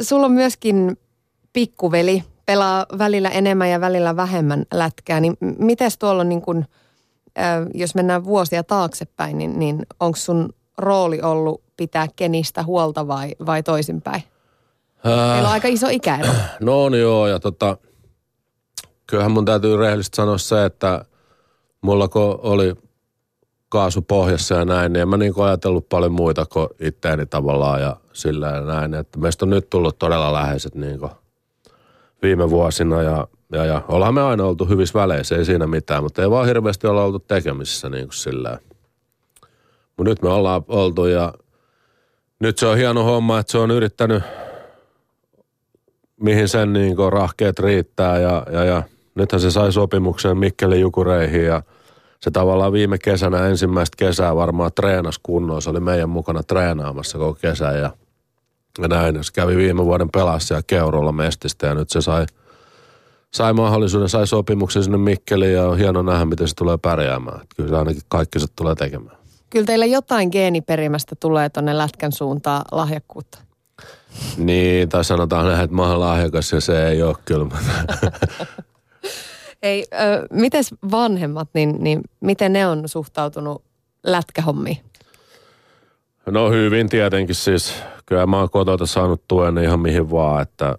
Sulla 0.00 0.26
on 0.26 0.32
myöskin 0.32 0.98
pikkuveli, 1.52 2.24
pelaa 2.46 2.86
välillä 2.98 3.28
enemmän 3.28 3.70
ja 3.70 3.80
välillä 3.80 4.16
vähemmän 4.16 4.66
lätkää. 4.74 5.20
Niin 5.20 5.36
miten 5.58 5.90
tuolla 5.98 6.20
on 6.20 6.28
niin 6.28 6.42
kuin, 6.42 6.66
ö, 7.38 7.42
jos 7.74 7.94
mennään 7.94 8.24
vuosia 8.24 8.64
taaksepäin, 8.64 9.38
niin, 9.38 9.58
niin 9.58 9.86
onko 10.00 10.16
sun 10.16 10.54
rooli 10.78 11.20
ollut 11.22 11.62
pitää 11.76 12.06
Kenistä 12.16 12.62
huolta 12.62 13.08
vai, 13.08 13.34
vai 13.46 13.62
toisinpäin? 13.62 14.22
Meillä 15.04 15.48
on 15.48 15.52
aika 15.52 15.68
iso 15.68 15.88
ikäero. 15.90 16.32
No 16.60 16.84
on 16.84 16.98
joo, 16.98 17.26
ja 17.26 17.40
tota, 17.40 17.76
kyllähän 19.06 19.32
mun 19.32 19.44
täytyy 19.44 19.76
rehellisesti 19.76 20.16
sanoa 20.16 20.38
se, 20.38 20.64
että 20.64 21.04
mulla 21.80 22.08
kun 22.08 22.38
oli 22.42 22.74
kaasu 23.68 24.02
pohjassa 24.02 24.54
ja 24.54 24.64
näin, 24.64 24.92
niin 24.92 25.00
en 25.00 25.08
mä 25.08 25.16
niin 25.16 25.32
ajatellut 25.36 25.88
paljon 25.88 26.12
muita 26.12 26.46
kuin 26.46 26.68
itteeni 26.80 27.26
tavallaan 27.26 27.80
ja 27.80 27.96
sillä 28.12 28.46
ja 28.46 28.60
näin. 28.60 28.94
Että 28.94 29.18
meistä 29.18 29.44
on 29.44 29.50
nyt 29.50 29.70
tullut 29.70 29.98
todella 29.98 30.32
läheiset 30.32 30.74
niin 30.74 31.00
viime 32.22 32.50
vuosina 32.50 33.02
ja, 33.02 33.28
ja, 33.52 33.64
ja 33.64 33.82
ollaan 33.88 34.14
me 34.14 34.22
aina 34.22 34.44
oltu 34.44 34.64
hyvissä 34.64 34.98
väleissä, 34.98 35.36
ei 35.36 35.44
siinä 35.44 35.66
mitään, 35.66 36.02
mutta 36.02 36.22
ei 36.22 36.30
vaan 36.30 36.46
hirveästi 36.46 36.86
olla 36.86 37.04
oltu 37.04 37.18
tekemisissä 37.18 37.88
niin 37.88 38.04
kuin 38.04 38.14
sillä. 38.14 38.58
Mutta 39.96 40.10
nyt 40.10 40.22
me 40.22 40.28
ollaan 40.28 40.62
oltu 40.68 41.06
ja 41.06 41.32
nyt 42.40 42.58
se 42.58 42.66
on 42.66 42.76
hieno 42.76 43.04
homma, 43.04 43.38
että 43.38 43.52
se 43.52 43.58
on 43.58 43.70
yrittänyt, 43.70 44.22
mihin 46.20 46.48
sen 46.48 46.72
niin 46.72 46.96
rahkeet 47.12 47.58
riittää 47.58 48.18
ja, 48.18 48.46
ja, 48.52 48.64
ja 48.64 48.82
nythän 49.14 49.40
se 49.40 49.50
sai 49.50 49.72
sopimuksen 49.72 50.38
Mikkelin 50.38 50.80
Jukureihin 50.80 51.44
ja 51.44 51.62
se 52.20 52.30
tavallaan 52.30 52.72
viime 52.72 52.98
kesänä 52.98 53.46
ensimmäistä 53.46 53.94
kesää 53.98 54.36
varmaan 54.36 54.70
treenas 54.74 55.18
kunnossa. 55.22 55.64
Se 55.64 55.70
oli 55.70 55.80
meidän 55.80 56.10
mukana 56.10 56.42
treenaamassa 56.42 57.18
koko 57.18 57.34
kesä 57.34 57.72
ja, 57.72 57.90
ja 58.82 58.88
näin. 58.88 59.24
Se 59.24 59.32
kävi 59.32 59.56
viime 59.56 59.84
vuoden 59.84 60.10
pelassa 60.10 60.54
ja 60.54 60.62
Keurolla 60.66 61.12
mestistä 61.12 61.66
ja 61.66 61.74
nyt 61.74 61.90
se 61.90 62.00
sai, 62.00 62.26
sai 63.34 63.52
mahdollisuuden, 63.52 64.08
sai 64.08 64.26
sopimuksen 64.26 64.82
sinne 64.82 64.98
Mikkeliin 64.98 65.54
ja 65.54 65.68
on 65.68 65.78
hieno 65.78 66.02
nähdä, 66.02 66.24
miten 66.24 66.48
se 66.48 66.54
tulee 66.54 66.78
pärjäämään. 66.82 67.36
Että 67.42 67.56
kyllä 67.56 67.68
se 67.68 67.76
ainakin 67.76 68.02
kaikki 68.08 68.40
se 68.40 68.46
tulee 68.56 68.74
tekemään. 68.74 69.16
Kyllä 69.50 69.66
teillä 69.66 69.86
jotain 69.86 70.28
geeniperimästä 70.32 71.16
tulee 71.20 71.48
tuonne 71.48 71.78
lätkän 71.78 72.12
suuntaan 72.12 72.62
lahjakkuutta. 72.72 73.38
Niin, 74.36 74.88
tai 74.88 75.04
sanotaan 75.04 75.46
näin, 75.46 75.64
että 75.64 75.76
mä 75.76 75.88
oon 75.88 76.00
lahjakas 76.00 76.52
ja 76.52 76.60
se 76.60 76.88
ei 76.88 77.02
ole 77.02 77.16
kyllä. 77.24 77.46
Ei, 79.62 79.86
ö, 79.92 80.26
mites 80.32 80.74
vanhemmat, 80.90 81.48
niin, 81.54 81.76
niin 81.78 82.00
miten 82.20 82.52
ne 82.52 82.66
on 82.66 82.88
suhtautunut 82.88 83.62
lätkähommiin? 84.02 84.78
No 86.26 86.50
hyvin 86.50 86.88
tietenkin 86.88 87.34
siis. 87.34 87.74
Kyllä 88.06 88.26
mä 88.26 88.38
oon 88.38 88.50
kotota 88.50 88.86
saanut 88.86 89.22
tuen 89.28 89.58
ihan 89.58 89.80
mihin 89.80 90.10
vaan, 90.10 90.42
että 90.42 90.76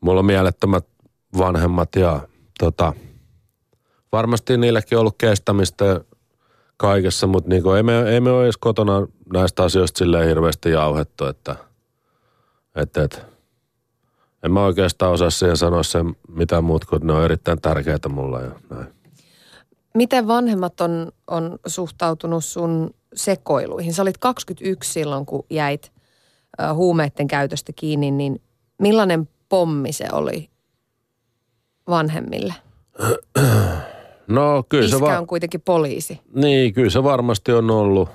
mulla 0.00 0.18
on 0.18 0.26
mielettömät 0.26 0.86
vanhemmat 1.38 1.96
ja 1.96 2.20
tota, 2.58 2.92
varmasti 4.12 4.56
niilläkin 4.56 4.98
on 4.98 5.00
ollut 5.00 5.18
kestämistä 5.18 6.00
kaikessa, 6.76 7.26
mutta 7.26 7.50
niinku, 7.50 7.70
ei, 7.70 7.82
me, 7.82 8.02
ei 8.02 8.20
me 8.20 8.30
ole 8.30 8.44
edes 8.44 8.56
kotona 8.56 9.06
näistä 9.32 9.62
asioista 9.62 9.98
silleen 9.98 10.28
hirveästi 10.28 10.70
jauhettu, 10.70 11.26
että, 11.26 11.56
että, 12.76 13.02
että 13.02 13.33
en 14.44 14.52
mä 14.52 14.64
oikeastaan 14.64 15.12
osaa 15.12 15.30
siihen 15.30 15.56
sanoa 15.56 15.82
sen 15.82 16.16
mitään 16.28 16.64
muut, 16.64 16.84
kun 16.84 17.00
ne 17.04 17.12
on 17.12 17.24
erittäin 17.24 17.60
tärkeitä 17.60 18.08
mulla 18.08 18.40
ja 18.40 18.50
näin. 18.70 18.86
Miten 19.94 20.28
vanhemmat 20.28 20.80
on, 20.80 21.12
on 21.26 21.58
suhtautunut 21.66 22.44
sun 22.44 22.94
sekoiluihin? 23.14 23.94
Sä 23.94 24.02
olit 24.02 24.18
21 24.18 24.92
silloin, 24.92 25.26
kun 25.26 25.46
jäit 25.50 25.92
huumeiden 26.74 27.26
käytöstä 27.26 27.72
kiinni, 27.76 28.10
niin 28.10 28.42
millainen 28.78 29.28
pommi 29.48 29.92
se 29.92 30.06
oli 30.12 30.50
vanhemmille? 31.88 32.54
No 34.26 34.64
kyllä 34.68 34.84
Iskä 34.84 34.98
se 34.98 35.04
va- 35.04 35.18
on 35.18 35.26
kuitenkin 35.26 35.60
poliisi. 35.60 36.20
Niin, 36.34 36.74
kyllä 36.74 36.90
se 36.90 37.02
varmasti 37.02 37.52
on 37.52 37.70
ollut 37.70 38.08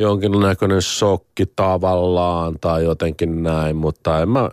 jonkinnäköinen 0.00 0.82
shokki 0.82 1.46
tavallaan 1.56 2.58
tai 2.60 2.84
jotenkin 2.84 3.42
näin, 3.42 3.76
mutta 3.76 4.22
en 4.22 4.28
mä, 4.28 4.50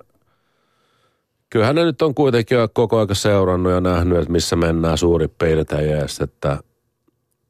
kyllähän 1.49 1.75
ne 1.75 1.83
nyt 1.85 2.01
on 2.01 2.15
kuitenkin 2.15 2.57
koko 2.73 2.97
ajan 2.97 3.15
seurannut 3.15 3.73
ja 3.73 3.81
nähnyt, 3.81 4.17
että 4.17 4.31
missä 4.31 4.55
mennään 4.55 4.97
suurin 4.97 5.29
piirtein 5.39 5.89
jees, 5.89 6.19
että, 6.19 6.57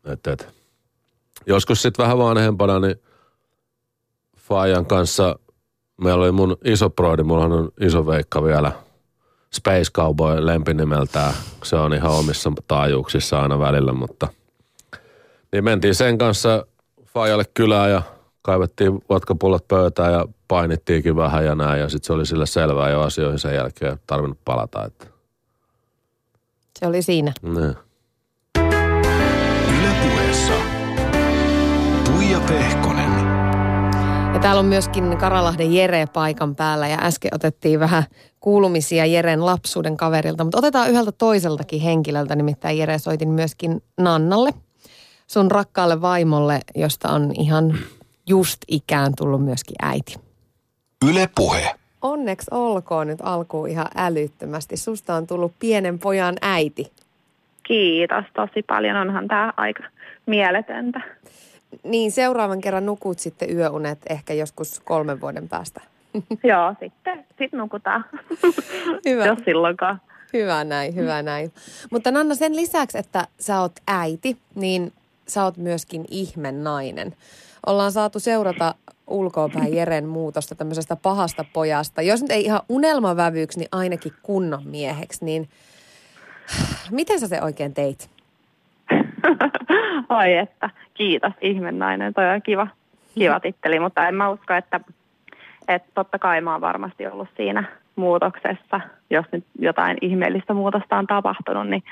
että, 0.05 0.31
että 0.31 0.45
joskus 1.45 1.81
sitten 1.81 2.03
vähän 2.03 2.17
vanhempana, 2.17 2.79
niin 2.79 2.95
Fajan 4.37 4.85
kanssa 4.85 5.39
meillä 6.01 6.23
oli 6.23 6.31
mun 6.31 6.57
iso 6.63 6.89
broidi, 6.89 7.23
mulla 7.23 7.45
on 7.45 7.71
iso 7.79 8.07
veikka 8.07 8.43
vielä, 8.43 8.71
Space 9.53 9.91
Cowboy 9.91 10.45
lempinimeltään. 10.45 11.33
Se 11.63 11.75
on 11.75 11.93
ihan 11.93 12.11
omissa 12.11 12.51
taajuuksissa 12.67 13.41
aina 13.41 13.59
välillä, 13.59 13.93
mutta 13.93 14.27
niin 15.51 15.63
mentiin 15.63 15.95
sen 15.95 16.17
kanssa 16.17 16.65
Fajalle 17.17 17.45
kylään 17.53 17.91
ja 17.91 18.01
kaivettiin 18.41 18.99
vodkapullot 19.09 19.67
pöytään 19.67 20.13
ja 20.13 20.25
painittiinkin 20.47 21.15
vähän 21.15 21.45
ja 21.45 21.55
näin. 21.55 21.79
Ja 21.79 21.89
sitten 21.89 22.07
se 22.07 22.13
oli 22.13 22.25
sillä 22.25 22.45
selvää 22.45 22.89
jo 22.89 23.01
asioihin 23.01 23.39
sen 23.39 23.55
jälkeen, 23.55 23.99
tarvinnut 24.07 24.37
palata. 24.45 24.85
Että. 24.85 25.07
Se 26.79 26.87
oli 26.87 27.01
siinä. 27.01 27.33
Niin. 27.41 27.75
Ylepuheessa 29.79 30.53
Tuija 32.05 32.39
Pehkonen. 32.39 33.11
Ja 34.33 34.39
täällä 34.41 34.59
on 34.59 34.65
myöskin 34.65 35.17
Karalahden 35.17 35.73
Jere 35.73 36.05
paikan 36.13 36.55
päällä 36.55 36.87
ja 36.87 36.97
äsken 37.01 37.35
otettiin 37.35 37.79
vähän 37.79 38.03
kuulumisia 38.39 39.05
Jeren 39.05 39.45
lapsuuden 39.45 39.97
kaverilta, 39.97 40.43
mutta 40.43 40.57
otetaan 40.57 40.89
yhdeltä 40.89 41.11
toiseltakin 41.11 41.81
henkilöltä, 41.81 42.35
nimittäin 42.35 42.77
Jere 42.77 42.99
soitin 42.99 43.29
myöskin 43.29 43.83
Nannalle, 43.99 44.53
sun 45.27 45.51
rakkaalle 45.51 46.01
vaimolle, 46.01 46.59
josta 46.75 47.09
on 47.09 47.31
ihan 47.39 47.73
just 48.27 48.57
ikään 48.67 49.13
tullut 49.17 49.43
myöskin 49.43 49.75
äiti. 49.81 50.15
Yle 51.09 51.29
Puhe. 51.35 51.75
Onneksi 52.01 52.47
olkoon 52.51 53.07
nyt 53.07 53.19
alkuun 53.23 53.69
ihan 53.69 53.85
älyttömästi. 53.95 54.77
Susta 54.77 55.15
on 55.15 55.27
tullut 55.27 55.51
pienen 55.59 55.99
pojan 55.99 56.35
äiti. 56.41 56.91
Kiitos 57.67 58.23
tosi 58.35 58.63
paljon, 58.63 58.97
onhan 58.97 59.27
tämä 59.27 59.53
aika 59.57 59.83
mieletöntä. 60.25 61.01
Niin 61.83 62.11
seuraavan 62.11 62.61
kerran 62.61 62.85
nukut 62.85 63.19
sitten 63.19 63.57
yöunet 63.57 63.99
ehkä 64.09 64.33
joskus 64.33 64.79
kolmen 64.79 65.21
vuoden 65.21 65.49
päästä. 65.49 65.81
Joo, 66.43 66.75
sitten 66.79 67.25
sit 67.37 67.53
nukutaan, 67.53 68.05
Hyvä. 69.09 69.25
jos 69.25 69.39
silloinkaan. 69.45 70.01
Hyvä 70.33 70.63
näin, 70.63 70.95
hyvä 70.95 71.21
näin. 71.21 71.51
Mutta 71.91 72.11
Nanna, 72.11 72.35
sen 72.35 72.55
lisäksi, 72.55 72.97
että 72.97 73.27
sä 73.39 73.61
oot 73.61 73.71
äiti, 73.87 74.37
niin 74.55 74.93
sä 75.27 75.43
oot 75.43 75.57
myöskin 75.57 76.05
ihme 76.11 76.51
nainen. 76.51 77.13
ollaan 77.65 77.91
saatu 77.91 78.19
seurata 78.19 78.75
ulkoapäin 79.07 79.75
Jeren 79.75 80.05
muutosta 80.05 80.55
tämmöisestä 80.55 80.95
pahasta 80.95 81.45
pojasta. 81.53 82.01
Jos 82.01 82.21
nyt 82.21 82.31
ei 82.31 82.43
ihan 82.43 82.61
unelmavävyyksi, 82.69 83.59
niin 83.59 83.69
ainakin 83.71 84.13
kunnon 84.23 84.67
mieheksi. 84.67 85.25
Niin 85.25 85.49
miten 86.91 87.19
sä 87.19 87.27
se 87.27 87.41
oikein 87.41 87.73
teit? 87.73 88.09
Oi 90.09 90.33
että, 90.33 90.69
kiitos 90.93 91.33
ihmennainen, 91.41 92.13
toi 92.13 92.29
on 92.29 92.41
kiva, 92.41 92.67
kiva 93.15 93.39
titteli, 93.39 93.79
mutta 93.79 94.07
en 94.07 94.15
mä 94.15 94.29
usko, 94.29 94.53
että, 94.53 94.79
että 95.67 95.91
totta 95.93 96.19
kai 96.19 96.41
mä 96.41 96.51
oon 96.51 96.61
varmasti 96.61 97.07
ollut 97.07 97.29
siinä 97.37 97.63
muutoksessa, 97.95 98.81
jos 99.09 99.25
nyt 99.31 99.45
jotain 99.59 99.97
ihmeellistä 100.01 100.53
muutosta 100.53 100.97
on 100.97 101.07
tapahtunut, 101.07 101.67
niin, 101.67 101.83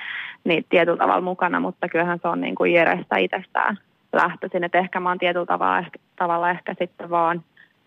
niin 0.43 0.66
tietyllä 0.70 0.97
tavalla 0.97 1.22
mukana, 1.22 1.59
mutta 1.59 1.89
kyllähän 1.89 2.20
se 2.22 2.28
on 2.28 2.41
niin 2.41 2.55
kuin 2.55 2.74
Jerestä 2.74 3.18
itsestään 3.18 3.78
lähtöisin, 4.13 4.63
että 4.63 4.78
ehkä 4.78 4.99
mä 4.99 5.09
oon 5.09 5.18
tietyllä 5.18 5.45
tavalla 5.45 5.80
ehkä, 5.80 5.99
tavalla 6.16 6.49
ehkä 6.49 6.76
sitten 6.80 7.09
vaan, 7.09 7.43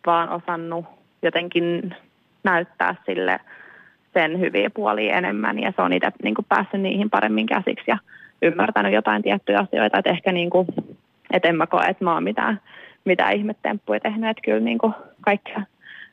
vaan 0.07 0.29
osannut 0.29 0.85
jotenkin 1.23 1.95
näyttää 2.45 2.95
sille 3.07 3.41
sen 4.13 4.41
hyviä 4.41 4.71
puolia 4.71 5.17
enemmän 5.17 5.59
ja 5.59 5.73
se 5.77 5.83
on 5.83 5.93
itse 5.93 6.13
niin 6.23 6.35
kuin 6.35 6.47
päässyt 6.49 6.81
niihin 6.81 7.11
paremmin 7.11 7.47
käsiksi 7.47 7.91
ja 7.91 7.99
ymmärtänyt 8.43 8.93
jotain 8.93 9.23
tiettyjä 9.23 9.59
asioita, 9.59 9.99
että 9.99 10.11
ehkä 10.11 10.33
niin 10.33 10.51
kuin, 10.51 10.67
että 11.33 11.49
en 11.49 11.57
mä 11.57 11.67
koe, 11.67 11.87
että 11.87 12.05
mä 12.05 12.15
oon 12.15 12.25
mitään, 12.25 12.61
mitään 13.05 13.33
ihmettemppuja 13.33 14.01
tehnyt, 14.01 14.31
että 14.31 14.43
kyllä 14.45 14.61
niin 14.61 14.79
kuin 14.79 14.95
kaikkea, 15.21 15.63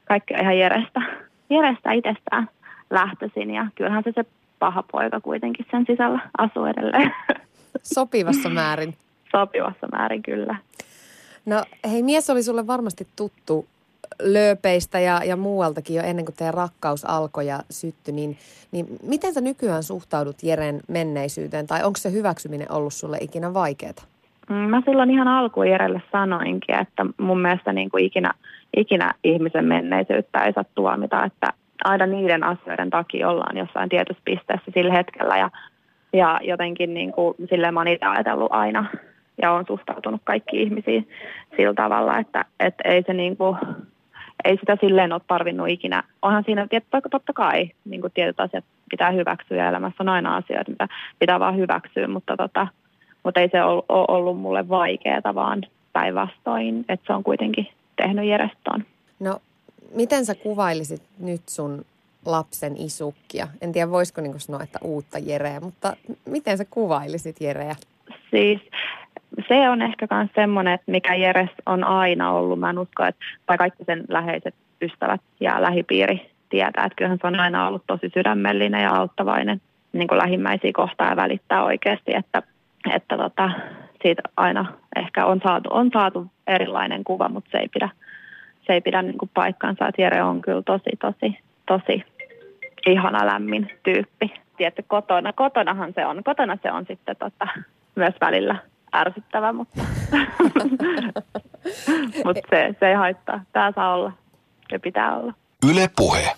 kaikkea 0.06 0.40
ihan 0.42 0.58
Jerestä, 0.58 1.02
Jerestä 1.50 1.92
itsestään 1.92 2.50
lähtöisin 2.90 3.50
ja 3.50 3.68
kyllähän 3.76 4.04
se 4.04 4.12
se 4.16 4.26
paha 4.60 4.84
poika 4.92 5.22
kuitenkin 5.22 5.66
sen 5.72 5.86
sisällä 5.88 6.20
asuu 6.38 6.66
edelleen. 6.66 7.12
Sopivassa 7.96 8.50
määrin. 8.50 8.96
Sopivassa 9.32 9.88
määrin 9.92 10.24
kyllä. 10.24 10.56
No 11.46 11.64
hei, 11.92 12.04
mies 12.04 12.30
oli 12.30 12.44
sulle 12.44 12.68
varmasti 12.68 13.08
tuttu 13.16 13.66
lööpeistä 14.22 15.00
ja, 15.00 15.22
ja 15.24 15.36
muualtakin 15.36 15.96
jo 15.96 16.04
ennen 16.04 16.26
kuin 16.26 16.36
teidän 16.36 16.54
rakkaus 16.54 17.06
alkoi 17.06 17.48
ja 17.48 17.60
syttyi, 17.70 18.14
niin, 18.14 18.38
niin 18.72 18.86
miten 19.04 19.34
sä 19.34 19.42
nykyään 19.42 19.84
suhtaudut 19.84 20.44
Jeren 20.44 20.82
menneisyyteen 20.88 21.68
tai 21.68 21.84
onko 21.84 21.98
se 21.98 22.12
hyväksyminen 22.12 22.72
ollut 22.72 22.94
sulle 22.94 23.18
ikinä 23.22 23.54
vaikeaa? 23.54 23.94
Mm, 24.50 24.56
mä 24.56 24.82
silloin 24.86 25.12
ihan 25.12 25.28
alkuun 25.28 25.68
Jerelle 25.68 26.02
sanoinkin, 26.12 26.76
että 26.76 27.06
mun 27.18 27.42
mielestä 27.42 27.74
niin 27.74 27.90
kuin 27.90 28.06
ikinä, 28.06 28.34
ikinä 28.78 29.14
ihmisen 29.24 29.66
menneisyyttä 29.66 30.44
ei 30.44 30.54
saa 30.54 30.66
tuomita, 30.76 31.24
että 31.24 31.54
aina 31.84 32.06
niiden 32.06 32.44
asioiden 32.44 32.90
takia 32.90 33.30
ollaan 33.30 33.58
jossain 33.58 33.90
tietyssä 33.90 34.22
pisteessä 34.26 34.72
sillä 34.74 34.94
hetkellä 34.94 35.38
ja, 35.38 35.50
ja 36.14 36.40
jotenkin 36.44 36.94
niin 36.94 37.12
kuin, 37.12 37.36
silleen 37.50 37.74
mä 37.74 37.80
oon 37.80 37.88
itse 37.88 38.06
ajatellut 38.06 38.52
aina 38.52 38.86
ja 39.42 39.52
on 39.52 39.66
suhtautunut 39.68 40.22
kaikki 40.24 40.62
ihmisiin 40.62 41.10
sillä 41.58 41.74
tavalla, 41.74 42.18
että, 42.18 42.46
että 42.60 42.90
ei 42.90 43.04
se 43.04 43.14
niin 43.14 43.38
kuin, 43.38 43.58
ei 44.46 44.58
sitä 44.58 44.78
silleen 44.82 45.14
ole 45.14 45.22
tarvinnut 45.28 45.70
ikinä. 45.70 46.04
Onhan 46.22 46.44
siinä 46.44 46.68
totta, 47.12 47.34
kai 47.34 47.70
niin 47.86 48.02
kuin 48.02 48.14
tietyt 48.14 48.40
asiat 48.40 48.66
pitää 48.90 49.12
hyväksyä 49.12 49.70
elämässä 49.70 50.04
on 50.04 50.10
aina 50.10 50.36
asioita, 50.36 50.72
mitä 50.72 50.88
pitää 51.20 51.40
vaan 51.40 51.58
hyväksyä, 51.58 52.08
mutta, 52.08 52.38
tota, 52.38 52.68
mutta 53.24 53.40
ei 53.40 53.50
se 53.50 53.64
ole 53.64 53.84
ollut 53.90 54.40
mulle 54.40 54.70
vaikeaa, 54.70 55.36
vaan 55.36 55.64
päinvastoin, 55.94 56.86
että 56.90 57.08
se 57.08 57.14
on 57.14 57.24
kuitenkin 57.24 57.68
tehnyt 57.96 58.26
järjestöön. 58.26 58.86
No, 59.20 59.40
miten 59.96 60.26
sä 60.26 60.36
kuvailisit 60.36 61.02
nyt 61.20 61.42
sun 61.50 61.86
lapsen 62.26 62.78
isukkia? 62.78 63.48
En 63.62 63.72
tiedä, 63.72 63.92
voisiko 63.92 64.22
niin 64.22 64.40
sanoa, 64.40 64.64
että 64.64 64.80
uutta 64.82 65.20
Jereä, 65.20 65.60
mutta 65.60 65.94
miten 66.26 66.58
sä 66.58 66.66
kuvailisit 66.70 67.42
Jereä? 67.42 67.76
Siis 68.32 68.62
se 69.48 69.70
on 69.70 69.82
ehkä 69.82 70.08
myös 70.12 70.30
semmoinen, 70.36 70.74
että 70.74 70.92
mikä 70.92 71.16
Jeres 71.16 71.50
on 71.66 71.84
aina 71.84 72.32
ollut. 72.32 72.60
Mä 72.60 72.70
en 72.70 72.80
usko, 72.80 73.04
että 73.04 73.26
tai 73.46 73.58
kaikki 73.58 73.84
sen 73.86 74.04
läheiset 74.08 74.56
ystävät 74.82 75.22
ja 75.40 75.62
lähipiiri 75.62 76.32
tietää, 76.50 76.86
että 76.86 76.96
kyllähän 76.96 77.18
se 77.22 77.28
on 77.28 77.40
aina 77.40 77.68
ollut 77.68 77.84
tosi 77.88 78.12
sydämellinen 78.14 78.84
ja 78.84 78.96
auttavainen 78.96 79.62
niin 79.94 80.08
kuin 80.08 80.18
lähimmäisiä 80.18 80.72
kohtaa 80.74 81.10
ja 81.10 81.16
välittää 81.16 81.64
oikeasti, 81.64 82.16
että, 82.16 82.44
että 82.94 83.18
tota, 83.18 83.52
siitä 84.02 84.22
aina 84.38 84.74
ehkä 84.96 85.26
on 85.26 85.42
saatu, 85.44 85.70
on 85.72 85.90
saatu 85.94 86.28
erilainen 86.48 87.04
kuva, 87.04 87.30
mutta 87.30 87.50
se 87.52 87.58
ei 87.58 87.68
pidä, 87.68 87.90
se 88.68 88.74
ei 88.74 88.82
pidä 88.82 89.02
niin 89.02 89.18
kuin 89.18 89.32
paikkansa, 89.34 89.88
että 89.88 90.02
Jere 90.02 90.24
on 90.24 90.42
kyllä 90.42 90.62
tosi, 90.62 90.90
tosi, 91.02 91.40
tosi 91.66 92.04
ihana 92.86 93.26
lämmin 93.26 93.72
tyyppi. 93.84 94.34
Tietysti 94.58 94.86
kotona, 94.88 95.34
kotonahan 95.34 95.94
se 95.96 96.06
on, 96.06 96.24
kotona 96.24 96.58
se 96.64 96.72
on 96.72 96.86
sitten 96.88 97.16
tota, 97.16 97.48
myös 97.96 98.14
välillä 98.22 98.56
ärsyttävä, 98.96 99.54
mutta, 99.54 99.82
mutta 102.26 102.42
se, 102.50 102.76
se 102.80 102.88
ei 102.88 102.96
haittaa. 102.96 103.42
Tämä 103.54 103.72
saa 103.76 103.94
olla 103.94 104.12
ja 104.72 104.80
pitää 104.80 105.18
olla. 105.18 105.34
Yle 105.72 105.90
Puhe. 105.96 106.32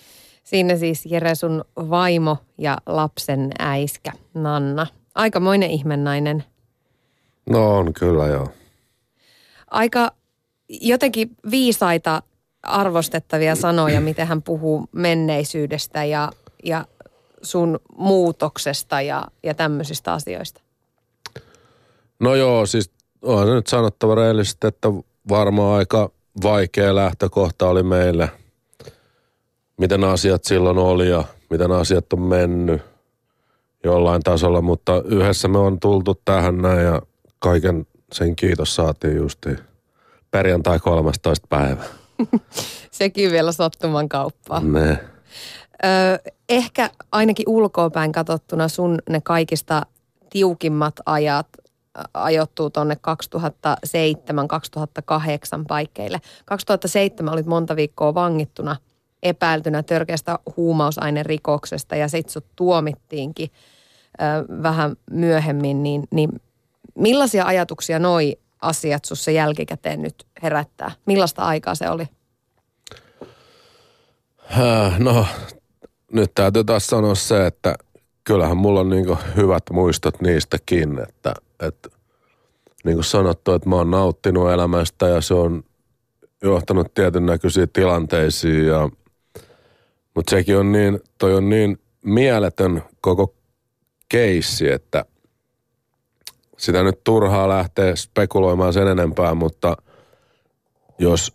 Siinä 0.43 0.75
siis 0.75 1.05
Jere 1.05 1.35
sun 1.35 1.63
vaimo 1.75 2.37
ja 2.57 2.77
lapsen 2.85 3.49
äiskä 3.59 4.11
Nanna. 4.33 4.87
Aikamoinen 5.15 5.69
ihmennainen. 5.69 6.43
No 7.49 7.77
on 7.77 7.93
kyllä 7.93 8.27
joo. 8.27 8.47
Aika 9.71 10.11
jotenkin 10.69 11.29
viisaita 11.51 12.21
arvostettavia 12.63 13.55
sanoja, 13.55 14.01
miten 14.01 14.27
hän 14.27 14.41
puhuu 14.41 14.89
menneisyydestä 14.91 16.03
ja, 16.03 16.31
ja 16.63 16.85
sun 17.41 17.79
muutoksesta 17.97 19.01
ja, 19.01 19.27
ja 19.43 19.53
tämmöisistä 19.53 20.13
asioista. 20.13 20.61
No 22.19 22.35
joo, 22.35 22.65
siis 22.65 22.91
on 23.21 23.55
nyt 23.55 23.67
sanottava 23.67 24.15
reellisesti, 24.15 24.67
että 24.67 24.87
varmaan 25.29 25.77
aika 25.77 26.11
vaikea 26.43 26.95
lähtökohta 26.95 27.69
oli 27.69 27.83
meille. 27.83 28.31
Miten 29.77 30.03
asiat 30.03 30.43
silloin 30.43 30.77
oli 30.77 31.09
ja 31.09 31.23
miten 31.49 31.71
asiat 31.71 32.13
on 32.13 32.21
mennyt 32.21 32.81
jollain 33.83 34.21
tasolla, 34.21 34.61
mutta 34.61 35.01
yhdessä 35.05 35.47
me 35.47 35.57
on 35.57 35.79
tultu 35.79 36.21
tähän 36.25 36.57
näin 36.57 36.83
ja 36.83 37.01
kaiken 37.39 37.87
sen 38.11 38.35
kiitos 38.35 38.75
saatiin 38.75 39.15
justiin 39.15 39.66
perjantai 40.37 40.79
13. 40.79 41.47
päivä. 41.49 41.83
Sekin 42.91 43.31
vielä 43.31 43.51
sattuman 43.51 44.09
kauppaa. 44.09 44.59
Ne. 44.59 44.89
Öö, 44.89 44.99
ehkä 46.49 46.89
ainakin 47.11 47.49
ulkoapäin 47.49 48.11
katsottuna 48.11 48.67
sun 48.67 48.99
ne 49.09 49.21
kaikista 49.21 49.85
tiukimmat 50.29 50.95
ajat 51.05 51.47
ajoittuu 52.13 52.69
tuonne 52.69 52.97
2007-2008 52.97 52.99
paikkeille. 55.67 56.21
2007 56.45 57.33
olit 57.33 57.45
monta 57.45 57.75
viikkoa 57.75 58.13
vangittuna 58.13 58.75
epäiltynä 59.23 59.83
törkeästä 59.83 60.39
huumausainerikoksesta 60.57 61.95
ja 61.95 62.07
sitten 62.07 62.33
sut 62.33 62.45
tuomittiinkin 62.55 63.49
ö, 64.21 64.23
vähän 64.63 64.95
myöhemmin, 65.11 65.83
niin, 65.83 66.03
niin 66.11 66.29
millaisia 66.95 67.45
ajatuksia 67.45 67.99
noi 67.99 68.37
asiat 68.61 69.05
sussa 69.05 69.31
jälkikäteen 69.31 70.01
nyt 70.01 70.27
herättää? 70.43 70.91
Millaista 71.05 71.41
aikaa 71.41 71.75
se 71.75 71.89
oli? 71.89 72.07
No, 74.99 75.25
nyt 76.11 76.31
täytyy 76.35 76.63
taas 76.63 76.87
sanoa 76.87 77.15
se, 77.15 77.45
että 77.45 77.75
kyllähän 78.23 78.57
mulla 78.57 78.79
on 78.79 78.89
niin 78.89 79.05
hyvät 79.35 79.63
muistot 79.71 80.21
niistäkin, 80.21 80.99
että– 80.99 81.33
että 81.59 81.89
niin 82.83 82.95
kuin 82.95 83.03
sanottu, 83.03 83.51
että 83.51 83.69
mä 83.69 83.75
oon 83.75 83.91
nauttinut 83.91 84.51
elämästä 84.51 85.07
ja 85.07 85.21
se 85.21 85.33
on 85.33 85.63
johtanut 86.43 86.93
tietyn 86.93 87.25
näköisiin 87.25 87.69
tilanteisiin 87.73 88.65
ja 88.65 88.89
mutta 90.15 90.29
sekin 90.29 90.57
on 90.57 90.71
niin, 90.71 90.99
toi 91.17 91.35
on 91.35 91.49
niin 91.49 91.79
mieletön 92.03 92.83
koko 93.01 93.35
keissi, 94.09 94.71
että 94.71 95.05
sitä 96.57 96.83
nyt 96.83 97.03
turhaa 97.03 97.49
lähteä 97.49 97.95
spekuloimaan 97.95 98.73
sen 98.73 98.87
enempää, 98.87 99.33
mutta 99.33 99.77
jos, 100.99 101.33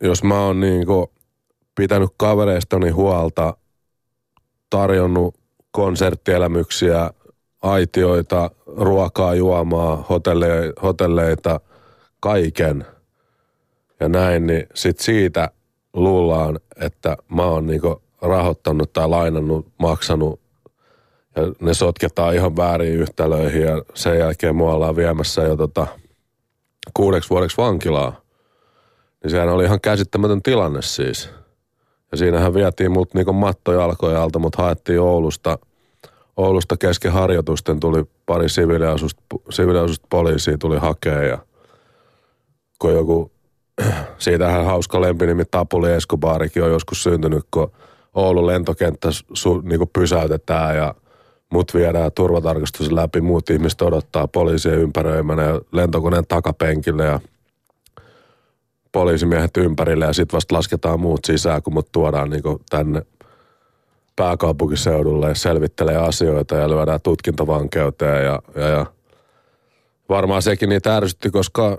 jos 0.00 0.24
mä 0.24 0.40
oon 0.40 0.60
niin 0.60 0.86
pitänyt 1.74 2.10
kavereistani 2.16 2.90
huolta, 2.90 3.56
tarjonnut 4.70 5.34
konserttielämyksiä 5.70 7.10
aitioita, 7.62 8.50
ruokaa, 8.66 9.34
juomaa, 9.34 10.04
hotelleita, 10.10 10.80
hotelleita 10.82 11.60
kaiken 12.20 12.86
ja 14.00 14.08
näin, 14.08 14.46
niin 14.46 14.66
sit 14.74 14.98
siitä 14.98 15.50
luullaan, 15.94 16.60
että 16.80 17.16
mä 17.34 17.42
oon 17.42 17.66
niinku 17.66 18.02
rahoittanut 18.22 18.92
tai 18.92 19.08
lainannut, 19.08 19.66
maksanut 19.78 20.41
ja 21.36 21.42
ne 21.60 21.74
sotketaan 21.74 22.34
ihan 22.34 22.56
väärin 22.56 22.92
yhtälöihin 22.92 23.62
ja 23.62 23.82
sen 23.94 24.18
jälkeen 24.18 24.56
mua 24.56 24.74
ollaan 24.74 24.96
viemässä 24.96 25.42
jo 25.42 25.56
tota 25.56 25.86
kuudeksi 26.94 27.30
vuodeksi 27.30 27.56
vankilaa. 27.56 28.20
Niin 29.22 29.30
sehän 29.30 29.48
oli 29.48 29.64
ihan 29.64 29.80
käsittämätön 29.80 30.42
tilanne 30.42 30.82
siis. 30.82 31.30
Ja 32.12 32.18
siinähän 32.18 32.54
vietiin 32.54 32.92
mut 32.92 33.14
niinku 33.14 33.32
mattojalkoja 33.32 34.22
alta, 34.22 34.38
mut 34.38 34.56
haettiin 34.56 35.00
Oulusta– 35.00 35.58
Oulusta 36.36 36.76
kesken 36.76 37.12
harjoitusten 37.12 37.80
tuli 37.80 38.04
pari 38.26 38.48
siviiliasusta, 38.48 39.22
siviiliasusta 39.50 40.06
poliisia 40.10 40.58
tuli 40.58 40.78
hakea 40.78 41.22
ja 41.22 41.38
kun 42.78 42.92
joku, 42.92 43.32
siitähän 44.18 44.64
hauska 44.64 45.00
lempinimi 45.00 45.44
Tapuli 45.50 45.92
Escobarkin 45.92 46.62
on 46.62 46.70
joskus 46.70 47.02
syntynyt, 47.02 47.44
kun 47.50 47.72
Oulun 48.14 48.46
lentokenttä 48.46 49.08
su, 49.32 49.60
niin 49.60 49.88
pysäytetään 49.92 50.76
ja 50.76 50.94
mut 51.52 51.74
viedään 51.74 52.12
turvatarkastus 52.12 52.92
läpi, 52.92 53.20
muut 53.20 53.50
ihmiset 53.50 53.82
odottaa 53.82 54.28
poliisien 54.28 54.78
ympäröimänä 54.78 55.42
ja 55.42 55.60
lentokoneen 55.72 56.26
takapenkille 56.28 57.04
ja 57.04 57.20
poliisimiehet 58.92 59.56
ympärille 59.56 60.04
ja 60.04 60.12
sitten 60.12 60.36
vasta 60.36 60.54
lasketaan 60.54 61.00
muut 61.00 61.24
sisään, 61.24 61.62
kun 61.62 61.74
mut 61.74 61.92
tuodaan 61.92 62.30
niin 62.30 62.42
tänne 62.70 63.02
pääkaupunkiseudulle 64.16 65.28
ja 65.28 65.34
selvittelee 65.34 65.96
asioita 65.96 66.56
ja 66.56 66.70
lyödään 66.70 67.00
tutkintavankeuteen 67.02 68.24
ja, 68.24 68.42
ja, 68.54 68.68
ja 68.68 68.86
varmaan 70.08 70.42
sekin 70.42 70.68
niitä 70.68 70.96
ärsytti, 70.96 71.30
koska 71.30 71.78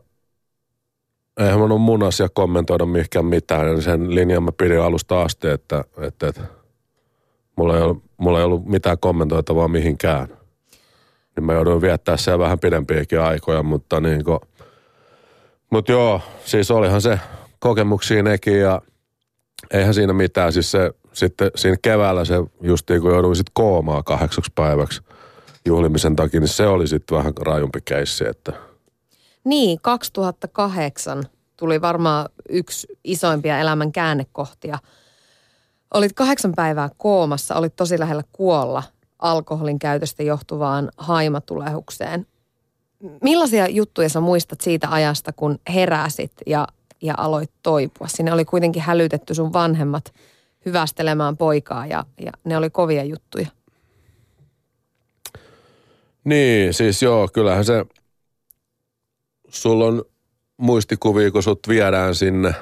eihän 1.40 1.60
mun 1.60 1.72
ole 1.72 1.80
mun 1.80 2.04
asia 2.04 2.30
kommentoida 2.34 2.86
mihinkään 2.86 3.26
mitään. 3.26 3.82
Sen 3.82 4.16
linjan 4.16 4.44
mä 4.44 4.52
pidin 4.52 4.82
alusta 4.82 5.22
asti, 5.22 5.48
että, 5.48 5.84
että, 6.02 6.28
että 6.28 6.42
mulla, 7.56 7.78
ei 7.78 7.84
ollut, 7.84 8.04
mulla 8.24 8.40
ei 8.40 8.46
ollut 8.46 8.66
mitään 8.66 8.98
kommentoitavaa 9.00 9.68
mihinkään. 9.68 10.28
Niin 11.36 11.44
mä 11.44 11.54
joudun 11.54 11.82
viettää 11.82 12.18
siellä 12.18 12.40
vähän 12.40 12.60
pidempiäkin 12.60 13.20
aikoja, 13.22 13.64
mutta 13.64 14.02
niin 14.02 14.24
kuin, 14.24 14.40
mutta 15.70 15.92
joo, 15.92 16.22
siis 16.46 16.72
olihan 16.72 17.02
se 17.02 17.20
kokemuksia 17.60 18.24
nekin 18.24 18.60
ja 18.60 18.82
eihän 19.72 19.94
siinä 19.94 20.14
mitään. 20.14 20.54
Siis 20.54 20.72
se, 20.72 20.92
sitten 21.14 21.52
siinä 21.56 21.78
keväällä 21.82 22.26
se 22.26 22.36
justiin 22.62 23.02
kun 23.02 23.12
jouduin 23.12 23.36
sitten 23.36 23.52
koomaa 23.54 24.04
kahdeksaksi 24.04 24.52
päiväksi 24.56 25.02
juhlimisen 25.66 26.16
takia, 26.16 26.40
niin 26.40 26.48
se 26.48 26.68
oli 26.68 26.88
sitten 26.88 27.18
vähän 27.18 27.34
rajumpi 27.46 27.80
keissi, 27.86 28.28
että– 28.28 28.54
niin, 29.44 29.80
2008 29.82 31.24
tuli 31.58 31.82
varmaan 31.82 32.30
yksi 32.50 32.88
isoimpia 33.04 33.60
elämän 33.60 33.92
käännekohtia. 33.92 34.80
Olit 35.94 36.14
kahdeksan 36.14 36.54
päivää 36.56 36.90
koomassa, 36.98 37.56
olit 37.56 37.76
tosi 37.76 38.00
lähellä 38.00 38.24
kuolla 38.32 38.84
alkoholin 39.20 39.80
käytöstä 39.80 40.24
johtuvaan 40.24 40.90
haimatulehukseen. 40.98 42.28
Millaisia 43.22 43.68
juttuja 43.68 44.10
sä 44.10 44.20
muistat 44.20 44.62
siitä 44.62 44.88
ajasta, 44.92 45.34
kun 45.34 45.60
heräsit 45.70 46.32
ja, 46.46 46.68
ja 47.02 47.14
aloit 47.18 47.52
toipua? 47.64 48.08
Sinne 48.08 48.34
oli 48.34 48.46
kuitenkin 48.46 48.82
hälytetty 48.82 49.34
sun 49.34 49.54
vanhemmat 49.54 50.14
hyvästelemään 50.66 51.38
poikaa 51.38 51.86
ja, 51.86 52.06
ja 52.26 52.32
ne 52.44 52.58
oli 52.58 52.70
kovia 52.70 53.04
juttuja. 53.04 53.48
Niin, 56.24 56.74
siis 56.74 57.02
joo, 57.02 57.28
kyllähän 57.34 57.66
se 57.66 57.86
sulla 59.50 59.86
on 59.86 60.06
muistikuvia, 60.58 61.32
kun 61.32 61.44
sut 61.44 61.68
viedään 61.68 62.16
sinne. 62.16 62.54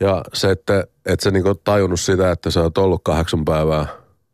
Ja 0.00 0.22
se, 0.32 0.50
että 0.50 0.84
et 1.06 1.20
sä 1.20 1.30
niinku 1.30 1.54
tajunnut 1.54 2.00
sitä, 2.00 2.30
että 2.30 2.50
sä 2.50 2.62
oot 2.62 2.78
ollut 2.78 3.00
kahdeksan 3.04 3.44
päivää 3.44 3.86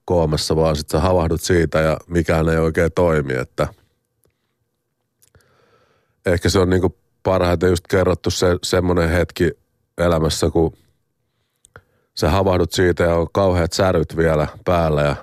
koomassa, 0.05 0.57
vaan 0.57 0.77
sit 0.77 0.89
sä 0.89 1.01
havahdut 1.01 1.41
siitä 1.41 1.81
ja 1.81 1.97
mikään 2.07 2.49
ei 2.49 2.59
oikein 2.59 2.91
toimi, 2.95 3.35
että 3.35 3.69
ehkä 6.27 6.49
se 6.49 6.59
on 6.59 6.71
niinku 6.71 6.97
parhaiten 7.23 7.71
just 7.71 7.87
kerrottu 7.87 8.31
se 8.31 8.47
semmoinen 8.62 9.09
hetki 9.09 9.51
elämässä, 9.99 10.51
kun 10.51 10.77
sä 12.15 12.31
havahdut 12.31 12.73
siitä 12.73 13.03
ja 13.03 13.15
on 13.15 13.27
kauheat 13.33 13.73
säryt 13.73 14.17
vielä 14.17 14.47
päällä 14.65 15.03
ja 15.03 15.17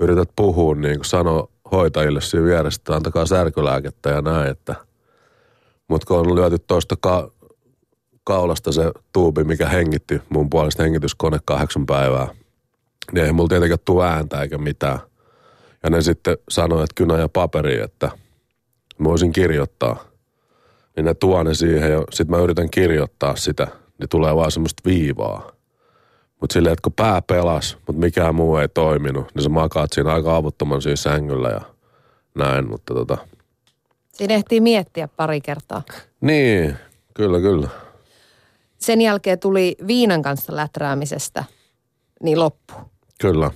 yrität 0.00 0.28
puhua 0.36 0.74
niin 0.74 0.96
kuin 0.96 1.04
sanoa 1.04 1.48
hoitajille 1.70 2.20
siinä 2.20 2.46
vieressä, 2.46 2.80
että 2.80 2.96
antakaa 2.96 3.26
särkylääkettä 3.26 4.10
ja 4.10 4.22
näin, 4.22 4.50
että 4.50 4.74
mutta 5.88 6.06
kun 6.06 6.18
on 6.18 6.34
lyöty 6.34 6.58
tuosta 6.58 6.96
ka- 7.00 7.30
kaulasta 8.24 8.72
se 8.72 8.92
tuubi, 9.12 9.44
mikä 9.44 9.68
hengitti 9.68 10.22
mun 10.28 10.50
puolesta 10.50 10.82
hengityskone 10.82 11.38
kahdeksan 11.44 11.86
päivää, 11.86 12.28
niin 13.12 13.24
ei 13.24 13.32
mulla 13.32 13.48
tietenkään 13.48 13.78
tule 13.84 14.06
ääntä 14.06 14.42
eikä 14.42 14.58
mitään. 14.58 14.98
Ja 15.82 15.90
ne 15.90 16.02
sitten 16.02 16.38
sanoi, 16.48 16.84
että 16.84 16.94
kynä 16.94 17.18
ja 17.18 17.28
paperi, 17.28 17.80
että 17.80 18.10
mä 18.98 19.04
voisin 19.04 19.32
kirjoittaa. 19.32 20.04
Niin 20.96 21.04
ne 21.04 21.14
tuo 21.14 21.42
ne 21.42 21.54
siihen 21.54 21.90
ja 21.92 22.04
sitten 22.10 22.36
mä 22.36 22.42
yritän 22.42 22.70
kirjoittaa 22.70 23.36
sitä, 23.36 23.66
niin 23.98 24.08
tulee 24.08 24.36
vaan 24.36 24.50
semmoista 24.50 24.82
viivaa. 24.86 25.52
Mutta 26.40 26.54
silleen, 26.54 26.72
että 26.72 26.82
kun 26.82 26.92
pää 26.92 27.22
pelas, 27.22 27.78
mutta 27.86 28.00
mikään 28.00 28.34
muu 28.34 28.56
ei 28.56 28.68
toiminut, 28.68 29.34
niin 29.34 29.42
sä 29.42 29.48
makaat 29.48 29.92
siinä 29.92 30.12
aika 30.12 30.36
avuttoman 30.36 30.82
siinä 30.82 30.96
sängyllä 30.96 31.48
ja 31.48 31.60
näin, 32.34 32.68
mutta 32.68 32.94
tota. 32.94 33.18
Siinä 34.12 34.34
ehtii 34.34 34.60
miettiä 34.60 35.08
pari 35.08 35.40
kertaa. 35.40 35.82
Niin, 36.20 36.76
kyllä, 37.14 37.40
kyllä. 37.40 37.68
Sen 38.84 39.00
jälkeen 39.00 39.38
tuli 39.38 39.76
viinan 39.86 40.22
kanssa 40.22 40.56
läträämisestä, 40.56 41.44
niin 42.22 42.40
loppu. 42.40 42.74
Kyllä. 43.20 43.50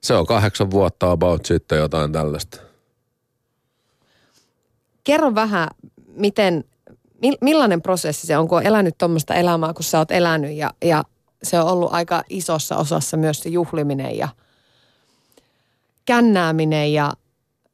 Se 0.00 0.14
on 0.14 0.26
kahdeksan 0.26 0.70
vuotta 0.70 1.10
about 1.10 1.46
sitten 1.46 1.78
jotain 1.78 2.12
tällaista. 2.12 2.60
Kerro 5.04 5.34
vähän, 5.34 5.68
miten 6.06 6.64
millainen 7.40 7.82
prosessi 7.82 8.26
se 8.26 8.38
on, 8.38 8.48
kun 8.48 8.58
on 8.58 8.66
elänyt 8.66 8.98
tuommoista 8.98 9.34
elämää, 9.34 9.74
kun 9.74 9.84
sä 9.84 9.98
oot 9.98 10.10
elänyt 10.10 10.56
ja, 10.56 10.70
ja 10.84 11.04
se 11.42 11.60
on 11.60 11.66
ollut 11.66 11.92
aika 11.92 12.22
isossa 12.30 12.76
osassa 12.76 13.16
myös 13.16 13.40
se 13.40 13.48
juhliminen 13.48 14.18
ja 14.18 14.28
kännääminen 16.04 16.92
ja, 16.92 17.12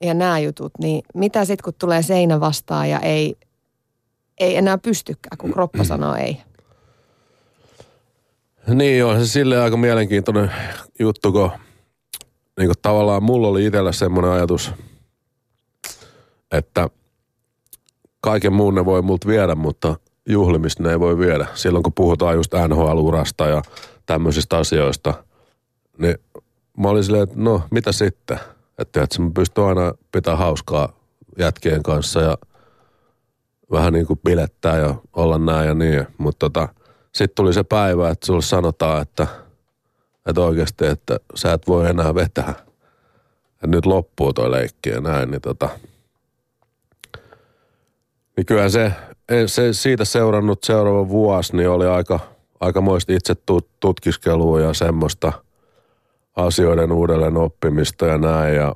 ja 0.00 0.14
nämä 0.14 0.38
jutut, 0.38 0.72
niin 0.78 1.02
mitä 1.14 1.44
sitten 1.44 1.64
kun 1.64 1.74
tulee 1.78 2.02
seinä 2.02 2.40
vastaan 2.40 2.90
ja 2.90 3.00
ei, 3.00 3.36
ei 4.40 4.56
enää 4.56 4.78
pystykään, 4.78 5.38
kun 5.38 5.52
kroppa 5.52 5.84
sanoo 5.84 6.14
ei? 6.14 6.40
Niin 8.66 9.04
on 9.04 9.20
se 9.20 9.26
sille 9.26 9.62
aika 9.62 9.76
mielenkiintoinen 9.76 10.50
juttu, 10.98 11.32
kun 11.32 11.50
niin 12.58 12.68
kuin 12.68 12.78
tavallaan 12.82 13.22
mulla 13.22 13.48
oli 13.48 13.66
itsellä 13.66 13.92
semmoinen 13.92 14.30
ajatus, 14.30 14.72
että– 16.50 16.88
kaiken 18.24 18.52
muun 18.52 18.74
ne 18.74 18.84
voi 18.84 19.02
multa 19.02 19.28
viedä, 19.28 19.54
mutta 19.54 19.96
juhlimista 20.28 20.82
ne 20.82 20.90
ei 20.90 21.00
voi 21.00 21.18
viedä. 21.18 21.46
Silloin 21.54 21.82
kun 21.82 21.92
puhutaan 21.92 22.34
just 22.34 22.52
NHL-urasta 22.68 23.46
ja 23.46 23.62
tämmöisistä 24.06 24.58
asioista, 24.58 25.14
niin 25.98 26.18
mä 26.78 26.88
olin 26.88 27.04
silleen, 27.04 27.22
että 27.22 27.34
no 27.38 27.62
mitä 27.70 27.92
sitten? 27.92 28.38
Että, 28.78 29.02
että 29.02 29.22
mä 29.22 29.30
pystyn 29.34 29.64
aina 29.64 29.92
pitää 30.12 30.36
hauskaa 30.36 30.92
jätkien 31.38 31.82
kanssa 31.82 32.20
ja 32.20 32.38
vähän 33.74 33.92
niin 33.92 34.06
kuin 34.06 34.20
bilettää 34.24 34.78
ja 34.78 34.94
olla 35.12 35.38
näin 35.38 35.68
ja 35.68 35.74
niin. 35.74 36.06
Mutta 36.18 36.38
tota, 36.38 36.68
sitten 37.12 37.34
tuli 37.34 37.52
se 37.52 37.62
päivä, 37.62 38.10
että 38.10 38.26
sulle 38.26 38.42
sanotaan, 38.42 39.02
että, 39.02 39.26
että 40.26 40.40
oikeasti, 40.40 40.86
että 40.86 41.20
sä 41.34 41.52
et 41.52 41.66
voi 41.68 41.90
enää 41.90 42.14
vetää. 42.14 42.54
Että 43.54 43.66
nyt 43.66 43.86
loppuu 43.86 44.32
toi 44.32 44.50
leikki 44.50 44.90
ja 44.90 45.00
näin, 45.00 45.30
niin 45.30 45.40
tota– 45.40 45.68
niin 48.36 48.46
kyllä 48.46 48.68
se, 48.68 48.92
se 49.46 49.72
siitä 49.72 50.04
seurannut 50.04 50.64
seuraava 50.64 51.08
vuosi 51.08 51.56
niin 51.56 51.68
oli 51.68 51.86
aika, 51.86 52.20
aika 52.60 52.80
moista 52.80 53.12
itse 53.12 53.34
tutkiskelua 53.80 54.60
ja 54.60 54.74
semmoista 54.74 55.32
asioiden 56.36 56.92
uudelleen 56.92 57.36
oppimista 57.36 58.06
ja 58.06 58.18
näin. 58.18 58.54
Ja 58.54 58.74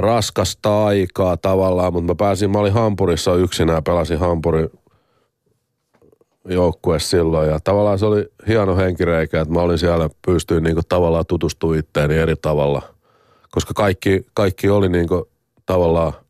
raskasta 0.00 0.86
aikaa 0.86 1.36
tavallaan, 1.36 1.92
mutta 1.92 2.12
mä 2.12 2.14
pääsin, 2.14 2.50
mä 2.50 2.58
olin 2.58 2.72
Hampurissa 2.72 3.34
yksinään, 3.34 3.84
pelasin 3.84 4.18
Hampurin 4.18 4.70
joukkue 6.48 6.98
silloin 6.98 7.50
ja 7.50 7.60
tavallaan 7.64 7.98
se 7.98 8.06
oli 8.06 8.24
hieno 8.48 8.76
henkireikä, 8.76 9.40
että 9.40 9.54
mä 9.54 9.60
olin 9.60 9.78
siellä, 9.78 10.10
pystyin 10.26 10.62
niinku 10.62 10.80
tavallaan 10.88 11.26
tutustumaan 11.26 11.78
itteeni 11.78 12.16
eri 12.16 12.34
tavalla, 12.42 12.82
koska 13.50 13.74
kaikki, 13.74 14.26
kaikki 14.34 14.70
oli 14.70 14.88
niinku 14.88 15.28
tavallaan– 15.66 16.12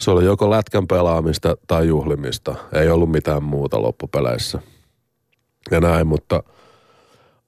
se 0.00 0.10
oli 0.10 0.24
joko 0.24 0.50
lätkän 0.50 0.86
pelaamista 0.86 1.56
tai 1.66 1.86
juhlimista. 1.86 2.54
Ei 2.72 2.90
ollut 2.90 3.10
mitään 3.10 3.42
muuta 3.42 3.82
loppupeleissä. 3.82 4.60
Ja 5.70 5.80
näin, 5.80 6.06
mutta 6.06 6.42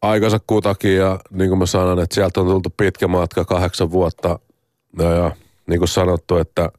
aikansa 0.03 0.41
kutakin 0.47 0.97
ja 0.97 1.21
niin 1.31 1.49
kuin 1.49 1.59
mä 1.59 1.67
sanon, 1.67 2.01
että 2.01 2.15
sieltä 2.15 2.41
on 2.41 2.47
tultu 2.47 2.71
pitkä 2.77 3.09
matka, 3.09 3.45
kahdeksan 3.45 3.91
vuotta. 3.91 4.39
Ja, 4.99 5.11
ja 5.11 5.31
niin 5.67 5.79
kuin 5.79 5.89
sanottu, 5.89 6.37
että 6.37 6.71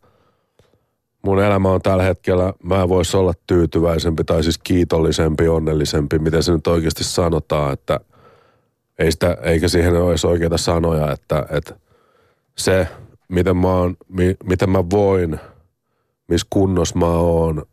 mun 1.21 1.43
elämä 1.43 1.71
on 1.71 1.81
tällä 1.81 2.03
hetkellä, 2.03 2.53
mä 2.63 2.89
voisi 2.89 3.17
olla 3.17 3.33
tyytyväisempi 3.47 4.23
tai 4.23 4.43
siis 4.43 4.57
kiitollisempi, 4.57 5.47
onnellisempi, 5.47 6.19
miten 6.19 6.43
se 6.43 6.51
nyt 6.51 6.67
oikeasti 6.67 7.03
sanotaan, 7.03 7.73
että 7.73 7.99
ei 8.99 9.11
sitä, 9.11 9.37
eikä 9.41 9.67
siihen 9.67 10.01
olisi 10.01 10.27
oikeita 10.27 10.57
sanoja, 10.57 11.11
että, 11.11 11.45
että 11.49 11.75
se, 12.57 12.87
miten 13.27 13.57
mä, 13.57 13.73
oon, 13.73 13.97
mi, 14.09 14.35
miten 14.43 14.69
mä 14.69 14.89
voin– 14.89 15.39
missä 16.27 16.47
kunnossa 16.49 16.99
mä 16.99 17.05
oon. 17.05 17.65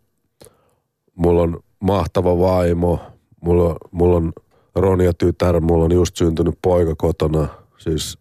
Mulla 1.15 1.43
on 1.43 1.61
mahtava 1.81 2.39
vaimo, 2.39 3.01
mulla, 3.41 3.77
mulla 3.91 4.17
on 4.17 4.33
Ronja 4.75 5.13
tytär, 5.15 5.61
mulla 5.61 5.85
on 5.85 5.93
just 5.93 6.17
syntynyt 6.17 6.59
poika 6.63 6.95
kotona, 6.95 7.49
siis 7.79 8.19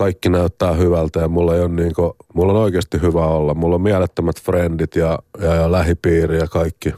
kaikki 0.00 0.28
näyttää 0.28 0.72
hyvältä 0.72 1.20
ja 1.20 1.28
mulla, 1.28 1.54
ei 1.54 1.60
ole 1.60 1.68
niinku, 1.68 2.16
mulla 2.34 2.52
on 2.52 2.58
oikeasti 2.58 3.00
hyvä 3.02 3.26
olla. 3.26 3.54
Mulla 3.54 3.74
on 3.74 3.82
mielettömät 3.82 4.42
frendit 4.42 4.96
ja, 4.96 5.18
ja, 5.40 5.54
ja 5.54 5.72
lähipiiri 5.72 6.38
ja 6.38 6.46
kaikki. 6.46 6.94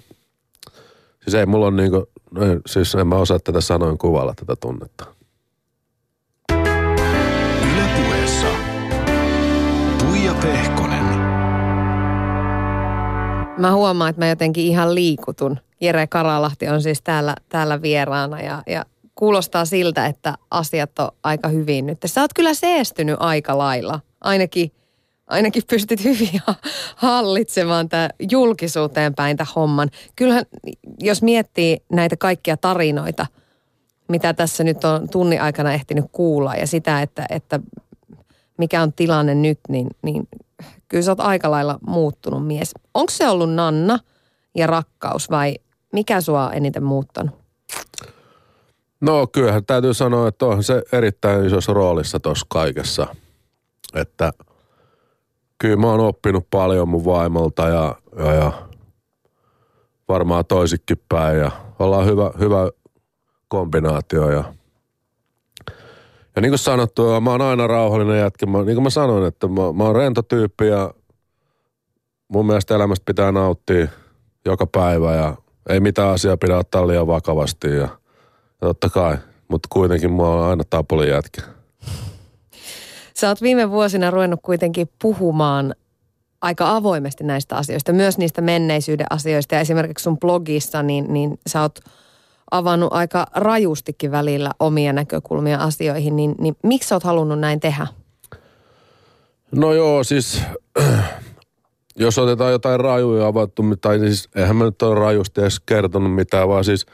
Siis 1.21 1.35
ei 1.35 1.47
mulla 1.47 1.67
on 1.67 1.77
niinku, 1.77 2.09
ei, 2.41 2.57
siis 2.67 2.95
en 2.95 3.07
mä 3.07 3.17
osaa 3.17 3.39
tätä 3.39 3.61
sanoin 3.61 3.99
kuvalla 3.99 4.35
tätä 4.35 4.57
tunnetta. 4.61 5.05
Yle 7.73 7.85
puheessa. 7.97 8.47
Tuija 9.99 10.35
Pehkonen. 10.35 11.05
Mä 13.59 13.73
huomaan, 13.73 14.11
että 14.11 14.21
mä 14.21 14.29
jotenkin 14.29 14.65
ihan 14.65 14.95
liikutun. 14.95 15.59
Jere 15.81 16.07
Karalahti 16.07 16.69
on 16.69 16.83
siis 16.83 17.03
täällä, 17.03 17.35
täällä 17.49 17.83
vieraana 17.83 18.41
ja, 18.41 18.63
ja 18.67 18.85
kuulostaa 19.23 19.65
siltä, 19.65 20.07
että 20.07 20.35
asiat 20.51 20.99
on 20.99 21.09
aika 21.23 21.49
hyvin 21.49 21.87
nyt. 21.87 21.99
Sä 22.07 22.21
oot 22.21 22.33
kyllä 22.35 22.55
seestynyt 22.55 23.17
aika 23.19 23.59
lailla. 23.59 24.01
Ainakin, 24.21 24.73
ainakin 25.27 25.63
pystyt 25.71 26.05
hyvin 26.05 26.41
hallitsemaan 26.97 27.89
tämä 27.89 28.09
julkisuuteen 28.31 29.15
päin 29.15 29.37
tämän 29.37 29.53
homman. 29.57 29.91
Kyllähän, 30.17 30.45
jos 31.01 31.23
miettii 31.23 31.77
näitä 31.93 32.17
kaikkia 32.17 32.57
tarinoita, 32.57 33.27
mitä 34.09 34.35
tässä 34.35 34.65
nyt 34.65 34.85
on 34.85 35.09
tunnin 35.09 35.43
aikana 35.43 35.73
ehtinyt 35.73 36.05
kuulla 36.13 36.55
ja 36.55 36.67
sitä, 36.67 37.03
että, 37.03 37.27
että 37.31 37.61
mikä 38.59 38.83
on 38.83 38.93
tilanne 38.93 39.35
nyt, 39.35 39.61
niin, 39.69 39.87
niin 40.03 40.29
kyllä 40.89 41.03
sä 41.03 41.11
oot 41.11 41.21
aika 41.21 41.51
lailla 41.51 41.79
muuttunut 41.87 42.47
mies. 42.47 42.75
Onko 42.95 43.11
se 43.11 43.29
ollut 43.29 43.55
Nanna 43.55 43.99
ja 44.55 44.67
rakkaus 44.67 45.31
vai 45.31 45.55
mikä 45.93 46.21
sua 46.21 46.53
eniten 46.53 46.85
muuttanut? 46.85 47.43
No 49.03 49.27
kyllähän 49.27 49.67
täytyy 49.67 49.95
sanoa, 49.95 50.29
että 50.29 50.47
on 50.47 50.65
se 50.65 50.83
erittäin 50.93 51.45
isossa 51.45 51.73
roolissa 51.73 52.21
tuossa 52.21 52.47
kaikessa. 52.49 53.07
Että 53.95 54.33
kyllä 55.59 55.77
mä 55.77 55.87
oon 55.87 56.01
oppinut 56.01 56.47
paljon 56.51 56.89
mun 56.89 57.05
vaimolta 57.05 57.69
ja, 57.69 57.97
ja, 58.17 58.33
ja 58.33 58.53
varmaan 60.09 60.45
toisikin 60.45 61.03
päin 61.09 61.39
ja 61.39 61.51
ollaan 61.79 62.07
hyvä, 62.07 62.31
hyvä 62.39 62.71
kombinaatio 63.49 64.31
ja 64.31 64.45
ja 66.37 66.43
niin 66.43 66.51
kuin 66.51 66.59
sanottu, 66.59 67.21
mä 67.21 67.31
oon 67.31 67.43
aina 67.43 67.67
rauhallinen 67.67 68.19
jätkä. 68.19 68.47
Mä, 68.47 68.63
niin 68.63 68.77
kuin 68.77 68.83
mä 68.83 68.91
sanoin, 68.91 69.27
että 69.27 69.49
mä, 69.49 69.73
mä 69.73 69.85
oon 69.85 69.97
rento 69.97 70.23
tyyppi 70.23 70.67
ja 70.67 70.95
mun 72.29 72.47
mielestä 72.47 72.75
elämästä 72.75 73.05
pitää 73.07 73.33
nauttia 73.33 73.87
joka 74.45 74.67
päivä 74.67 75.15
ja 75.15 75.37
ei 75.69 75.81
mitään 75.81 76.09
asiaa 76.09 76.37
pidä 76.37 76.59
ottaa 76.59 76.87
liian 76.89 77.07
vakavasti 77.07 77.77
ja, 77.77 77.89
totta 78.67 78.89
kai, 78.91 79.17
mutta 79.49 79.69
kuitenkin 79.73 80.13
mä 80.13 80.23
oon 80.23 80.51
aina 80.51 80.65
tapulin 80.71 81.09
jätkä. 81.09 81.43
Sä 83.15 83.29
oot 83.29 83.43
viime 83.43 83.71
vuosina 83.71 84.11
ruvennut 84.11 84.41
kuitenkin 84.43 84.91
puhumaan 85.03 85.75
aika 86.43 86.77
avoimesti 86.77 87.25
näistä 87.25 87.57
asioista, 87.57 87.93
myös 87.93 88.19
niistä 88.19 88.41
menneisyyden 88.41 89.07
asioista. 89.11 89.55
Ja 89.55 89.61
esimerkiksi 89.61 90.03
sun 90.03 90.19
blogissa, 90.19 90.83
niin, 90.83 91.13
niin 91.13 91.39
sä 91.47 91.61
oot 91.61 91.81
avannut 92.51 92.93
aika 92.93 93.27
rajustikin 93.35 94.11
välillä 94.11 94.51
omia 94.61 94.93
näkökulmia 94.93 95.59
asioihin, 95.59 96.17
niin, 96.17 96.35
niin 96.39 96.57
miksi 96.63 96.89
sä 96.89 96.95
oot 96.95 97.05
halunnut 97.05 97.41
näin 97.41 97.61
tehdä? 97.61 97.87
No 99.53 99.73
joo, 99.73 100.05
siis 100.05 100.43
jos 101.97 102.19
otetaan 102.19 102.53
jotain 102.53 102.81
rajuja 102.81 103.27
avattu, 103.27 103.63
tai 103.81 103.99
siis 103.99 104.29
eihän 104.35 104.57
mä 104.57 104.65
nyt 104.65 104.83
ole 104.83 104.95
rajusti 104.95 105.41
edes 105.41 105.61
kertonut 105.61 106.15
mitään, 106.15 106.49
vaan 106.49 106.65
siis 106.65 106.87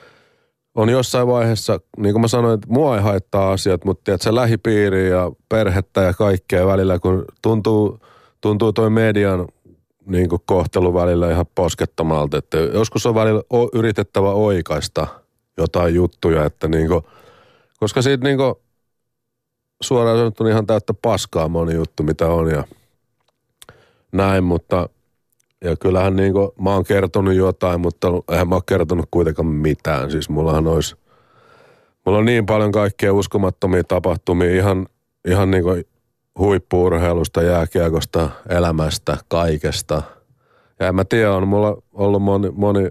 on 0.79 0.89
jossain 0.89 1.27
vaiheessa, 1.27 1.81
niin 1.97 2.13
kuin 2.15 2.21
mä 2.21 2.29
sanoin, 2.29 2.55
että 2.55 2.67
mua 2.71 2.97
ei 2.97 3.03
haittaa 3.03 3.53
asiat, 3.53 3.85
mutta 3.85 4.19
se 4.21 4.35
lähipiiri 4.35 5.09
ja 5.09 5.33
perhettä 5.49 6.01
ja 6.01 6.15
kaikkea 6.15 6.67
välillä, 6.67 6.99
kun 6.99 7.25
tuntuu, 7.43 8.01
tuntuu 8.41 8.73
toi 8.73 8.91
median 8.91 9.49
niin 10.07 10.29
kuin 10.29 10.43
kohtelu 10.47 10.95
välillä 10.95 11.31
ihan 11.31 11.47
poskettomalta, 11.55 12.39
että 12.39 12.59
joskus 12.59 13.07
on 13.07 13.15
välillä 13.15 13.43
yritettävä 13.73 14.31
oikaista 14.31 15.07
jotain 15.57 15.95
juttuja, 15.95 16.45
että 16.45 16.69
niin 16.69 16.89
kuin, 16.89 17.03
koska 17.81 18.03
siitä 18.03 18.25
niin 18.25 18.37
kuin, 18.37 18.55
suoraan 19.81 20.19
sanottuna 20.19 20.51
ihan 20.51 20.67
täyttä 20.67 20.95
paskaa 21.03 21.49
moni 21.49 21.75
juttu, 21.75 22.03
mitä 22.03 22.27
on 22.27 22.51
ja 22.51 22.65
näin, 24.13 24.45
mutta 24.45 24.89
ja 25.65 25.77
kyllähän 25.77 26.17
niin 26.17 26.33
kuin, 26.33 26.51
mä 26.61 26.75
oon 26.75 26.85
kertonut 26.85 27.35
jotain, 27.35 27.81
mutta 27.81 28.09
eihän 28.31 28.49
mä 28.49 28.55
oon 28.55 28.63
kertonut 28.67 29.07
kuitenkaan 29.11 29.47
mitään. 29.47 30.11
Siis 30.11 30.29
mullahan 30.29 30.67
olisi, 30.67 30.97
mulla 32.07 32.19
on 32.19 32.25
niin 32.25 32.47
paljon 32.47 32.73
kaikkea 32.73 33.13
uskomattomia 33.15 33.85
tapahtumia 33.85 34.51
ihan, 34.51 34.87
ihan 35.29 35.51
niin 35.51 35.63
kuin 35.63 35.85
huippuurheilusta, 36.39 37.43
jääkiekosta, 37.43 38.31
elämästä, 38.49 39.17
kaikesta. 39.29 40.03
Ja 40.81 40.89
en 40.89 40.95
mä 40.95 41.05
tiedä, 41.05 41.33
on 41.35 41.49
mulla 41.49 41.77
ollut 41.93 42.23
moni, 42.23 42.51
moni 42.51 42.91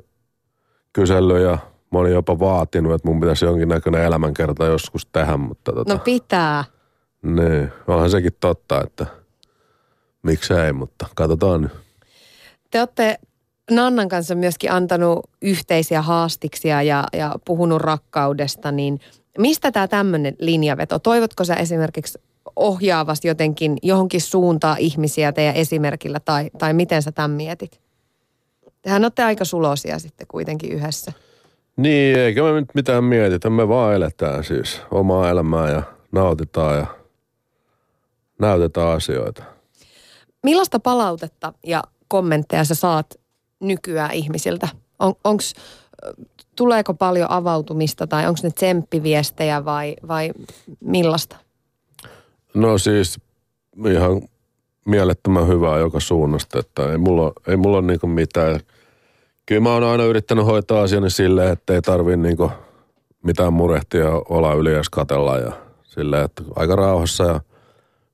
kysely 0.93 1.43
ja 1.43 1.57
moni 1.89 2.11
jopa 2.11 2.39
vaatinut, 2.39 2.93
että 2.93 3.07
mun 3.07 3.19
pitäisi 3.19 3.45
jonkinnäköinen 3.45 4.03
elämänkerta 4.03 4.65
joskus 4.65 5.05
tehdä, 5.05 5.37
mutta 5.37 5.71
tota, 5.73 5.93
No 5.93 5.99
pitää. 5.99 6.63
niin, 7.21 7.71
onhan 7.87 8.09
sekin 8.09 8.33
totta, 8.39 8.81
että 8.83 9.05
miksei, 10.23 10.73
mutta 10.73 11.05
katsotaan 11.15 11.61
nyt. 11.61 11.86
Te 12.71 12.79
olette 12.79 13.19
Nannan 13.71 14.09
kanssa 14.09 14.35
myöskin 14.35 14.71
antanut 14.71 15.29
yhteisiä 15.41 16.01
haastiksia 16.01 16.81
ja, 16.81 17.03
ja 17.13 17.35
puhunut 17.45 17.81
rakkaudesta, 17.81 18.71
niin 18.71 18.99
mistä 19.37 19.71
tämä 19.71 19.87
tämmöinen 19.87 20.35
linjaveto? 20.39 20.99
Toivotko 20.99 21.43
sä 21.43 21.55
esimerkiksi 21.55 22.19
ohjaavasti 22.55 23.27
jotenkin 23.27 23.77
johonkin 23.83 24.21
suuntaa 24.21 24.75
ihmisiä 24.79 25.31
teidän 25.31 25.55
esimerkillä 25.55 26.19
tai, 26.19 26.49
tai 26.57 26.73
miten 26.73 27.01
sä 27.01 27.11
tämän 27.11 27.31
mietit? 27.31 27.81
Tehän 28.81 29.05
olette 29.05 29.23
aika 29.23 29.45
sulosia 29.45 29.99
sitten 29.99 30.27
kuitenkin 30.27 30.71
yhdessä. 30.71 31.13
Niin, 31.77 32.19
eikä 32.19 32.43
me 32.43 32.51
nyt 32.51 32.69
mitään 32.73 33.03
mietitä. 33.03 33.49
Me 33.49 33.67
vaan 33.67 33.95
eletään 33.95 34.43
siis 34.43 34.81
omaa 34.91 35.29
elämää 35.29 35.71
ja 35.71 35.83
nautitaan 36.11 36.77
ja 36.77 36.87
näytetään 38.39 38.87
asioita. 38.87 39.43
Millaista 40.43 40.79
palautetta 40.79 41.53
ja 41.63 41.83
kommentteja 42.07 42.63
sä 42.63 42.75
saat 42.75 43.15
nykyään 43.59 44.13
ihmisiltä? 44.13 44.67
On, 44.99 45.13
onks, 45.23 45.53
tuleeko 46.55 46.93
paljon 46.93 47.31
avautumista 47.31 48.07
tai 48.07 48.27
onko 48.27 48.39
ne 48.43 48.49
tsemppiviestejä 48.49 49.65
vai, 49.65 49.95
vai 50.07 50.31
millaista? 50.79 51.35
No 52.53 52.77
siis 52.77 53.19
ihan 53.91 54.21
mielettömän 54.85 55.47
hyvää 55.47 55.77
joka 55.77 55.99
suunnasta, 55.99 56.59
että 56.59 56.91
ei 56.91 56.97
mulla, 56.97 57.31
ei 57.47 57.57
mulla 57.57 57.77
ole 57.77 57.87
niinku 57.87 58.07
mitään. 58.07 58.59
Kyllä 59.45 59.61
mä 59.61 59.73
oon 59.73 59.83
aina 59.83 60.03
yrittänyt 60.03 60.45
hoitaa 60.45 60.81
asiani 60.81 61.09
silleen, 61.09 61.53
että 61.53 61.73
ei 61.73 61.81
tarvii 61.81 62.17
niinku 62.17 62.51
mitään 63.23 63.53
murehtia 63.53 64.09
olla 64.29 64.53
yli 64.53 64.73
edes 64.73 64.89
katella 64.89 65.37
ja 65.37 65.51
silleen, 65.83 66.25
että 66.25 66.43
aika 66.55 66.75
rauhassa 66.75 67.23
ja 67.23 67.41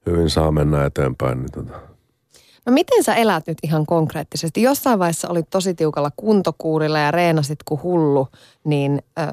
hyvin 0.06 0.30
saa 0.30 0.52
mennä 0.52 0.86
eteenpäin. 0.86 1.38
Niin 1.38 1.52
tota. 1.52 1.93
No 2.66 2.74
miten 2.74 3.03
sä 3.03 3.16
elät 3.16 3.47
nyt 3.47 3.57
ihan 3.64 3.86
konkreettisesti? 3.86 4.61
Jossain 4.61 4.99
vaiheessa 4.99 5.30
olit 5.30 5.49
tosi 5.49 5.74
tiukalla 5.74 6.11
kuntokuurilla 6.18 6.99
ja 6.99 7.11
reenasit 7.11 7.59
kuin 7.66 7.84
hullu, 7.84 8.28
niin 8.64 9.01
ö, 9.20 9.24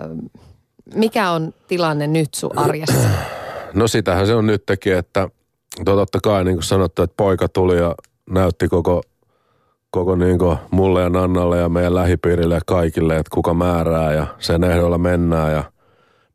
mikä 0.95 1.31
on 1.31 1.55
tilanne 1.68 2.07
nyt 2.07 2.35
sun 2.35 2.59
arjessa? 2.59 3.09
No 3.74 3.89
sitähän 3.89 4.26
se 4.26 4.35
on 4.35 4.47
nytkin, 4.47 4.97
että 4.97 5.28
totta 5.85 6.18
kai 6.22 6.45
niin 6.45 6.57
kuin 6.57 6.64
sanottu, 6.64 7.03
että 7.03 7.14
poika 7.16 7.49
tuli 7.49 7.76
ja 7.76 7.95
näytti 8.31 8.68
koko, 8.68 9.03
koko 9.91 10.16
niin 10.16 10.39
kuin 10.39 10.59
mulle 10.70 11.03
ja 11.03 11.09
Nannalle 11.09 11.59
ja 11.59 11.68
meidän 11.68 11.95
lähipiirille 11.95 12.55
ja 12.55 12.61
kaikille, 12.66 13.16
että 13.16 13.31
kuka 13.35 13.55
määrää 13.55 14.12
ja 14.12 14.26
sen 14.39 14.64
ehdolla 14.64 14.99
mennään. 14.99 15.53
Ja, 15.53 15.64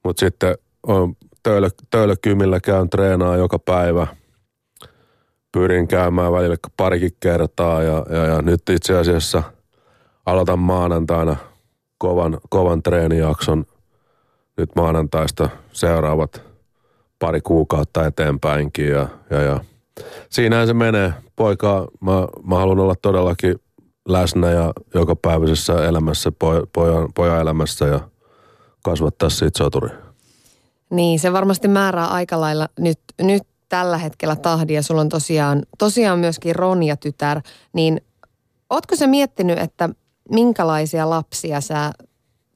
mutta 0.04 0.20
sitten 0.20 0.56
on 0.88 1.16
töölö, 1.44 1.70
töölökymillä 1.90 2.60
käyn 2.60 2.90
treenaa 2.90 3.38
joka 3.38 3.60
päivä. 3.60 4.08
Pyrin 5.56 5.88
käymään 5.88 6.32
välillä 6.32 6.56
parikin 6.78 7.12
kertaa 7.20 7.84
ja, 7.84 8.06
ja, 8.10 8.26
ja 8.26 8.42
nyt 8.42 8.70
itse 8.70 8.98
asiassa 8.98 9.44
aloitan 10.26 10.60
maanantaina 10.60 11.36
kovan, 11.98 12.38
kovan 12.50 12.84
treenijakson. 12.84 13.66
Nyt 14.58 14.76
maanantaista 14.76 15.50
seuraavat 15.72 16.42
pari 17.20 17.42
kuukautta 17.42 18.06
eteenpäinkin 18.06 18.90
ja, 18.90 19.08
ja, 19.30 19.42
ja. 19.42 19.60
siinähän 20.30 20.68
se 20.68 20.74
menee. 20.74 21.14
Poika, 21.36 21.88
mä, 22.02 22.28
mä 22.44 22.56
haluan 22.56 22.80
olla 22.80 22.96
todellakin 23.02 23.56
läsnä 24.08 24.52
ja 24.52 24.74
jokapäiväisessä 24.94 25.88
elämässä, 25.88 26.32
pojan, 26.40 26.64
pojan, 26.74 27.14
pojan 27.14 27.42
elämässä 27.42 27.86
ja 27.86 28.00
kasvattaa 28.84 29.30
siitä 29.30 29.58
soturi. 29.58 29.90
Niin, 30.90 31.20
se 31.20 31.34
varmasti 31.34 31.68
määrää 31.68 32.08
aika 32.08 32.42
lailla 32.42 32.70
nyt, 32.80 33.00
nyt 33.22 33.44
tällä 33.76 33.98
hetkellä 33.98 34.36
tahdia. 34.36 34.82
Sulla 34.82 35.02
on 35.02 35.10
tosiaan, 35.10 35.64
tosiaan 35.78 36.20
myöskin 36.20 36.56
Ronja 36.56 36.98
tytär. 36.98 37.42
Niin 37.74 38.02
ootko 38.70 38.96
sä 38.96 39.08
miettinyt, 39.08 39.60
että 39.60 39.90
minkälaisia 40.32 41.10
lapsia 41.10 41.62
sä 41.62 41.92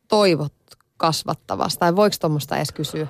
toivot 0.08 0.54
kasvattavasta? 0.98 1.80
Tai 1.80 1.96
voiko 1.96 2.16
tuommoista 2.20 2.58
edes 2.58 2.72
kysyä? 2.72 3.08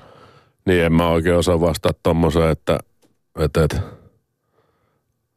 Niin 0.66 0.84
en 0.84 0.92
mä 0.92 1.08
oikein 1.08 1.36
osaa 1.36 1.60
vastata 1.60 1.98
tommoseen, 2.02 2.50
että, 2.50 2.78
että 3.38 3.64
et, 3.64 3.76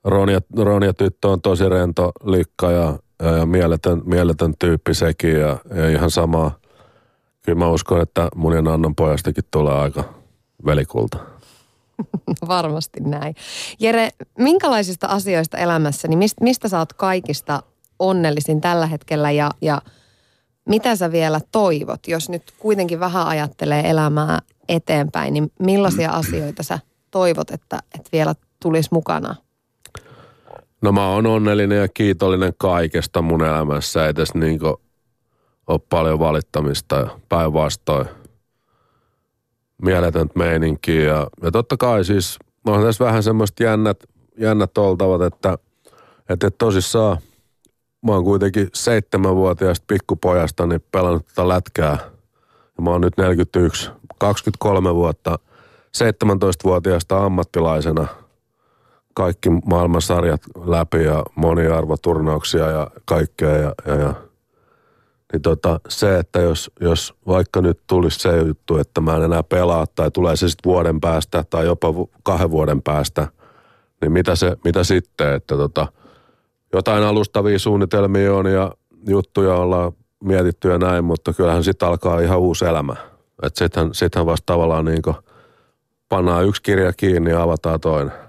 Ronja, 0.03 0.39
Ronja 0.57 0.93
tyttö 0.93 1.27
on 1.27 1.41
tosi 1.41 1.69
rento 1.69 2.11
likka 2.23 2.71
ja, 2.71 2.99
ja, 3.23 3.31
ja 3.37 3.45
mieletön, 3.45 4.01
mieletön 4.05 4.53
tyyppi 4.59 4.93
sekin 4.93 5.39
ja, 5.39 5.57
ja 5.75 5.89
ihan 5.89 6.11
sama. 6.11 6.51
Kyllä 7.41 7.59
mä 7.59 7.69
uskon, 7.69 8.01
että 8.01 8.29
mun 8.35 8.53
ja 8.53 8.73
Annan 8.73 8.95
pojastakin 8.95 9.43
tulee 9.51 9.73
aika 9.73 10.03
velikulta. 10.65 11.32
Varmasti 12.47 12.99
näin. 12.99 13.35
Jere, 13.79 14.09
minkälaisista 14.37 15.07
asioista 15.07 15.57
elämässä, 15.57 16.07
niin 16.07 16.19
mistä, 16.19 16.43
mistä 16.43 16.67
sä 16.67 16.79
oot 16.79 16.93
kaikista 16.93 17.63
onnellisin 17.99 18.61
tällä 18.61 18.85
hetkellä 18.85 19.31
ja, 19.31 19.51
ja 19.61 19.81
mitä 20.69 20.95
sä 20.95 21.11
vielä 21.11 21.39
toivot, 21.51 22.07
jos 22.07 22.29
nyt 22.29 22.53
kuitenkin 22.59 22.99
vähän 22.99 23.27
ajattelee 23.27 23.89
elämää 23.89 24.39
eteenpäin, 24.69 25.33
niin 25.33 25.51
millaisia 25.59 26.11
asioita 26.21 26.63
sä 26.63 26.79
toivot, 27.11 27.51
että, 27.51 27.79
että 27.95 28.09
vielä 28.13 28.35
tulisi 28.59 28.89
mukana? 28.91 29.35
No 30.81 30.91
mä 30.91 31.09
oon 31.09 31.25
onnellinen 31.25 31.77
ja 31.77 31.87
kiitollinen 31.87 32.53
kaikesta 32.57 33.21
mun 33.21 33.43
elämässä. 33.43 34.07
Ei 34.07 34.13
tässä 34.13 34.39
niinku 34.39 34.81
ole 35.67 35.79
paljon 35.89 36.19
valittamista 36.19 36.95
ja 36.95 37.19
päinvastoin 37.29 38.07
mieletöntä 39.81 40.39
meininkiä. 40.39 41.03
Ja, 41.03 41.27
ja 41.41 41.51
totta 41.51 41.77
kai 41.77 42.05
siis 42.05 42.39
on 42.65 42.83
tässä 42.83 43.05
vähän 43.05 43.23
semmoista 43.23 43.63
jännät, 43.63 44.03
jännät 44.37 44.77
oltavat, 44.77 45.21
että, 45.21 45.57
että 46.29 46.51
tosissaan 46.51 47.17
mä 48.05 48.11
oon 48.11 48.23
kuitenkin 48.23 48.69
seitsemänvuotiaasta 48.73 49.85
pikkupojasta 49.87 50.67
niin 50.67 50.83
pelannut 50.91 51.25
tätä 51.27 51.47
lätkää. 51.47 51.97
Ja 52.77 52.83
mä 52.83 52.89
oon 52.89 53.01
nyt 53.01 53.17
41, 53.17 53.91
23 54.17 54.95
vuotta 54.95 55.39
17-vuotiaasta 55.97 57.25
ammattilaisena– 57.25 58.07
kaikki 59.13 59.49
maailman 59.49 60.01
sarjat 60.01 60.41
läpi 60.65 61.03
ja 61.03 61.23
moniarvoturnauksia 61.35 62.71
ja 62.71 62.87
kaikkea. 63.05 63.57
Ja, 63.57 63.73
ja, 63.87 63.95
ja. 63.95 64.13
Niin 65.33 65.41
tota, 65.41 65.79
se, 65.89 66.19
että 66.19 66.39
jos, 66.39 66.71
jos 66.81 67.13
vaikka 67.27 67.61
nyt 67.61 67.79
tulisi 67.87 68.19
se 68.19 68.37
juttu, 68.37 68.77
että 68.77 69.01
mä 69.01 69.15
en 69.15 69.23
enää 69.23 69.43
pelaa 69.43 69.85
tai 69.95 70.11
tulee 70.11 70.35
se 70.35 70.49
sitten 70.49 70.69
vuoden 70.69 71.01
päästä 71.01 71.43
tai 71.49 71.65
jopa 71.65 71.87
kahden 72.23 72.51
vuoden 72.51 72.81
päästä, 72.81 73.27
niin 74.01 74.11
mitä, 74.11 74.35
se, 74.35 74.57
mitä 74.63 74.83
sitten, 74.83 75.33
että 75.33 75.57
tota, 75.57 75.87
jotain 76.73 77.03
alustavia 77.03 77.59
suunnitelmia 77.59 78.35
on 78.35 78.45
ja 78.45 78.71
juttuja 79.07 79.55
ollaan 79.55 79.91
mietitty 80.23 80.69
ja 80.69 80.77
näin, 80.77 81.05
mutta 81.05 81.33
kyllähän 81.33 81.63
sitten 81.63 81.87
alkaa 81.87 82.19
ihan 82.19 82.39
uusi 82.39 82.65
elämä. 82.65 82.95
Että 83.43 83.59
sittenhän, 83.59 83.93
sittenhän 83.93 84.25
vasta 84.25 84.45
tavallaan 84.45 84.85
niin 84.85 85.01
pannaan 86.09 86.45
yksi 86.45 86.61
kirja 86.61 86.93
kiinni 86.93 87.31
ja 87.31 87.41
avataan 87.41 87.79
toinen. 87.79 88.22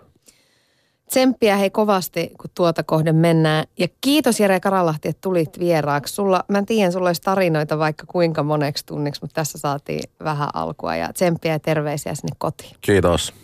Tsemppiä 1.14 1.56
hei 1.56 1.70
kovasti, 1.70 2.30
kun 2.40 2.50
tuota 2.54 2.82
kohden 2.82 3.16
mennään. 3.16 3.64
Ja 3.78 3.88
kiitos 4.00 4.40
Jere 4.40 4.60
Karalahti, 4.60 5.08
että 5.08 5.20
tulit 5.20 5.58
vieraaksi. 5.58 6.14
Sulla, 6.14 6.44
mä 6.48 6.62
tiedän, 6.62 6.92
sulla 6.92 7.08
olisi 7.08 7.22
tarinoita 7.22 7.78
vaikka 7.78 8.06
kuinka 8.06 8.42
moneksi 8.42 8.86
tunniksi, 8.86 9.20
mutta 9.22 9.34
tässä 9.34 9.58
saatiin 9.58 10.10
vähän 10.24 10.48
alkua. 10.54 10.96
Ja 10.96 11.12
tsemppiä 11.12 11.52
ja 11.52 11.58
terveisiä 11.58 12.14
sinne 12.14 12.36
kotiin. 12.38 12.76
Kiitos. 12.80 13.43